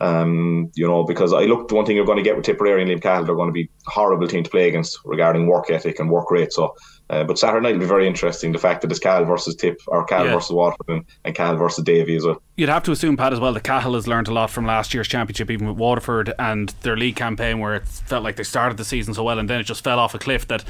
Um, 0.00 0.70
you 0.74 0.86
know, 0.86 1.04
because 1.04 1.32
I 1.32 1.42
look, 1.42 1.68
the 1.68 1.74
one 1.74 1.84
thing 1.84 1.94
you're 1.94 2.06
going 2.06 2.16
to 2.16 2.24
get 2.24 2.36
with 2.36 2.46
Tipperary 2.46 2.80
and 2.80 2.90
Liam 2.90 3.02
Cahill, 3.02 3.24
they're 3.24 3.34
going 3.34 3.50
to 3.50 3.52
be 3.52 3.68
horrible 3.86 4.26
team 4.26 4.42
to 4.42 4.50
play 4.50 4.68
against 4.68 4.98
regarding 5.04 5.46
work 5.46 5.70
ethic 5.70 5.98
and 5.98 6.10
work 6.10 6.30
rate. 6.30 6.52
So 6.52 6.74
uh, 7.10 7.24
but 7.24 7.36
Saturday 7.36 7.64
night 7.64 7.72
will 7.72 7.80
be 7.80 7.86
very 7.86 8.06
interesting. 8.06 8.52
The 8.52 8.58
fact 8.58 8.82
that 8.82 8.90
it's 8.90 9.00
Cal 9.00 9.24
versus 9.24 9.56
Tip 9.56 9.80
or 9.88 10.04
Cal 10.04 10.26
yeah. 10.26 10.32
versus 10.32 10.52
Waterford 10.52 10.88
and, 10.88 11.04
and 11.24 11.34
Cal 11.34 11.56
versus 11.56 11.82
Davy 11.82 12.14
as 12.14 12.24
well. 12.24 12.40
You'd 12.56 12.68
have 12.68 12.84
to 12.84 12.92
assume, 12.92 13.16
Pat, 13.16 13.32
as 13.32 13.40
well, 13.40 13.52
that 13.52 13.64
Cahill 13.64 13.94
has 13.94 14.06
learned 14.06 14.28
a 14.28 14.32
lot 14.32 14.48
from 14.48 14.64
last 14.64 14.94
year's 14.94 15.08
championship, 15.08 15.50
even 15.50 15.66
with 15.66 15.76
Waterford 15.76 16.32
and 16.38 16.68
their 16.82 16.96
league 16.96 17.16
campaign, 17.16 17.58
where 17.58 17.74
it 17.74 17.88
felt 17.88 18.22
like 18.22 18.36
they 18.36 18.44
started 18.44 18.78
the 18.78 18.84
season 18.84 19.12
so 19.12 19.24
well 19.24 19.40
and 19.40 19.50
then 19.50 19.58
it 19.58 19.64
just 19.64 19.82
fell 19.82 19.98
off 19.98 20.14
a 20.14 20.20
cliff. 20.20 20.46
That 20.46 20.62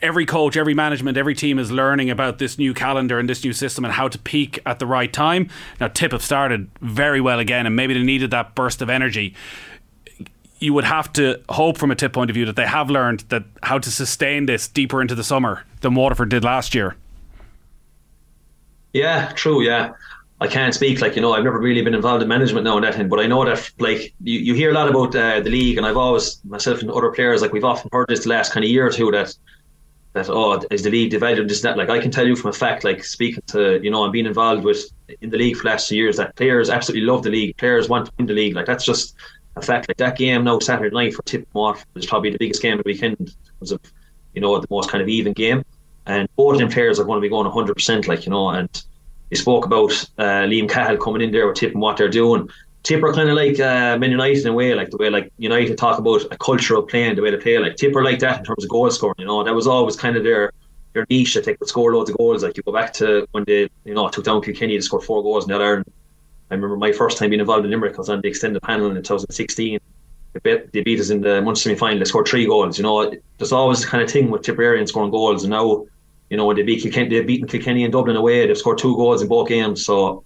every 0.00 0.26
coach, 0.26 0.56
every 0.56 0.74
management, 0.74 1.16
every 1.16 1.34
team 1.34 1.58
is 1.58 1.70
learning 1.70 2.10
about 2.10 2.38
this 2.38 2.58
new 2.58 2.72
calendar 2.72 3.18
and 3.18 3.28
this 3.28 3.44
new 3.44 3.52
system 3.52 3.84
and 3.84 3.92
how 3.92 4.08
to 4.08 4.18
peak 4.18 4.60
at 4.64 4.78
the 4.78 4.86
right 4.86 5.12
time. 5.12 5.50
Now, 5.80 5.88
Tip 5.88 6.12
have 6.12 6.22
started 6.22 6.70
very 6.80 7.20
well 7.20 7.38
again, 7.38 7.66
and 7.66 7.76
maybe 7.76 7.94
they 7.94 8.02
needed 8.02 8.30
that 8.30 8.54
burst 8.54 8.80
of 8.82 8.88
energy 8.88 9.34
you 10.62 10.72
would 10.72 10.84
have 10.84 11.12
to 11.12 11.40
hope 11.48 11.76
from 11.76 11.90
a 11.90 11.94
tip 11.96 12.12
point 12.12 12.30
of 12.30 12.34
view 12.34 12.46
that 12.46 12.54
they 12.54 12.66
have 12.66 12.88
learned 12.88 13.20
that 13.30 13.42
how 13.64 13.78
to 13.78 13.90
sustain 13.90 14.46
this 14.46 14.68
deeper 14.68 15.02
into 15.02 15.14
the 15.14 15.24
summer 15.24 15.64
than 15.80 15.94
Waterford 15.94 16.28
did 16.28 16.44
last 16.44 16.72
year. 16.72 16.94
Yeah, 18.92 19.32
true. 19.34 19.62
Yeah, 19.62 19.92
I 20.40 20.46
can't 20.46 20.72
speak 20.72 21.00
like 21.00 21.16
you 21.16 21.22
know 21.22 21.32
I've 21.32 21.42
never 21.42 21.58
really 21.58 21.82
been 21.82 21.94
involved 21.94 22.22
in 22.22 22.28
management 22.28 22.64
now 22.64 22.76
and 22.76 22.84
that 22.84 22.94
thing, 22.94 23.08
but 23.08 23.18
I 23.18 23.26
know 23.26 23.44
that 23.44 23.70
like 23.80 24.14
you, 24.22 24.38
you 24.38 24.54
hear 24.54 24.70
a 24.70 24.74
lot 24.74 24.88
about 24.88 25.16
uh, 25.16 25.40
the 25.40 25.50
league, 25.50 25.78
and 25.78 25.86
I've 25.86 25.96
always 25.96 26.40
myself 26.44 26.80
and 26.80 26.90
other 26.90 27.10
players 27.10 27.42
like 27.42 27.52
we've 27.52 27.64
often 27.64 27.90
heard 27.92 28.06
this 28.08 28.22
the 28.22 28.28
last 28.28 28.52
kind 28.52 28.64
of 28.64 28.70
year 28.70 28.86
or 28.86 28.90
two 28.90 29.10
that 29.10 29.34
that 30.12 30.28
oh 30.28 30.60
is 30.70 30.82
the 30.82 30.90
league 30.90 31.10
divided 31.10 31.48
this 31.48 31.62
that. 31.62 31.76
Like 31.76 31.90
I 31.90 31.98
can 31.98 32.10
tell 32.10 32.26
you 32.26 32.36
from 32.36 32.50
a 32.50 32.52
fact 32.52 32.84
like 32.84 33.04
speaking 33.04 33.42
to 33.48 33.82
you 33.82 33.90
know 33.90 34.04
I'm 34.04 34.10
being 34.10 34.26
involved 34.26 34.64
with 34.64 34.84
in 35.20 35.30
the 35.30 35.38
league 35.38 35.56
for 35.56 35.64
the 35.64 35.70
last 35.70 35.88
two 35.88 35.96
years 35.96 36.16
that 36.18 36.36
players 36.36 36.70
absolutely 36.70 37.06
love 37.06 37.22
the 37.22 37.30
league. 37.30 37.56
Players 37.56 37.88
want 37.88 38.06
to 38.06 38.12
win 38.18 38.26
the 38.26 38.34
league. 38.34 38.54
Like 38.54 38.66
that's 38.66 38.84
just 38.84 39.14
a 39.56 39.62
fact. 39.62 39.88
Like 39.88 39.96
that 39.98 40.18
game 40.18 40.44
now 40.44 40.58
Saturday 40.58 40.94
night 40.94 41.14
for 41.14 41.22
Tip 41.22 41.46
Waterford 41.52 41.86
is 41.94 42.06
probably 42.06 42.30
the 42.30 42.38
biggest 42.38 42.62
game 42.62 42.78
of 42.78 42.84
the 42.84 42.88
weekend 42.88 43.34
terms 43.58 43.72
of 43.72 43.80
you 44.34 44.40
know 44.40 44.58
the 44.58 44.66
most 44.70 44.90
kind 44.90 45.02
of 45.02 45.08
even 45.08 45.32
game, 45.32 45.64
and 46.06 46.28
both 46.36 46.54
of 46.54 46.60
them 46.60 46.70
players 46.70 46.98
are 46.98 47.04
going 47.04 47.18
to 47.18 47.22
be 47.22 47.28
going 47.28 47.46
100 47.46 47.74
percent 47.74 48.08
like 48.08 48.26
you 48.26 48.30
know. 48.30 48.50
And 48.50 48.84
you 49.30 49.36
spoke 49.36 49.64
about 49.64 49.92
uh, 50.18 50.44
Liam 50.44 50.68
Cahill 50.68 50.98
coming 50.98 51.22
in 51.22 51.32
there 51.32 51.46
with 51.46 51.56
Tip 51.56 51.72
and 51.72 51.80
what 51.80 51.96
they're 51.96 52.08
doing. 52.08 52.50
Tip 52.82 53.02
are 53.02 53.12
kind 53.12 53.28
of 53.28 53.36
like 53.36 53.60
uh, 53.60 53.96
Man 53.98 54.10
United 54.10 54.40
in 54.40 54.48
a 54.48 54.52
way, 54.52 54.74
like 54.74 54.90
the 54.90 54.96
way 54.96 55.08
like 55.08 55.32
United 55.38 55.78
talk 55.78 55.98
about 55.98 56.24
a 56.32 56.36
cultural 56.36 56.82
playing, 56.82 57.14
the 57.14 57.22
way 57.22 57.30
they 57.30 57.36
play. 57.36 57.58
Like 57.58 57.76
Tip 57.76 57.94
are 57.94 58.04
like 58.04 58.18
that 58.20 58.40
in 58.40 58.44
terms 58.44 58.64
of 58.64 58.70
goal 58.70 58.90
scoring. 58.90 59.14
You 59.18 59.26
know 59.26 59.44
that 59.44 59.54
was 59.54 59.66
always 59.66 59.96
kind 59.96 60.16
of 60.16 60.24
their 60.24 60.52
their 60.92 61.06
niche 61.08 61.34
that 61.34 61.44
they 61.44 61.54
could 61.54 61.68
score 61.68 61.94
loads 61.94 62.10
of 62.10 62.16
goals. 62.18 62.42
Like 62.42 62.56
you 62.56 62.62
go 62.64 62.72
back 62.72 62.92
to 62.94 63.26
when 63.30 63.44
they 63.44 63.68
you 63.84 63.94
know 63.94 64.08
took 64.08 64.24
down 64.24 64.42
Kilkenny 64.42 64.76
to 64.76 64.82
score 64.82 65.00
four 65.00 65.22
goals 65.22 65.44
in 65.44 65.52
that 65.52 65.62
Ireland 65.62 65.86
I 66.52 66.54
remember 66.54 66.76
my 66.76 66.92
first 66.92 67.16
time 67.16 67.30
being 67.30 67.40
involved 67.40 67.64
in 67.64 67.70
Limerick. 67.70 67.94
I 67.94 67.98
was 67.98 68.10
on 68.10 68.20
the 68.20 68.28
extended 68.28 68.62
panel 68.62 68.90
in 68.90 68.96
2016. 68.96 69.80
They 70.34 70.40
beat, 70.40 70.72
they 70.72 70.82
beat 70.82 71.00
us 71.00 71.08
in 71.08 71.22
the 71.22 71.40
Munster 71.40 71.70
semi 71.70 71.78
final. 71.78 71.98
They 71.98 72.04
scored 72.04 72.28
three 72.28 72.44
goals. 72.44 72.76
You 72.76 72.84
know, 72.84 73.10
there's 73.38 73.52
always 73.52 73.86
kind 73.86 74.04
of 74.04 74.10
thing 74.10 74.30
with 74.30 74.42
Tipperary 74.42 74.86
scoring 74.86 75.10
goals. 75.10 75.44
And 75.44 75.50
now, 75.50 75.86
you 76.28 76.36
know, 76.36 76.44
when 76.44 76.56
they 76.56 76.62
beat 76.62 76.82
Kilkenny, 76.82 77.08
they've 77.08 77.26
beaten 77.26 77.48
Kilkenny 77.48 77.84
in 77.84 77.90
Dublin 77.90 78.16
away. 78.16 78.46
They've 78.46 78.58
scored 78.58 78.76
two 78.76 78.94
goals 78.96 79.22
in 79.22 79.28
both 79.28 79.48
games. 79.48 79.86
So 79.86 80.24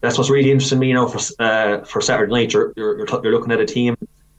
that's 0.00 0.18
what's 0.18 0.30
really 0.30 0.50
interesting 0.50 0.78
me 0.78 0.92
now 0.92 1.06
for 1.06 1.20
uh, 1.42 1.84
for 1.84 2.00
Saturday 2.00 2.32
night. 2.32 2.52
You're, 2.52 2.72
you're, 2.76 2.98
you're 2.98 3.32
looking 3.32 3.52
at 3.52 3.60
a 3.60 3.66
team 3.66 3.96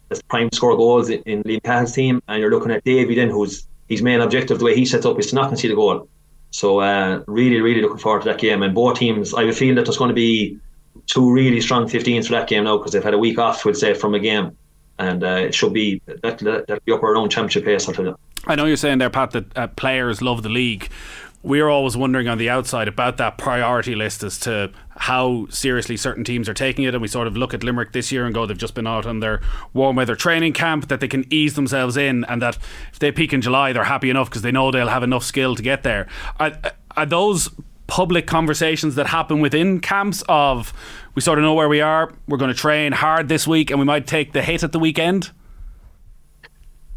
that's 0.09 0.21
prime 0.21 0.49
score 0.51 0.75
goals 0.77 1.09
in, 1.09 1.21
in 1.23 1.43
Liam 1.43 1.93
team, 1.93 2.21
and 2.27 2.39
you're 2.39 2.51
looking 2.51 2.71
at 2.71 2.83
Davy 2.83 3.15
then, 3.15 3.29
whose 3.29 3.67
his 3.87 4.01
main 4.01 4.21
objective, 4.21 4.59
the 4.59 4.65
way 4.65 4.75
he 4.75 4.85
sets 4.85 5.05
up, 5.05 5.19
is 5.19 5.27
to 5.27 5.35
not 5.35 5.47
concede 5.49 5.71
a 5.71 5.75
goal. 5.75 6.07
So 6.51 6.79
uh, 6.79 7.23
really, 7.27 7.61
really 7.61 7.81
looking 7.81 7.97
forward 7.97 8.23
to 8.23 8.29
that 8.29 8.39
game. 8.39 8.63
And 8.63 8.73
both 8.73 8.99
teams, 8.99 9.33
I 9.33 9.43
a 9.43 9.51
that 9.51 9.85
there's 9.85 9.97
going 9.97 10.09
to 10.09 10.15
be 10.15 10.57
two 11.05 11.31
really 11.31 11.61
strong 11.61 11.87
15s 11.87 12.25
for 12.27 12.33
that 12.33 12.47
game 12.47 12.63
now 12.63 12.77
because 12.77 12.93
they've 12.93 13.03
had 13.03 13.13
a 13.13 13.17
week 13.17 13.37
off, 13.37 13.65
we'll 13.65 13.73
say, 13.73 13.93
from 13.93 14.13
a 14.13 14.19
game. 14.19 14.57
And 14.99 15.23
uh, 15.23 15.27
it 15.47 15.53
should 15.53 15.73
be 15.73 16.01
that 16.07 16.39
that'll 16.39 16.79
be 16.85 16.91
up 16.91 17.03
around 17.03 17.29
championship 17.29 17.65
pace. 17.65 17.87
You. 17.87 18.17
I 18.47 18.55
know 18.55 18.65
you're 18.65 18.77
saying 18.77 18.97
there, 18.97 19.09
Pat, 19.11 19.31
that 19.31 19.57
uh, 19.57 19.67
players 19.67 20.21
love 20.21 20.41
the 20.41 20.49
league. 20.49 20.89
We're 21.43 21.69
always 21.69 21.95
wondering 21.95 22.27
on 22.27 22.39
the 22.39 22.49
outside 22.49 22.87
about 22.87 23.17
that 23.17 23.37
priority 23.37 23.95
list 23.95 24.23
as 24.23 24.39
to 24.39 24.71
how 24.89 25.47
seriously 25.49 25.95
certain 25.95 26.23
teams 26.23 26.49
are 26.49 26.53
taking 26.53 26.83
it. 26.83 26.95
And 26.95 27.01
we 27.01 27.07
sort 27.07 27.27
of 27.27 27.37
look 27.37 27.53
at 27.53 27.63
Limerick 27.63 27.93
this 27.93 28.11
year 28.11 28.25
and 28.25 28.33
go, 28.33 28.45
they've 28.45 28.57
just 28.57 28.73
been 28.73 28.87
out 28.87 29.05
on 29.05 29.19
their 29.19 29.41
warm 29.73 29.95
weather 29.95 30.15
training 30.15 30.53
camp, 30.53 30.87
that 30.87 30.99
they 30.99 31.07
can 31.07 31.25
ease 31.31 31.53
themselves 31.53 31.95
in, 31.95 32.25
and 32.25 32.41
that 32.41 32.57
if 32.91 32.99
they 32.99 33.11
peak 33.11 33.33
in 33.33 33.41
July, 33.41 33.71
they're 33.71 33.83
happy 33.83 34.09
enough 34.09 34.29
because 34.29 34.41
they 34.41 34.51
know 34.51 34.71
they'll 34.71 34.87
have 34.87 35.03
enough 35.03 35.23
skill 35.23 35.55
to 35.55 35.61
get 35.61 35.83
there. 35.83 36.07
Are, 36.39 36.53
are 36.97 37.05
those 37.05 37.49
public 37.85 38.27
conversations 38.27 38.95
that 38.95 39.07
happen 39.07 39.39
within 39.39 39.79
camps 39.79 40.23
of 40.27 40.73
we 41.15 41.21
sort 41.21 41.39
of 41.39 41.43
know 41.43 41.53
where 41.53 41.69
we 41.69 41.81
are, 41.81 42.13
we're 42.27 42.37
going 42.37 42.53
to 42.53 42.59
train 42.59 42.91
hard 42.91 43.29
this 43.29 43.47
week, 43.47 43.69
and 43.69 43.79
we 43.79 43.85
might 43.85 44.07
take 44.07 44.33
the 44.33 44.41
hit 44.41 44.63
at 44.63 44.71
the 44.71 44.79
weekend? 44.79 45.31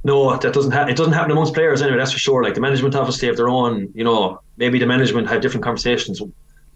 No, 0.02 0.34
that 0.34 0.54
doesn't 0.54 0.72
happen. 0.72 0.90
It 0.90 0.96
doesn't 0.96 1.12
happen 1.12 1.30
amongst 1.30 1.52
players 1.52 1.82
anyway. 1.82 1.98
That's 1.98 2.12
for 2.12 2.18
sure. 2.18 2.42
Like 2.42 2.54
the 2.54 2.60
management 2.60 2.94
obviously 2.94 3.28
have 3.28 3.36
their 3.36 3.48
own. 3.48 3.90
You 3.94 4.04
know, 4.04 4.40
maybe 4.56 4.78
the 4.78 4.86
management 4.86 5.28
have 5.28 5.42
different 5.42 5.62
conversations. 5.62 6.22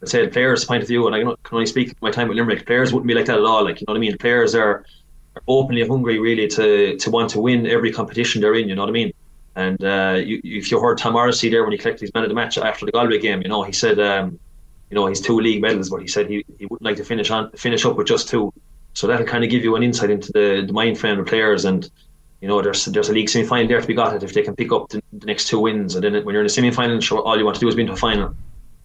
Let's 0.00 0.12
say 0.12 0.24
the 0.24 0.30
players' 0.30 0.64
point 0.64 0.82
of 0.82 0.88
view, 0.88 1.06
and 1.06 1.16
I 1.16 1.20
can 1.20 1.34
only 1.52 1.66
speak 1.66 2.00
my 2.02 2.10
time 2.10 2.28
with 2.28 2.36
Limerick. 2.36 2.66
Players 2.66 2.92
wouldn't 2.92 3.08
be 3.08 3.14
like 3.14 3.26
that 3.26 3.38
at 3.38 3.44
all. 3.44 3.64
Like 3.64 3.80
you 3.80 3.86
know 3.88 3.92
what 3.92 3.98
I 3.98 4.00
mean. 4.00 4.18
Players 4.18 4.54
are, 4.54 4.84
are 5.36 5.42
openly 5.48 5.86
hungry, 5.86 6.18
really, 6.18 6.48
to 6.48 6.98
to 6.98 7.10
want 7.10 7.30
to 7.30 7.40
win 7.40 7.66
every 7.66 7.92
competition 7.92 8.42
they're 8.42 8.54
in. 8.54 8.68
You 8.68 8.74
know 8.74 8.82
what 8.82 8.90
I 8.90 8.92
mean. 8.92 9.12
And 9.56 9.82
uh, 9.84 10.20
you, 10.22 10.40
if 10.44 10.70
you 10.70 10.80
heard 10.80 10.98
Tom 10.98 11.14
Morrissey 11.14 11.48
there 11.48 11.62
when 11.62 11.72
he 11.72 11.78
collected 11.78 12.02
his 12.02 12.14
man 12.14 12.24
of 12.24 12.28
the 12.28 12.34
match 12.34 12.58
after 12.58 12.84
the 12.84 12.92
Galway 12.92 13.18
game, 13.20 13.40
you 13.40 13.48
know, 13.48 13.62
he 13.62 13.72
said, 13.72 14.00
um, 14.00 14.38
you 14.90 14.96
know, 14.96 15.06
he's 15.06 15.20
two 15.20 15.38
league 15.40 15.62
medals, 15.62 15.90
but 15.90 16.02
he 16.02 16.08
said 16.08 16.28
he, 16.28 16.44
he 16.58 16.66
wouldn't 16.66 16.84
like 16.84 16.96
to 16.96 17.04
finish 17.04 17.30
on 17.30 17.50
finish 17.52 17.84
up 17.86 17.96
with 17.96 18.06
just 18.06 18.28
two. 18.28 18.52
So 18.94 19.06
that'll 19.06 19.26
kind 19.26 19.44
of 19.44 19.50
give 19.50 19.64
you 19.64 19.74
an 19.76 19.82
insight 19.82 20.10
into 20.10 20.30
the, 20.32 20.64
the 20.66 20.72
mind 20.72 20.98
frame 20.98 21.18
of 21.18 21.26
players. 21.26 21.64
And 21.64 21.88
you 22.44 22.48
know, 22.48 22.60
there's 22.60 22.84
there's 22.84 23.08
a 23.08 23.12
league 23.14 23.30
semi 23.30 23.46
final 23.46 23.66
there 23.66 23.80
to 23.80 23.86
be 23.86 23.94
got. 23.94 24.14
It 24.14 24.22
if 24.22 24.34
they 24.34 24.42
can 24.42 24.54
pick 24.54 24.70
up 24.70 24.90
the, 24.90 25.02
the 25.14 25.24
next 25.24 25.48
two 25.48 25.58
wins, 25.58 25.94
and 25.94 26.04
then 26.04 26.12
when 26.26 26.34
you're 26.34 26.42
in 26.42 26.46
a 26.46 26.50
semi 26.50 26.70
final, 26.70 27.00
sure, 27.00 27.22
all 27.22 27.38
you 27.38 27.44
want 27.46 27.54
to 27.54 27.60
do 27.60 27.68
is 27.68 27.74
be 27.74 27.80
into 27.80 27.94
a 27.94 27.96
final. 27.96 28.34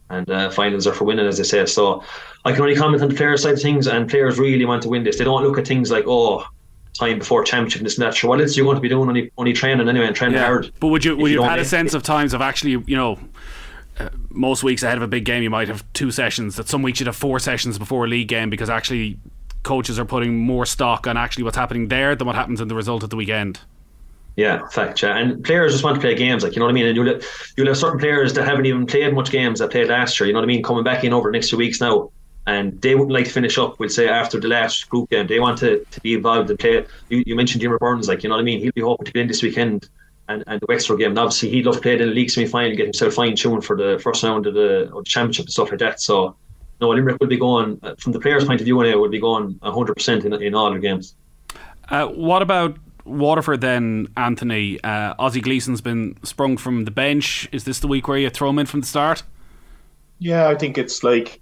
And 0.09 0.31
uh, 0.31 0.49
finals 0.49 0.87
are 0.87 0.93
for 0.93 1.03
winning, 1.03 1.27
as 1.27 1.39
they 1.39 1.43
say. 1.43 1.65
So 1.65 2.01
I 2.45 2.53
can 2.53 2.61
only 2.61 2.77
comment 2.77 3.03
on 3.03 3.09
the 3.09 3.15
player 3.15 3.35
side 3.35 3.55
of 3.55 3.61
things, 3.61 3.87
and 3.87 4.09
players 4.09 4.39
really 4.39 4.63
want 4.63 4.83
to 4.83 4.89
win 4.89 5.03
this. 5.03 5.17
They 5.17 5.25
don't 5.25 5.43
look 5.43 5.57
at 5.57 5.67
things 5.67 5.91
like, 5.91 6.05
oh, 6.07 6.47
time 6.93 7.19
before 7.19 7.43
championship 7.43 7.79
and 7.81 7.85
this 7.85 7.97
and 7.97 8.07
that. 8.07 8.15
Sure, 8.15 8.29
what 8.29 8.39
else 8.39 8.55
are 8.55 8.61
you 8.61 8.63
going 8.63 8.77
to 8.77 8.81
be 8.81 8.87
doing? 8.87 9.09
Only 9.09 9.29
only 9.37 9.51
training 9.51 9.89
anyway 9.89 10.07
and 10.07 10.15
training 10.15 10.37
yeah. 10.37 10.45
hard. 10.45 10.71
But 10.79 10.87
would 10.87 11.03
you 11.03 11.17
would 11.17 11.29
you, 11.29 11.39
you 11.39 11.41
have 11.41 11.51
had 11.51 11.59
a 11.59 11.65
sense 11.65 11.93
of 11.93 12.01
times 12.01 12.33
of 12.33 12.39
actually 12.39 12.81
you 12.87 12.95
know 12.95 13.19
uh, 13.99 14.07
most 14.29 14.63
weeks 14.63 14.83
ahead 14.83 14.95
of 14.95 15.03
a 15.03 15.07
big 15.07 15.25
game 15.25 15.43
you 15.43 15.49
might 15.49 15.67
have 15.67 15.83
two 15.91 16.11
sessions. 16.11 16.55
That 16.55 16.69
some 16.69 16.81
weeks 16.81 17.01
you'd 17.01 17.07
have 17.07 17.17
four 17.17 17.39
sessions 17.39 17.77
before 17.77 18.05
a 18.05 18.07
league 18.07 18.29
game 18.29 18.49
because 18.49 18.69
actually 18.69 19.19
coaches 19.63 19.99
are 19.99 20.05
putting 20.05 20.37
more 20.37 20.65
stock 20.65 21.07
on 21.07 21.17
actually 21.17 21.43
what's 21.43 21.57
happening 21.57 21.87
there 21.87 22.15
than 22.15 22.27
what 22.27 22.35
happens 22.35 22.61
in 22.61 22.67
the 22.67 22.75
result 22.75 23.03
at 23.03 23.09
the 23.09 23.15
weekend. 23.15 23.59
Yeah, 24.35 24.65
fact. 24.67 25.01
Yeah. 25.01 25.17
And 25.17 25.43
players 25.43 25.73
just 25.73 25.83
want 25.83 25.95
to 25.95 26.01
play 26.01 26.15
games, 26.15 26.43
like 26.43 26.55
you 26.55 26.59
know 26.59 26.65
what 26.65 26.71
I 26.71 26.73
mean. 26.73 26.85
And 26.85 26.95
you'll 26.95 27.19
you'll 27.57 27.67
have 27.67 27.77
certain 27.77 27.99
players 27.99 28.33
that 28.33 28.45
haven't 28.45 28.65
even 28.65 28.85
played 28.85 29.13
much 29.13 29.31
games 29.31 29.59
that 29.59 29.71
played 29.71 29.89
last 29.89 30.19
year. 30.19 30.27
You 30.27 30.33
know 30.33 30.39
what 30.39 30.45
I 30.45 30.47
mean, 30.47 30.63
coming 30.63 30.83
back 30.83 31.03
in 31.03 31.13
over 31.13 31.29
the 31.29 31.33
next 31.33 31.49
two 31.49 31.57
weeks 31.57 31.81
now 31.81 32.09
and 32.49 32.81
they 32.81 32.95
wouldn't 32.95 33.11
like 33.11 33.25
to 33.25 33.31
finish 33.31 33.57
up. 33.57 33.79
We'll 33.79 33.89
say 33.89 34.07
after 34.07 34.39
the 34.39 34.47
last 34.47 34.89
group 34.89 35.09
game, 35.09 35.27
they 35.27 35.39
want 35.39 35.59
to, 35.59 35.85
to 35.85 36.01
be 36.01 36.15
involved 36.15 36.49
and 36.49 36.57
play. 36.57 36.85
You, 37.09 37.23
you 37.25 37.35
mentioned 37.35 37.61
Jimmy 37.61 37.77
Byrnes, 37.79 38.07
like 38.07 38.23
you 38.23 38.29
know 38.29 38.35
what 38.35 38.41
I 38.41 38.45
mean. 38.45 38.59
He'll 38.59 38.71
be 38.71 38.81
hoping 38.81 39.05
to 39.05 39.11
get 39.11 39.21
in 39.21 39.27
this 39.27 39.43
weekend 39.43 39.89
and, 40.27 40.43
and 40.47 40.59
the 40.59 40.65
Wexford 40.67 40.99
game. 40.99 41.11
And 41.11 41.19
obviously, 41.19 41.49
he'd 41.49 41.65
love 41.65 41.75
to 41.75 41.81
play 41.81 41.93
in 41.93 41.99
the 41.99 42.05
league 42.07 42.31
semi 42.31 42.47
final, 42.47 42.75
get 42.75 42.85
himself 42.85 43.13
fine 43.13 43.35
tuned 43.35 43.65
for 43.65 43.77
the 43.77 43.99
first 43.99 44.23
round 44.23 44.47
of 44.47 44.55
the, 44.55 44.91
of 44.95 45.03
the 45.03 45.09
championship 45.09 45.45
and 45.45 45.51
stuff 45.51 45.69
like 45.69 45.79
that. 45.79 46.01
So, 46.01 46.35
no, 46.81 46.89
Limerick 46.89 47.17
will 47.19 47.27
be 47.27 47.37
going 47.37 47.79
uh, 47.83 47.95
from 47.95 48.13
the 48.13 48.19
players' 48.19 48.45
point 48.45 48.61
of 48.61 48.65
view. 48.65 48.79
Anyway, 48.81 48.95
will 48.95 49.09
be 49.09 49.19
going 49.19 49.59
hundred 49.61 49.95
percent 49.95 50.25
in 50.25 50.33
in 50.41 50.55
all 50.55 50.69
their 50.69 50.79
games. 50.79 51.15
Uh, 51.89 52.07
what 52.07 52.41
about 52.41 52.77
Waterford 53.05 53.61
then, 53.61 54.07
Anthony? 54.15 54.81
Uh, 54.83 55.15
Ozzie 55.17 55.41
Gleeson's 55.41 55.81
been 55.81 56.17
sprung 56.23 56.57
from 56.57 56.85
the 56.85 56.91
bench. 56.91 57.49
Is 57.51 57.63
this 57.63 57.79
the 57.79 57.87
week 57.87 58.07
where 58.07 58.17
you 58.17 58.29
throw 58.29 58.49
him 58.49 58.59
in 58.59 58.65
from 58.65 58.81
the 58.81 58.87
start? 58.87 59.23
Yeah, 60.19 60.47
I 60.47 60.55
think 60.55 60.77
it's 60.77 61.03
like 61.03 61.41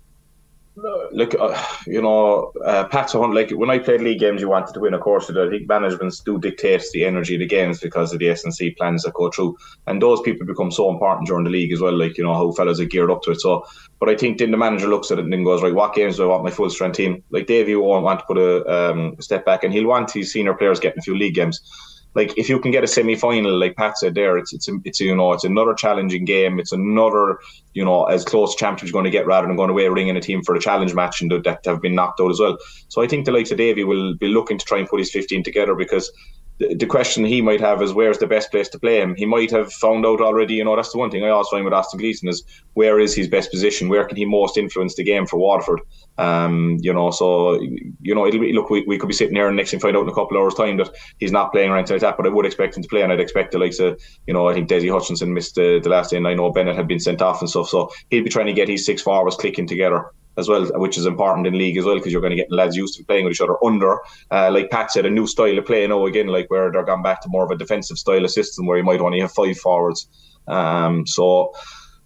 look, 1.11 1.35
uh, 1.39 1.63
you 1.85 2.01
know, 2.01 2.51
uh, 2.63 2.85
Pat's 2.85 3.13
a 3.13 3.19
like 3.19 3.51
when 3.51 3.69
I 3.69 3.79
played 3.79 4.01
league 4.01 4.19
games, 4.19 4.41
you 4.41 4.49
wanted 4.49 4.73
to 4.73 4.79
win. 4.79 4.93
Of 4.93 5.01
course, 5.01 5.29
I 5.29 5.49
think 5.49 5.67
managements 5.67 6.19
do 6.19 6.39
dictate 6.39 6.83
the 6.93 7.05
energy 7.05 7.35
of 7.35 7.39
the 7.39 7.47
games 7.47 7.79
because 7.79 8.13
of 8.13 8.19
the 8.19 8.29
S&C 8.29 8.71
plans 8.71 9.03
that 9.03 9.13
go 9.13 9.29
through, 9.29 9.57
and 9.87 10.01
those 10.01 10.21
people 10.21 10.45
become 10.45 10.71
so 10.71 10.89
important 10.89 11.27
during 11.27 11.43
the 11.43 11.49
league 11.49 11.71
as 11.71 11.81
well. 11.81 11.97
Like 11.97 12.17
you 12.17 12.23
know 12.23 12.33
how 12.33 12.51
fellas 12.51 12.79
are 12.79 12.85
geared 12.85 13.11
up 13.11 13.23
to 13.23 13.31
it. 13.31 13.41
So, 13.41 13.65
but 13.99 14.09
I 14.09 14.15
think 14.15 14.37
then 14.37 14.51
the 14.51 14.57
manager 14.57 14.87
looks 14.87 15.11
at 15.11 15.19
it 15.19 15.23
and 15.23 15.33
then 15.33 15.43
goes, 15.43 15.63
right, 15.63 15.73
what 15.73 15.95
games 15.95 16.17
do 16.17 16.23
I 16.23 16.27
want 16.27 16.43
my 16.43 16.51
full 16.51 16.69
strength 16.69 16.97
team? 16.97 17.23
Like 17.31 17.47
Davy 17.47 17.75
won't 17.75 18.03
want 18.03 18.19
to 18.19 18.25
put 18.25 18.37
a 18.37 18.91
um, 18.91 19.15
step 19.19 19.45
back, 19.45 19.63
and 19.63 19.73
he'll 19.73 19.87
want 19.87 20.11
his 20.11 20.31
senior 20.31 20.53
players 20.53 20.79
getting 20.79 20.99
a 20.99 21.03
few 21.03 21.17
league 21.17 21.35
games 21.35 21.61
like 22.17 22.35
if 22.35 22.49
you 22.49 22.59
can 22.59 22.71
get 22.71 22.83
a 22.83 22.87
semi 22.87 23.15
final, 23.15 23.55
like 23.59 23.75
Pat 23.75 23.95
said 23.95 24.15
there, 24.15 24.39
it's 24.39 24.51
it's 24.51 24.67
it's 24.83 24.99
you 24.99 25.15
know 25.15 25.33
it's 25.33 25.43
another 25.43 25.75
challenging 25.75 26.25
game. 26.25 26.59
It's 26.59 26.71
another 26.71 27.37
you 27.75 27.85
know 27.85 28.05
as 28.05 28.25
close 28.25 28.55
championship 28.55 28.91
going 28.91 29.05
to 29.05 29.11
get 29.11 29.27
rather 29.27 29.45
than 29.45 29.55
going 29.55 29.69
away 29.69 29.87
ringing 29.87 30.17
a 30.17 30.19
team 30.19 30.41
for 30.41 30.55
a 30.55 30.59
challenge 30.59 30.95
match 30.95 31.21
and 31.21 31.31
that 31.31 31.59
have 31.63 31.79
been 31.79 31.93
knocked 31.93 32.19
out 32.19 32.31
as 32.31 32.39
well. 32.39 32.57
So 32.87 33.03
I 33.03 33.07
think 33.07 33.25
the 33.25 33.31
likes 33.31 33.51
of 33.51 33.59
Davy 33.59 33.83
will 33.83 34.15
be 34.15 34.29
looking 34.29 34.57
to 34.57 34.65
try 34.65 34.79
and 34.79 34.89
put 34.89 34.99
his 34.99 35.11
15 35.11 35.43
together 35.43 35.75
because 35.75 36.11
the, 36.59 36.85
question 36.87 37.23
he 37.23 37.41
might 37.41 37.61
have 37.61 37.81
is 37.81 37.93
where's 37.93 38.17
the 38.17 38.25
best 38.25 38.49
place 38.49 38.67
to 38.69 38.79
play 38.79 38.99
him. 38.99 39.15
He 39.15 39.25
might 39.25 39.51
have 39.51 39.71
found 39.73 40.05
out 40.05 40.21
already. 40.21 40.55
You 40.55 40.63
know, 40.63 40.75
that's 40.75 40.91
the 40.91 40.97
one 40.97 41.11
thing 41.11 41.23
I 41.23 41.29
always 41.29 41.47
find 41.49 41.63
with 41.63 41.73
Austin 41.73 41.99
Gleeson 41.99 42.27
is 42.29 42.43
where 42.73 42.99
is 42.99 43.13
his 43.13 43.27
best 43.27 43.51
position? 43.51 43.89
Where 43.89 44.05
can 44.05 44.17
he 44.17 44.25
most 44.25 44.57
influence 44.57 44.95
the 44.95 45.03
game 45.03 45.27
for 45.27 45.37
Waterford? 45.37 45.81
Um, 46.17 46.77
you 46.81 46.91
know, 46.91 47.11
so 47.11 47.59
you 47.61 48.15
know, 48.15 48.25
it'll 48.25 48.39
be, 48.39 48.53
look, 48.53 48.71
we, 48.71 48.83
we 48.87 48.97
could 48.97 49.07
be 49.07 49.13
sitting 49.13 49.35
here 49.35 49.47
and 49.47 49.55
next 49.55 49.71
thing 49.71 49.79
find 49.79 49.95
out 49.95 50.03
in 50.03 50.09
a 50.09 50.13
couple 50.13 50.35
of 50.35 50.43
hours 50.43 50.55
time 50.55 50.77
that 50.77 50.89
he's 51.19 51.31
not 51.31 51.51
playing 51.51 51.69
or 51.69 51.77
anything 51.77 51.95
like 51.95 52.01
that. 52.01 52.17
But 52.17 52.25
I 52.25 52.29
would 52.29 52.45
expect 52.45 52.75
him 52.75 52.83
to 52.83 52.89
play, 52.89 53.03
and 53.03 53.11
I'd 53.11 53.19
expect 53.19 53.51
the 53.51 53.59
likes 53.59 53.79
of 53.79 54.01
you 54.25 54.33
know, 54.33 54.47
I 54.47 54.53
think 54.53 54.67
Dessie 54.67 54.91
Hutchinson 54.91 55.33
missed 55.33 55.55
the, 55.55 55.79
the 55.81 55.89
last 55.89 56.11
day, 56.11 56.17
and 56.17 56.27
I 56.27 56.33
know 56.33 56.51
Bennett 56.51 56.75
had 56.75 56.87
been 56.87 56.99
sent 56.99 57.21
off 57.21 57.41
and 57.41 57.49
stuff. 57.49 57.69
So 57.69 57.91
he'll 58.09 58.23
be 58.23 58.29
trying 58.29 58.47
to 58.47 58.53
get 58.53 58.67
his 58.67 58.85
six 58.85 59.01
forwards 59.01 59.35
clicking 59.35 59.67
together 59.67 60.11
as 60.37 60.47
well, 60.47 60.65
which 60.79 60.97
is 60.97 61.05
important 61.05 61.47
in 61.47 61.57
league 61.57 61.77
as 61.77 61.85
well 61.85 61.95
because 61.95 62.11
you're 62.11 62.21
going 62.21 62.31
to 62.31 62.37
get 62.37 62.51
lads 62.51 62.75
used 62.75 62.97
to 62.97 63.03
playing 63.03 63.25
with 63.25 63.33
each 63.33 63.41
other 63.41 63.63
under, 63.65 63.99
uh, 64.31 64.51
like 64.51 64.69
Pat 64.69 64.91
said, 64.91 65.05
a 65.05 65.09
new 65.09 65.27
style 65.27 65.57
of 65.57 65.65
play 65.65 65.85
now 65.87 66.05
again, 66.05 66.27
like 66.27 66.49
where 66.49 66.71
they're 66.71 66.85
gone 66.85 67.01
back 67.01 67.21
to 67.21 67.29
more 67.29 67.43
of 67.43 67.51
a 67.51 67.57
defensive 67.57 67.97
style 67.97 68.23
of 68.23 68.31
system 68.31 68.65
where 68.65 68.77
you 68.77 68.83
might 68.83 69.01
only 69.01 69.19
have 69.19 69.31
five 69.31 69.57
forwards. 69.57 70.07
Um, 70.47 71.05
so 71.05 71.53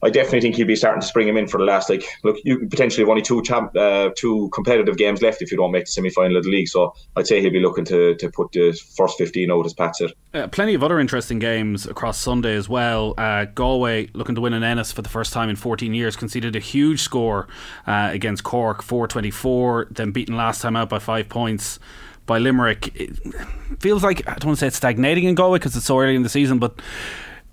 I 0.03 0.09
definitely 0.09 0.41
think 0.41 0.55
he'll 0.55 0.67
be 0.67 0.75
starting 0.75 1.01
to 1.01 1.07
spring 1.07 1.27
him 1.27 1.37
in 1.37 1.47
for 1.47 1.57
the 1.57 1.63
last. 1.63 1.89
Like, 1.89 2.03
look, 2.23 2.37
you 2.43 2.67
potentially 2.67 3.03
have 3.03 3.09
only 3.09 3.21
two 3.21 3.41
champ, 3.43 3.75
uh, 3.75 4.09
two 4.15 4.49
competitive 4.53 4.97
games 4.97 5.21
left 5.21 5.41
if 5.41 5.51
you 5.51 5.57
don't 5.57 5.71
make 5.71 5.85
the 5.85 5.91
semi 5.91 6.09
final 6.09 6.37
of 6.37 6.43
the 6.43 6.49
league. 6.49 6.67
So 6.67 6.93
I'd 7.15 7.27
say 7.27 7.41
he'll 7.41 7.51
be 7.51 7.59
looking 7.59 7.85
to, 7.85 8.15
to 8.15 8.29
put 8.29 8.51
the 8.51 8.71
first 8.95 9.17
fifteen 9.17 9.51
out 9.51 9.65
as 9.65 9.73
Pat 9.73 9.95
said. 9.95 10.11
Uh, 10.33 10.47
plenty 10.47 10.73
of 10.73 10.83
other 10.83 10.99
interesting 10.99 11.39
games 11.39 11.85
across 11.85 12.17
Sunday 12.17 12.55
as 12.55 12.67
well. 12.67 13.13
Uh, 13.17 13.45
Galway 13.45 14.07
looking 14.13 14.35
to 14.35 14.41
win 14.41 14.53
an 14.53 14.63
Ennis 14.63 14.91
for 14.91 15.01
the 15.01 15.09
first 15.09 15.33
time 15.33 15.49
in 15.49 15.55
14 15.55 15.93
years, 15.93 16.15
conceded 16.15 16.55
a 16.55 16.59
huge 16.59 17.01
score 17.01 17.47
uh, 17.85 18.09
against 18.11 18.43
Cork, 18.43 18.81
424, 18.81 19.87
then 19.91 20.11
beaten 20.11 20.37
last 20.37 20.61
time 20.61 20.75
out 20.75 20.89
by 20.89 20.99
five 20.99 21.29
points 21.29 21.79
by 22.25 22.37
Limerick. 22.37 22.95
It 22.95 23.19
feels 23.79 24.03
like 24.03 24.27
I 24.27 24.35
don't 24.35 24.45
want 24.45 24.57
to 24.57 24.61
say 24.61 24.67
it's 24.67 24.77
stagnating 24.77 25.25
in 25.25 25.35
Galway 25.35 25.59
because 25.59 25.75
it's 25.75 25.85
so 25.85 25.99
early 25.99 26.15
in 26.15 26.23
the 26.23 26.29
season, 26.29 26.59
but 26.59 26.79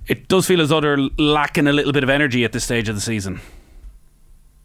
it 0.09 0.29
does 0.29 0.47
feel 0.47 0.61
as 0.61 0.71
though 0.71 0.81
they're 0.81 0.99
lacking 1.18 1.66
a 1.66 1.73
little 1.73 1.92
bit 1.92 2.03
of 2.03 2.11
energy 2.11 2.44
at 2.44 2.53
this 2.53 2.64
stage 2.64 2.88
of 2.88 2.94
the 2.94 3.01
season. 3.01 3.40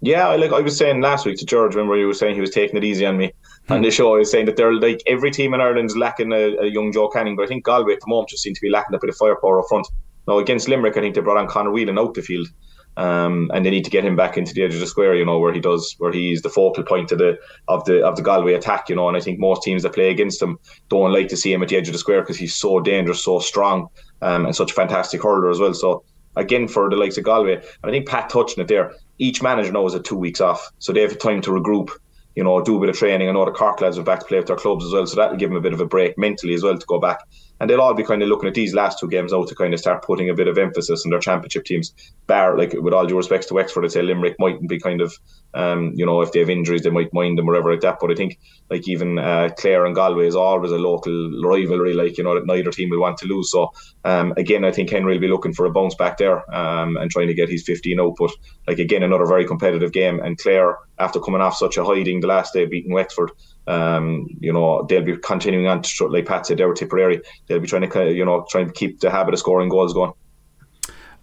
Yeah, 0.02 0.28
like 0.30 0.52
I 0.52 0.60
was 0.60 0.78
saying 0.78 1.00
last 1.00 1.26
week 1.26 1.38
to 1.38 1.46
George, 1.46 1.76
remember 1.76 1.96
you 1.96 2.08
were 2.08 2.14
saying 2.14 2.36
he 2.36 2.42
was 2.42 2.50
taking 2.50 2.76
it 2.76 2.84
easy 2.84 3.06
on 3.06 3.16
me 3.16 3.32
on 3.70 3.78
hmm. 3.78 3.84
the 3.84 3.92
show. 3.92 4.14
I 4.14 4.20
was 4.20 4.32
saying 4.32 4.48
that 4.48 4.58
they're 4.58 4.74
like 4.74 5.02
every 5.08 5.32
team 5.32 5.54
in 5.54 5.62
Ireland's 5.62 5.96
lacking 5.96 6.34
a, 6.34 6.58
a, 6.58 6.66
young 6.66 6.92
Joe 6.92 7.08
Canning, 7.08 7.38
but 7.38 7.44
I 7.44 7.48
think 7.48 7.64
Galway 7.64 7.94
at 7.94 8.02
the 8.02 8.08
moment 8.08 8.30
just 8.30 8.44
seem 8.44 8.54
to 8.54 8.62
be 8.62 8.70
lacking 8.70 8.96
a 8.96 9.00
bit 9.00 9.10
of 9.10 9.16
firepower 9.16 9.60
up 9.60 9.66
front. 9.70 9.88
Now 10.28 10.40
against 10.40 10.68
Limerick, 10.68 10.98
I 10.98 11.02
think 11.02 11.16
they 11.16 11.22
brought 11.22 11.38
on 11.38 11.48
Conor 11.48 11.72
Whelan 11.72 11.98
out 11.98 12.14
the 12.16 12.22
field. 12.22 12.48
Um, 12.96 13.50
and 13.54 13.66
they 13.66 13.72
need 13.72 13.86
to 13.86 13.90
get 13.90 14.06
him 14.06 14.16
back 14.16 14.38
into 14.38 14.54
the 14.54 14.64
edge 14.64 14.74
of 14.74 14.80
the 14.80 14.88
square, 14.88 15.16
you 15.16 15.26
know, 15.26 15.40
where 15.40 15.54
he 15.54 15.60
does, 15.60 15.96
where 15.98 16.12
he's 16.12 16.42
the 16.44 16.50
focal 16.50 16.84
point 16.84 17.12
of 17.12 17.18
the 17.18 17.38
of 17.68 17.84
the 17.86 18.06
of 18.06 18.16
the 18.16 18.22
Galway 18.22 18.54
attack, 18.54 18.90
you 18.90 18.96
know. 18.96 19.08
And 19.08 19.18
I 19.18 19.20
think 19.20 19.40
most 19.40 19.64
teams 19.64 19.84
that 19.84 19.94
play 19.94 20.12
against 20.12 20.42
him 20.42 20.60
don't 20.90 21.12
like 21.12 21.28
to 21.30 21.38
see 21.38 21.52
him 21.52 21.64
at 21.64 21.70
the 21.70 21.78
edge 21.78 21.88
of 21.88 21.94
the 21.94 22.00
square 22.00 22.22
because 22.22 22.38
he's 22.38 22.56
so 22.56 22.80
dangerous, 22.80 23.24
so 23.24 23.40
strong, 23.40 23.88
um, 24.22 24.46
and 24.46 24.56
such 24.56 24.72
a 24.72 24.76
fantastic 24.76 25.24
hurler 25.24 25.50
as 25.50 25.60
well. 25.60 25.74
So 25.74 26.04
again, 26.36 26.68
for 26.68 26.90
the 26.90 26.96
likes 26.96 27.18
of 27.18 27.24
Galway, 27.24 27.56
and 27.56 27.64
I 27.84 27.90
think 27.90 28.08
Pat 28.08 28.30
touched 28.30 28.58
it 28.58 28.68
there. 28.68 28.94
Each 29.18 29.42
manager 29.42 29.72
knows 29.72 29.94
that 29.94 30.06
two 30.06 30.18
weeks 30.18 30.42
off, 30.42 30.72
so 30.78 30.94
they 30.94 31.02
have 31.02 31.18
time 31.18 31.42
to 31.42 31.52
regroup. 31.52 31.90
You 32.36 32.44
know, 32.44 32.62
do 32.64 32.78
a 32.78 32.80
bit 32.80 32.90
of 32.90 32.98
training. 32.98 33.30
I 33.30 33.32
know 33.32 33.46
the 33.46 33.52
Cork 33.52 33.80
lads 33.80 33.98
are 33.98 34.04
back 34.04 34.20
to 34.20 34.26
play 34.26 34.40
with 34.40 34.48
their 34.48 34.56
clubs 34.56 34.86
as 34.86 34.92
well, 34.92 35.06
so 35.06 35.16
that'll 35.16 35.38
give 35.38 35.52
them 35.52 35.58
a 35.58 35.62
bit 35.62 35.74
of 35.74 35.82
a 35.82 35.86
break 35.86 36.18
mentally 36.18 36.56
as 36.56 36.64
well 36.64 36.78
to 36.78 36.86
go 36.88 37.00
back 37.00 37.20
and 37.64 37.70
they'll 37.70 37.80
all 37.80 37.94
be 37.94 38.04
kind 38.04 38.22
of 38.22 38.28
looking 38.28 38.50
at 38.50 38.56
these 38.56 38.74
last 38.74 39.00
two 39.00 39.08
games 39.08 39.32
now 39.32 39.46
to 39.46 39.56
kind 39.56 39.74
of 39.74 39.80
start 39.80 40.04
putting 40.04 40.30
a 40.30 40.34
bit 40.34 40.50
of 40.50 40.58
emphasis 40.58 41.06
on 41.06 41.12
their 41.12 41.22
championship 41.22 41.64
teams. 41.64 41.94
Bar, 42.28 42.58
like 42.58 42.74
with 42.74 42.94
all 42.94 43.06
due 43.06 43.16
respects 43.16 43.46
to 43.46 43.54
Wexford, 43.54 43.86
I'd 43.86 43.94
say 43.94 44.02
Limerick 44.02 44.36
mightn't 44.38 44.68
be 44.68 44.82
kind 44.82 45.00
of, 45.00 45.14
um, 45.54 45.94
you 45.96 46.06
know, 46.06 46.20
if 46.20 46.34
they 46.34 46.42
have 46.42 46.50
injuries, 46.50 46.82
they 46.82 46.90
might 46.90 47.14
mind 47.14 47.38
them 47.38 47.48
or 47.48 47.54
whatever 47.54 47.72
like 47.72 47.80
that. 47.80 48.00
But 48.02 48.12
I 48.12 48.16
think 48.16 48.38
like 48.70 48.86
even 48.90 49.18
uh, 49.18 49.48
Clare 49.58 49.86
and 49.86 49.96
Galway 49.96 50.28
is 50.28 50.36
always 50.36 50.72
a 50.72 50.78
local 50.78 51.42
rivalry, 51.42 51.94
like 51.94 52.18
you 52.18 52.26
know 52.26 52.36
that 52.36 52.46
neither 52.46 52.70
team 52.70 52.90
will 52.90 53.00
want 53.00 53.20
to 53.20 53.28
lose. 53.28 53.50
So 53.50 53.72
um, 54.04 54.34
again, 54.36 54.66
I 54.66 54.72
think 54.74 54.90
Henry 54.90 55.14
will 55.14 55.22
be 55.22 55.30
looking 55.30 55.54
for 55.54 55.66
a 55.66 55.72
bounce 55.72 55.96
back 55.96 56.18
there 56.18 56.44
um, 56.54 56.98
and 56.98 57.10
trying 57.10 57.28
to 57.28 57.34
get 57.34 57.48
his 57.48 57.64
15 57.64 57.98
out. 57.98 58.16
But 58.20 58.32
like 58.68 58.80
again, 58.80 59.04
another 59.04 59.26
very 59.26 59.46
competitive 59.48 59.94
game, 59.94 60.20
and 60.20 60.38
Clare 60.38 60.80
after 61.00 61.22
coming 61.22 61.40
off 61.40 61.56
such 61.56 61.78
a 61.78 61.86
hiding 61.86 62.20
the 62.20 62.28
last 62.28 62.54
day 62.54 62.66
beating 62.66 62.92
Wexford 62.92 63.32
um, 63.68 64.28
you 64.40 64.52
know, 64.52 64.86
they'll 64.90 65.04
be 65.04 65.18
continuing 65.18 65.68
on 65.68 65.82
to, 65.82 66.08
like 66.08 66.26
Pat 66.26 66.46
said, 66.46 66.58
they 66.58 66.66
were 66.66 66.74
Tipperary. 66.74 67.22
They'll 67.48 67.60
be 67.60 67.68
trying 67.68 67.90
to, 67.90 68.12
you 68.12 68.26
know, 68.26 68.46
trying 68.50 68.68
to 68.68 68.74
keep 68.74 69.00
the 69.00 69.10
habit 69.10 69.34
of 69.34 69.40
scoring 69.40 69.70
goals 69.70 69.94
going. 69.94 70.14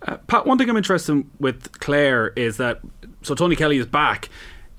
Uh, 0.02 0.16
Pat, 0.26 0.46
one 0.46 0.56
thing 0.56 0.70
I'm 0.70 0.76
interested 0.76 1.12
in 1.12 1.30
with 1.38 1.78
Clare 1.80 2.28
is 2.28 2.56
that 2.56 2.80
so 3.22 3.34
Tony 3.34 3.56
Kelly 3.56 3.78
is 3.78 3.86
back. 3.86 4.30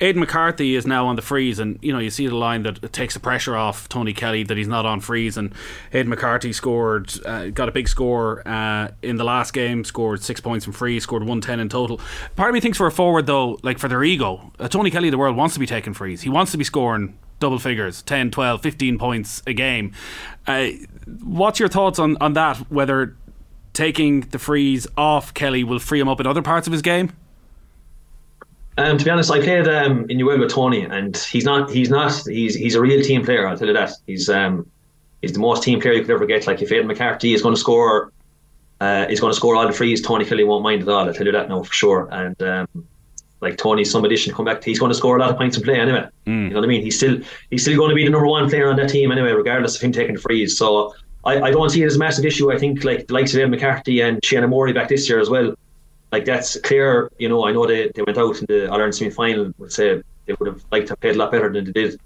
Aidan 0.03 0.19
McCarthy 0.19 0.75
is 0.75 0.87
now 0.87 1.05
on 1.05 1.15
the 1.15 1.21
frees, 1.21 1.59
and 1.59 1.77
you 1.83 1.93
know 1.93 1.99
you 1.99 2.09
see 2.09 2.25
the 2.25 2.35
line 2.35 2.63
that 2.63 2.91
takes 2.91 3.13
the 3.13 3.19
pressure 3.19 3.55
off 3.55 3.87
Tony 3.87 4.13
Kelly 4.13 4.41
that 4.41 4.57
he's 4.57 4.67
not 4.67 4.83
on 4.83 4.99
frees. 4.99 5.37
And 5.37 5.53
Aidan 5.93 6.09
McCarthy 6.09 6.53
scored, 6.53 7.13
uh, 7.23 7.49
got 7.49 7.69
a 7.69 7.71
big 7.71 7.87
score 7.87 8.41
uh, 8.47 8.89
in 9.03 9.17
the 9.17 9.23
last 9.23 9.53
game, 9.53 9.83
scored 9.83 10.23
six 10.23 10.41
points 10.41 10.65
from 10.65 10.73
free, 10.73 10.99
scored 10.99 11.23
one 11.23 11.39
ten 11.39 11.59
in 11.59 11.69
total. 11.69 12.01
Part 12.35 12.49
of 12.49 12.55
me 12.55 12.59
thinks 12.61 12.79
for 12.79 12.87
a 12.87 12.91
forward 12.91 13.27
though, 13.27 13.59
like 13.61 13.77
for 13.77 13.87
their 13.87 14.03
ego, 14.03 14.51
uh, 14.57 14.67
Tony 14.67 14.89
Kelly, 14.89 15.11
the 15.11 15.19
world 15.19 15.37
wants 15.37 15.53
to 15.53 15.59
be 15.59 15.67
taking 15.67 15.93
frees. 15.93 16.21
He 16.23 16.29
wants 16.29 16.51
to 16.51 16.57
be 16.57 16.63
scoring 16.63 17.15
double 17.41 17.59
figures 17.59 18.01
10 18.03 18.31
12 18.31 18.61
15 18.61 18.97
points 18.97 19.43
a 19.45 19.53
game 19.53 19.91
uh, 20.47 20.67
what's 21.21 21.59
your 21.59 21.67
thoughts 21.67 21.99
on, 21.99 22.15
on 22.21 22.33
that 22.33 22.57
whether 22.71 23.17
taking 23.73 24.21
the 24.21 24.39
frees 24.39 24.87
off 24.95 25.33
Kelly 25.33 25.63
will 25.63 25.79
free 25.79 25.99
him 25.99 26.07
up 26.07 26.19
in 26.21 26.27
other 26.27 26.41
parts 26.41 26.67
of 26.67 26.71
his 26.71 26.81
game 26.81 27.11
um, 28.77 28.97
to 28.97 29.03
be 29.03 29.11
honest, 29.11 29.29
I 29.29 29.41
played 29.41 29.67
um, 29.67 30.09
in 30.09 30.21
UL 30.21 30.39
with 30.39 30.49
Tony, 30.49 30.83
and 30.83 31.15
he's 31.17 31.43
not. 31.43 31.69
He's 31.69 31.89
not. 31.89 32.13
He's 32.25 32.55
he's 32.55 32.73
a 32.73 32.81
real 32.81 33.03
team 33.03 33.23
player. 33.23 33.45
I'll 33.45 33.57
tell 33.57 33.67
you 33.67 33.73
that. 33.73 33.91
He's 34.07 34.29
um, 34.29 34.65
he's 35.21 35.33
the 35.33 35.39
most 35.39 35.61
team 35.63 35.81
player 35.81 35.93
you 35.93 36.01
could 36.01 36.11
ever 36.11 36.25
get. 36.25 36.47
Like 36.47 36.61
if 36.61 36.71
Aidan 36.71 36.87
McCarthy 36.87 37.33
is 37.33 37.41
going 37.41 37.53
to 37.53 37.59
score, 37.59 38.13
uh, 38.79 39.07
he's 39.07 39.19
going 39.19 39.31
to 39.31 39.35
score 39.35 39.55
all 39.55 39.67
the 39.67 39.73
frees. 39.73 40.01
Tony 40.01 40.23
Kelly 40.23 40.45
won't 40.45 40.63
mind 40.63 40.81
at 40.83 40.87
all. 40.87 41.05
I'll 41.05 41.13
tell 41.13 41.25
you 41.25 41.33
that 41.33 41.49
now 41.49 41.63
for 41.63 41.73
sure. 41.73 42.07
And 42.11 42.41
um, 42.41 42.67
like 43.41 43.57
Tony, 43.57 43.83
some 43.83 44.05
addition 44.05 44.33
come 44.33 44.45
back. 44.45 44.63
He's 44.63 44.79
going 44.79 44.91
to 44.91 44.97
score 44.97 45.17
a 45.17 45.19
lot 45.19 45.31
of 45.31 45.37
points 45.37 45.57
in 45.57 45.63
play 45.63 45.79
anyway. 45.79 46.07
Mm. 46.27 46.43
You 46.43 46.49
know 46.49 46.55
what 46.57 46.65
I 46.65 46.67
mean? 46.67 46.83
He's 46.83 46.95
still 46.95 47.19
he's 47.49 47.63
still 47.63 47.75
going 47.75 47.89
to 47.89 47.95
be 47.95 48.05
the 48.05 48.11
number 48.11 48.27
one 48.27 48.49
player 48.49 48.69
on 48.69 48.75
that 48.77 48.89
team 48.89 49.11
anyway, 49.11 49.31
regardless 49.31 49.75
of 49.75 49.81
him 49.81 49.91
taking 49.91 50.15
the 50.15 50.21
frees. 50.21 50.57
So 50.57 50.93
I, 51.25 51.41
I 51.41 51.51
don't 51.51 51.69
see 51.69 51.81
it 51.83 51.87
as 51.87 51.95
a 51.95 51.99
massive 51.99 52.25
issue. 52.25 52.51
I 52.51 52.57
think 52.57 52.83
like 52.83 53.07
the 53.07 53.13
likes 53.13 53.33
of 53.33 53.41
Ed 53.41 53.49
McCarthy 53.49 54.01
and 54.01 54.23
Shane 54.23 54.47
Murray 54.49 54.73
back 54.73 54.89
this 54.89 55.09
year 55.09 55.19
as 55.19 55.29
well. 55.29 55.55
Like 56.11 56.25
that's 56.25 56.59
clear. 56.61 57.11
You 57.17 57.29
know, 57.29 57.45
I 57.45 57.51
know 57.51 57.65
they, 57.65 57.91
they 57.95 58.03
went 58.03 58.17
out 58.17 58.39
in 58.39 58.45
the 58.47 58.67
All 58.67 58.75
Ireland 58.75 58.95
semi 58.95 59.09
final. 59.09 59.51
Would 59.57 59.71
say 59.71 60.01
they 60.25 60.33
would 60.39 60.47
have 60.47 60.63
liked 60.71 60.87
to 60.87 60.93
have 60.93 60.99
played 60.99 61.15
a 61.15 61.17
lot 61.17 61.31
better 61.31 61.51
than 61.51 61.65
they 61.65 61.71
did. 61.71 61.99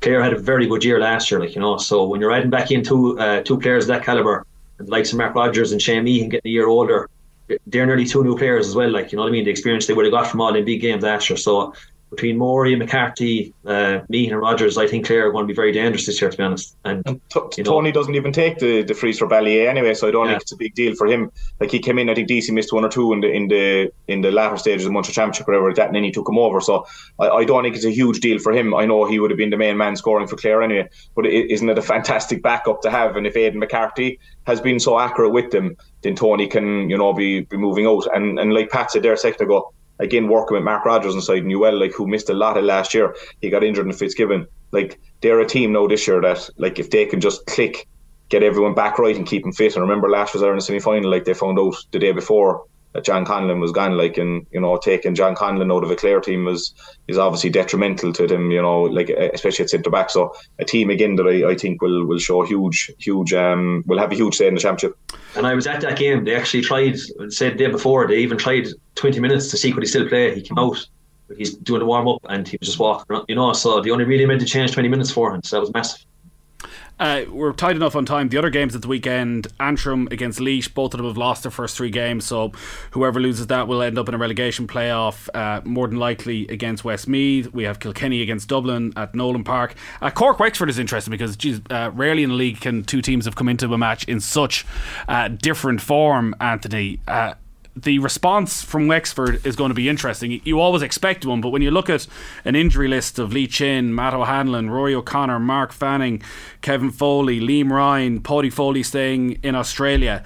Clare 0.00 0.22
had 0.22 0.34
a 0.34 0.38
very 0.38 0.66
good 0.66 0.84
year 0.84 1.00
last 1.00 1.30
year, 1.30 1.40
like 1.40 1.54
you 1.54 1.62
know. 1.62 1.78
So 1.78 2.04
when 2.04 2.20
you're 2.20 2.32
adding 2.32 2.50
back 2.50 2.70
in 2.70 2.82
two 2.82 3.18
uh, 3.18 3.42
two 3.42 3.58
players 3.58 3.84
of 3.84 3.88
that 3.88 4.04
caliber, 4.04 4.44
and 4.78 4.88
the 4.88 4.92
likes 4.92 5.12
of 5.12 5.18
Mark 5.18 5.34
Rogers 5.34 5.72
and 5.72 5.80
Shane 5.80 6.04
Meehan 6.04 6.28
getting 6.28 6.50
a 6.50 6.52
year 6.52 6.66
older, 6.66 7.08
they're 7.66 7.86
nearly 7.86 8.04
two 8.04 8.24
new 8.24 8.36
players 8.36 8.68
as 8.68 8.74
well. 8.74 8.90
Like 8.90 9.12
you 9.12 9.16
know 9.16 9.22
what 9.22 9.28
I 9.28 9.32
mean, 9.32 9.44
the 9.44 9.50
experience 9.50 9.86
they 9.86 9.94
would 9.94 10.04
have 10.04 10.12
got 10.12 10.26
from 10.26 10.40
all 10.40 10.54
in 10.54 10.64
big 10.64 10.80
games 10.80 11.02
last 11.02 11.28
year. 11.28 11.36
So 11.36 11.74
between 12.14 12.38
Morey, 12.38 12.76
McCarthy, 12.76 13.52
uh, 13.66 14.00
Meehan, 14.08 14.32
and 14.32 14.40
Rodgers, 14.40 14.78
I 14.78 14.86
think 14.86 15.06
Clare 15.06 15.28
are 15.28 15.32
going 15.32 15.44
to 15.44 15.48
be 15.48 15.54
very 15.54 15.72
dangerous 15.72 16.06
this 16.06 16.20
year, 16.20 16.30
to 16.30 16.36
be 16.36 16.42
honest. 16.42 16.76
And, 16.84 17.02
and 17.06 17.20
t- 17.28 17.40
know, 17.62 17.64
Tony 17.64 17.92
doesn't 17.92 18.14
even 18.14 18.32
take 18.32 18.58
the, 18.58 18.82
the 18.82 18.94
frees 18.94 19.18
for 19.18 19.28
Ballyea 19.28 19.68
anyway, 19.68 19.94
so 19.94 20.08
I 20.08 20.10
don't 20.10 20.26
yeah. 20.26 20.32
think 20.32 20.42
it's 20.42 20.52
a 20.52 20.56
big 20.56 20.74
deal 20.74 20.94
for 20.94 21.06
him. 21.06 21.30
Like 21.60 21.70
he 21.70 21.78
came 21.78 21.98
in, 21.98 22.08
I 22.08 22.14
think 22.14 22.28
DC 22.28 22.50
missed 22.52 22.72
one 22.72 22.84
or 22.84 22.88
two 22.88 23.12
in 23.12 23.20
the 23.20 23.30
in 23.30 23.48
the 23.48 23.92
in 24.08 24.20
the 24.20 24.30
latter 24.30 24.56
stages 24.56 24.84
of 24.84 24.90
the 24.90 24.92
Munster 24.92 25.12
Championship, 25.12 25.48
or 25.48 25.52
whatever 25.52 25.68
like 25.68 25.76
that, 25.76 25.86
and 25.88 25.96
then 25.96 26.04
he 26.04 26.12
took 26.12 26.28
him 26.28 26.38
over. 26.38 26.60
So 26.60 26.86
I, 27.18 27.28
I, 27.28 27.44
don't 27.44 27.62
think 27.64 27.76
it's 27.76 27.84
a 27.84 27.90
huge 27.90 28.20
deal 28.20 28.38
for 28.38 28.52
him. 28.52 28.74
I 28.74 28.86
know 28.86 29.04
he 29.04 29.18
would 29.18 29.30
have 29.30 29.38
been 29.38 29.50
the 29.50 29.56
main 29.56 29.76
man 29.76 29.96
scoring 29.96 30.28
for 30.28 30.36
Clare 30.36 30.62
anyway, 30.62 30.88
but 31.14 31.26
is 31.26 31.44
isn't 31.50 31.68
it 31.68 31.78
a 31.78 31.82
fantastic 31.82 32.42
backup 32.42 32.82
to 32.82 32.90
have? 32.90 33.16
And 33.16 33.26
if 33.26 33.36
Aidan 33.36 33.58
McCarthy 33.58 34.18
has 34.46 34.60
been 34.60 34.78
so 34.78 34.98
accurate 34.98 35.32
with 35.32 35.50
them, 35.50 35.76
then 36.02 36.14
Tony 36.14 36.46
can 36.46 36.88
you 36.88 36.96
know 36.96 37.12
be, 37.12 37.40
be 37.40 37.56
moving 37.56 37.86
out. 37.86 38.06
And 38.14 38.38
and 38.38 38.54
like 38.54 38.70
Pat 38.70 38.92
said 38.92 39.02
there 39.02 39.12
a 39.12 39.18
second 39.18 39.46
ago 39.46 39.73
again 39.98 40.28
working 40.28 40.56
with 40.56 40.64
Mark 40.64 40.84
Rodgers 40.84 41.14
inside 41.14 41.44
Newell, 41.44 41.78
like 41.78 41.92
who 41.92 42.06
missed 42.06 42.30
a 42.30 42.34
lot 42.34 42.56
of 42.56 42.64
last 42.64 42.94
year. 42.94 43.14
He 43.40 43.50
got 43.50 43.64
injured 43.64 43.86
in 43.86 43.92
Fitzgibbon. 43.92 44.46
Like 44.72 44.98
they're 45.20 45.40
a 45.40 45.46
team 45.46 45.72
now 45.72 45.86
this 45.86 46.06
year 46.06 46.20
that 46.20 46.48
like 46.56 46.78
if 46.78 46.90
they 46.90 47.06
can 47.06 47.20
just 47.20 47.46
click, 47.46 47.86
get 48.28 48.42
everyone 48.42 48.74
back 48.74 48.98
right 48.98 49.16
and 49.16 49.26
keep 49.26 49.42
them 49.42 49.52
fit. 49.52 49.74
And 49.74 49.82
remember 49.82 50.10
last 50.10 50.32
was 50.32 50.42
there 50.42 50.50
in 50.50 50.56
the 50.56 50.62
semi 50.62 50.80
final, 50.80 51.10
like 51.10 51.24
they 51.24 51.34
found 51.34 51.58
out 51.58 51.76
the 51.92 51.98
day 51.98 52.12
before 52.12 52.64
that 52.94 53.04
John 53.04 53.26
Conlon 53.26 53.60
was 53.60 53.72
gone. 53.72 53.96
Like 53.96 54.16
and 54.16 54.46
you 54.50 54.60
know 54.60 54.76
taking 54.78 55.14
John 55.14 55.34
Conlon 55.34 55.72
out 55.74 55.84
of 55.84 55.90
a 55.90 55.96
Clare 55.96 56.20
team 56.20 56.44
was 56.44 56.72
is 57.08 57.18
obviously 57.18 57.50
detrimental 57.50 58.12
to 58.12 58.26
them. 58.26 58.50
You 58.50 58.62
know 58.62 58.82
like 58.82 59.10
especially 59.10 59.64
at 59.64 59.70
centre 59.70 59.90
back. 59.90 60.10
So 60.10 60.34
a 60.58 60.64
team 60.64 60.90
again 60.90 61.16
that 61.16 61.26
I, 61.26 61.50
I 61.50 61.54
think 61.56 61.82
will 61.82 62.06
will 62.06 62.18
show 62.18 62.42
huge 62.42 62.90
huge 62.98 63.34
um 63.34 63.84
will 63.86 63.98
have 63.98 64.12
a 64.12 64.14
huge 64.14 64.36
say 64.36 64.46
in 64.46 64.54
the 64.54 64.60
championship. 64.60 64.96
And 65.36 65.46
I 65.46 65.54
was 65.54 65.66
at 65.66 65.80
that 65.82 65.98
game. 65.98 66.24
They 66.24 66.34
actually 66.34 66.62
tried 66.62 66.98
said 67.28 67.54
the 67.54 67.64
day 67.64 67.70
before 67.70 68.06
they 68.06 68.18
even 68.18 68.38
tried 68.38 68.68
20 68.94 69.20
minutes 69.20 69.50
to 69.50 69.56
see 69.56 69.72
could 69.72 69.82
he 69.82 69.88
still 69.88 70.08
play. 70.08 70.34
He 70.34 70.42
came 70.42 70.58
out. 70.58 70.86
He's 71.36 71.54
doing 71.54 71.80
the 71.80 71.86
warm 71.86 72.06
up 72.06 72.20
and 72.28 72.46
he 72.46 72.58
was 72.60 72.68
just 72.68 72.78
walking, 72.78 73.22
you 73.28 73.34
know. 73.34 73.52
So 73.54 73.80
they 73.80 73.90
only 73.90 74.04
really 74.04 74.26
made 74.26 74.40
the 74.40 74.44
change 74.44 74.72
20 74.72 74.88
minutes 74.88 75.10
for 75.10 75.34
him. 75.34 75.42
So 75.42 75.56
that 75.56 75.60
was 75.60 75.72
massive. 75.72 76.04
Uh, 76.98 77.24
we're 77.28 77.52
tight 77.52 77.76
enough 77.76 77.96
on 77.96 78.06
time. 78.06 78.28
The 78.28 78.38
other 78.38 78.50
games 78.50 78.74
at 78.74 78.82
the 78.82 78.88
weekend, 78.88 79.48
Antrim 79.58 80.08
against 80.10 80.38
Laois, 80.40 80.72
both 80.72 80.94
of 80.94 80.98
them 80.98 81.06
have 81.06 81.16
lost 81.16 81.42
their 81.42 81.50
first 81.50 81.76
three 81.76 81.90
games. 81.90 82.24
So 82.24 82.52
whoever 82.92 83.20
loses 83.20 83.48
that 83.48 83.66
will 83.66 83.82
end 83.82 83.98
up 83.98 84.08
in 84.08 84.14
a 84.14 84.18
relegation 84.18 84.66
playoff, 84.66 85.28
uh, 85.34 85.60
more 85.64 85.88
than 85.88 85.98
likely 85.98 86.46
against 86.48 86.84
Westmeath. 86.84 87.52
We 87.52 87.64
have 87.64 87.80
Kilkenny 87.80 88.22
against 88.22 88.48
Dublin 88.48 88.92
at 88.96 89.14
Nowlan 89.14 89.44
Park. 89.44 89.74
Uh, 90.00 90.10
Cork 90.10 90.38
Wexford 90.38 90.70
is 90.70 90.78
interesting 90.78 91.10
because, 91.10 91.36
geez, 91.36 91.60
uh, 91.70 91.90
rarely 91.94 92.22
in 92.22 92.30
the 92.30 92.36
league 92.36 92.60
can 92.60 92.84
two 92.84 93.02
teams 93.02 93.24
have 93.24 93.34
come 93.34 93.48
into 93.48 93.72
a 93.72 93.78
match 93.78 94.04
in 94.04 94.20
such 94.20 94.64
uh, 95.08 95.28
different 95.28 95.80
form, 95.80 96.34
Anthony. 96.40 97.00
The 97.76 97.98
response 97.98 98.62
from 98.62 98.86
Wexford 98.86 99.44
is 99.44 99.56
going 99.56 99.70
to 99.70 99.74
be 99.74 99.88
interesting. 99.88 100.40
You 100.44 100.60
always 100.60 100.80
expect 100.80 101.26
one, 101.26 101.40
but 101.40 101.48
when 101.48 101.60
you 101.60 101.72
look 101.72 101.90
at 101.90 102.06
an 102.44 102.54
injury 102.54 102.86
list 102.86 103.18
of 103.18 103.32
Lee 103.32 103.48
Chin, 103.48 103.92
Matt 103.92 104.14
O'Hanlon, 104.14 104.70
Rory 104.70 104.94
O'Connor, 104.94 105.40
Mark 105.40 105.72
Fanning, 105.72 106.22
Kevin 106.62 106.92
Foley, 106.92 107.40
Liam 107.40 107.70
Ryan, 107.70 108.20
Paddy 108.20 108.48
Foley 108.50 108.84
staying 108.84 109.40
in 109.42 109.56
Australia, 109.56 110.22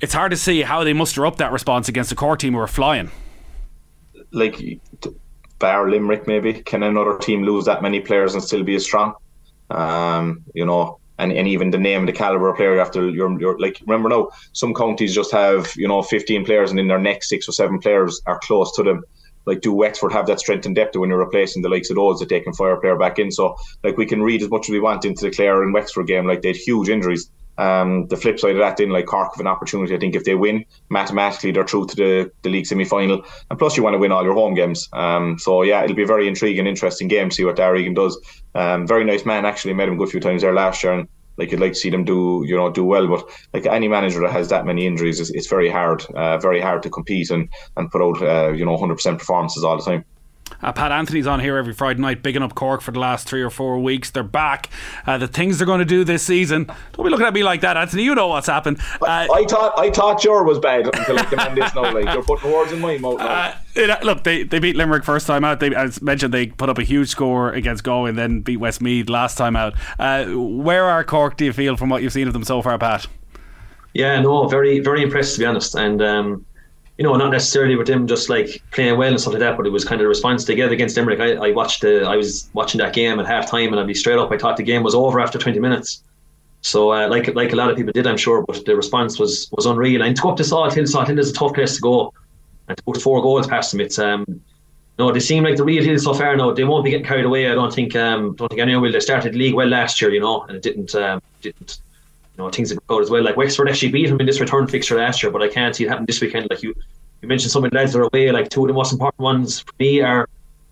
it's 0.00 0.14
hard 0.14 0.30
to 0.30 0.36
see 0.36 0.62
how 0.62 0.84
they 0.84 0.92
muster 0.92 1.26
up 1.26 1.36
that 1.38 1.50
response 1.50 1.88
against 1.88 2.12
a 2.12 2.14
Cork 2.14 2.38
team 2.38 2.52
who 2.52 2.60
are 2.60 2.68
flying. 2.68 3.10
Like, 4.30 4.80
bar 5.58 5.90
Limerick, 5.90 6.28
maybe 6.28 6.54
can 6.54 6.84
another 6.84 7.18
team 7.18 7.42
lose 7.42 7.64
that 7.64 7.82
many 7.82 8.00
players 8.00 8.34
and 8.34 8.42
still 8.42 8.62
be 8.62 8.76
as 8.76 8.84
strong? 8.84 9.14
Um, 9.70 10.44
you 10.54 10.66
know, 10.66 10.98
and, 11.22 11.32
and 11.32 11.46
even 11.46 11.70
the 11.70 11.78
name 11.78 12.00
and 12.00 12.08
the 12.08 12.12
caliber 12.12 12.48
of 12.48 12.56
player 12.56 12.80
after 12.80 13.08
you're, 13.08 13.40
you're 13.40 13.58
like 13.58 13.80
remember 13.86 14.08
now 14.08 14.28
some 14.52 14.74
counties 14.74 15.14
just 15.14 15.30
have 15.30 15.72
you 15.76 15.86
know 15.86 16.02
15 16.02 16.44
players 16.44 16.70
and 16.70 16.80
in 16.80 16.88
their 16.88 16.98
next 16.98 17.28
six 17.28 17.48
or 17.48 17.52
seven 17.52 17.78
players 17.78 18.20
are 18.26 18.38
close 18.40 18.74
to 18.76 18.82
them. 18.82 19.02
Like 19.44 19.60
do 19.60 19.72
Wexford 19.72 20.12
have 20.12 20.26
that 20.26 20.40
strength 20.40 20.66
and 20.66 20.74
depth 20.74 20.96
when 20.96 21.10
you're 21.10 21.18
replacing 21.18 21.62
the 21.62 21.68
likes 21.68 21.90
of 21.90 21.96
those 21.96 22.20
that 22.20 22.28
they 22.28 22.40
can 22.40 22.52
fire 22.52 22.74
a 22.74 22.80
player 22.80 22.96
back 22.96 23.18
in? 23.18 23.30
So 23.30 23.56
like 23.82 23.96
we 23.96 24.06
can 24.06 24.22
read 24.22 24.42
as 24.42 24.50
much 24.50 24.68
as 24.68 24.72
we 24.72 24.80
want 24.80 25.04
into 25.04 25.24
the 25.24 25.30
Clare 25.32 25.62
and 25.62 25.74
Wexford 25.74 26.06
game 26.06 26.26
like 26.26 26.42
they 26.42 26.48
had 26.48 26.56
huge 26.56 26.88
injuries 26.88 27.30
um, 27.58 28.06
the 28.08 28.16
flip 28.16 28.38
side 28.38 28.52
of 28.52 28.58
that, 28.58 28.76
then 28.76 28.90
like 28.90 29.06
Cork 29.06 29.32
have 29.34 29.40
an 29.40 29.46
opportunity. 29.46 29.94
I 29.94 29.98
think 29.98 30.14
if 30.14 30.24
they 30.24 30.34
win, 30.34 30.64
mathematically 30.88 31.52
they're 31.52 31.66
through 31.66 31.86
to 31.88 31.96
the, 31.96 32.32
the 32.42 32.50
league 32.50 32.66
semi 32.66 32.84
final, 32.84 33.24
and 33.50 33.58
plus 33.58 33.76
you 33.76 33.82
want 33.82 33.94
to 33.94 33.98
win 33.98 34.12
all 34.12 34.24
your 34.24 34.34
home 34.34 34.54
games. 34.54 34.88
Um, 34.92 35.38
so 35.38 35.62
yeah, 35.62 35.82
it'll 35.84 35.96
be 35.96 36.02
a 36.02 36.06
very 36.06 36.28
intriguing, 36.28 36.66
interesting 36.66 37.08
game. 37.08 37.28
To 37.28 37.34
see 37.34 37.44
what 37.44 37.56
Darragh 37.56 37.80
Egan 37.80 37.94
does. 37.94 38.18
Um, 38.54 38.86
very 38.86 39.04
nice 39.04 39.24
man. 39.24 39.44
Actually, 39.44 39.74
met 39.74 39.88
him 39.88 39.94
a 39.94 39.98
good 39.98 40.10
few 40.10 40.20
times 40.20 40.42
there 40.42 40.54
last 40.54 40.82
year, 40.82 40.92
and 40.94 41.08
like 41.38 41.50
you'd 41.50 41.60
like 41.60 41.72
to 41.72 41.78
see 41.78 41.90
them 41.90 42.04
do 42.04 42.44
you 42.46 42.56
know 42.56 42.70
do 42.70 42.84
well 42.84 43.08
but 43.08 43.24
like 43.54 43.66
any 43.66 43.88
manager 43.88 44.20
that 44.20 44.32
has 44.32 44.48
that 44.50 44.66
many 44.66 44.86
injuries 44.86 45.18
it's, 45.18 45.30
it's 45.30 45.46
very 45.46 45.70
hard 45.70 46.04
uh, 46.14 46.36
very 46.38 46.60
hard 46.60 46.82
to 46.82 46.90
compete 46.90 47.30
and 47.30 47.48
and 47.76 47.90
put 47.90 48.02
out 48.02 48.22
uh, 48.22 48.52
you 48.52 48.64
know 48.66 48.76
100% 48.76 49.18
performances 49.18 49.64
all 49.64 49.76
the 49.76 49.82
time 49.82 50.04
uh, 50.60 50.72
Pat 50.72 50.92
Anthony's 50.92 51.26
on 51.26 51.40
here 51.40 51.56
every 51.56 51.72
Friday 51.72 52.00
night, 52.00 52.22
bigging 52.22 52.42
up 52.42 52.54
Cork 52.54 52.80
for 52.80 52.90
the 52.90 52.98
last 52.98 53.28
three 53.28 53.42
or 53.42 53.50
four 53.50 53.78
weeks. 53.78 54.10
They're 54.10 54.22
back. 54.22 54.68
Uh, 55.06 55.18
the 55.18 55.28
things 55.28 55.58
they're 55.58 55.66
going 55.66 55.78
to 55.78 55.84
do 55.84 56.04
this 56.04 56.22
season. 56.22 56.64
Don't 56.92 57.04
be 57.04 57.10
looking 57.10 57.26
at 57.26 57.34
me 57.34 57.42
like 57.42 57.60
that, 57.62 57.76
Anthony. 57.76 58.04
You 58.04 58.14
know 58.14 58.28
what's 58.28 58.46
happened. 58.46 58.78
Uh, 59.00 59.26
I 59.32 59.44
thought 59.48 59.78
I 59.78 59.90
thought 59.90 60.22
your 60.24 60.44
was 60.44 60.58
bad 60.58 60.86
until 60.86 61.18
I 61.18 61.24
came 61.24 61.38
on 61.38 61.54
this 61.54 61.74
now. 61.74 61.92
Like 61.92 62.12
you're 62.12 62.22
putting 62.22 62.50
words 62.50 62.72
in 62.72 62.80
my 62.80 62.98
mouth. 62.98 63.20
Uh, 63.20 63.54
it, 63.74 64.04
look, 64.04 64.24
they, 64.24 64.42
they 64.42 64.58
beat 64.58 64.76
Limerick 64.76 65.04
first 65.04 65.26
time 65.26 65.44
out. 65.44 65.60
They, 65.60 65.74
as 65.74 66.02
mentioned, 66.02 66.34
they 66.34 66.48
put 66.48 66.68
up 66.68 66.78
a 66.78 66.82
huge 66.82 67.08
score 67.08 67.52
against 67.52 67.84
Galway 67.84 68.10
and 68.10 68.18
then 68.18 68.40
beat 68.40 68.58
Westmeath 68.58 69.08
last 69.08 69.38
time 69.38 69.56
out. 69.56 69.74
Uh, 69.98 70.26
where 70.26 70.84
are 70.84 71.04
Cork? 71.04 71.36
Do 71.36 71.44
you 71.44 71.52
feel 71.52 71.76
from 71.76 71.88
what 71.88 72.02
you've 72.02 72.12
seen 72.12 72.26
of 72.26 72.32
them 72.32 72.44
so 72.44 72.60
far, 72.62 72.78
Pat? 72.78 73.06
Yeah, 73.94 74.20
no, 74.20 74.48
very 74.48 74.80
very 74.80 75.02
impressed 75.02 75.34
to 75.34 75.40
be 75.40 75.46
honest, 75.46 75.74
and. 75.74 76.02
Um, 76.02 76.46
you 77.02 77.08
know, 77.08 77.16
not 77.16 77.32
necessarily 77.32 77.74
with 77.74 77.88
them 77.88 78.06
just 78.06 78.28
like 78.28 78.62
playing 78.70 78.96
well 78.96 79.08
and 79.08 79.20
stuff 79.20 79.32
like 79.32 79.40
that, 79.40 79.56
but 79.56 79.66
it 79.66 79.70
was 79.70 79.84
kind 79.84 80.00
of 80.00 80.04
the 80.04 80.08
response 80.08 80.44
they 80.44 80.54
gave 80.54 80.70
against 80.70 80.96
Limerick. 80.96 81.18
I, 81.18 81.48
I 81.48 81.50
watched 81.50 81.80
the, 81.80 82.04
I 82.04 82.14
was 82.14 82.48
watching 82.54 82.78
that 82.78 82.92
game 82.92 83.18
at 83.18 83.26
half 83.26 83.50
time, 83.50 83.72
and 83.72 83.80
I'd 83.80 83.88
be 83.88 83.94
straight 83.94 84.18
up. 84.18 84.30
I 84.30 84.38
thought 84.38 84.56
the 84.56 84.62
game 84.62 84.84
was 84.84 84.94
over 84.94 85.18
after 85.18 85.36
20 85.36 85.58
minutes. 85.58 86.04
So, 86.60 86.92
uh, 86.92 87.08
like 87.08 87.34
like 87.34 87.52
a 87.52 87.56
lot 87.56 87.70
of 87.70 87.76
people 87.76 87.92
did, 87.92 88.06
I'm 88.06 88.16
sure, 88.16 88.44
but 88.46 88.64
the 88.64 88.76
response 88.76 89.18
was 89.18 89.48
was 89.50 89.66
unreal. 89.66 90.00
And 90.00 90.14
to 90.14 90.22
go 90.22 90.30
up 90.30 90.36
to 90.36 90.44
Salthill, 90.44 90.86
Salt 90.86 91.08
Hill 91.08 91.18
is 91.18 91.30
a 91.30 91.32
tough 91.32 91.54
place 91.54 91.74
to 91.74 91.80
go, 91.80 92.14
and 92.68 92.76
to 92.76 92.84
put 92.84 93.02
four 93.02 93.20
goals 93.20 93.48
past 93.48 93.72
them, 93.72 93.80
it's 93.80 93.98
um, 93.98 94.24
no, 94.96 95.10
they 95.10 95.18
seem 95.18 95.42
like 95.42 95.56
the 95.56 95.64
real 95.64 95.82
deal 95.82 95.98
so 95.98 96.14
far. 96.14 96.36
No, 96.36 96.54
they 96.54 96.62
won't 96.62 96.84
be 96.84 96.90
getting 96.90 97.04
carried 97.04 97.24
away. 97.24 97.50
I 97.50 97.54
don't 97.56 97.74
think 97.74 97.96
um, 97.96 98.36
don't 98.36 98.48
think 98.48 98.60
anyone 98.60 98.82
will. 98.82 98.92
They 98.92 99.00
started 99.00 99.32
the 99.32 99.38
league 99.38 99.54
well 99.54 99.66
last 99.66 100.00
year, 100.00 100.12
you 100.12 100.20
know, 100.20 100.42
and 100.42 100.56
it 100.56 100.62
didn't 100.62 100.94
um, 100.94 101.20
didn't 101.40 101.80
you 102.36 102.42
know 102.42 102.50
things 102.50 102.70
didn't 102.70 102.86
go 102.86 103.00
as 103.00 103.10
well. 103.10 103.22
Like 103.22 103.36
Wexford 103.36 103.68
actually 103.68 103.92
beat 103.92 104.08
them 104.08 104.20
in 104.20 104.26
this 104.26 104.40
return 104.40 104.66
fixture 104.66 104.96
last 104.96 105.22
year, 105.22 105.30
but 105.30 105.42
I 105.42 105.48
can't 105.48 105.74
see 105.74 105.84
it 105.84 105.88
happen 105.88 106.06
this 106.06 106.20
weekend. 106.20 106.48
Like 106.50 106.62
you 106.62 106.74
you 107.20 107.28
mentioned 107.28 107.52
some 107.52 107.64
of 107.64 107.70
the 107.70 107.76
lads 107.76 107.92
that 107.92 108.00
are 108.00 108.08
away, 108.12 108.30
like 108.32 108.48
two 108.48 108.62
of 108.62 108.68
the 108.68 108.74
most 108.74 108.92
important 108.92 109.20
ones 109.20 109.60
for 109.60 109.72
me 109.78 110.00
are 110.00 110.28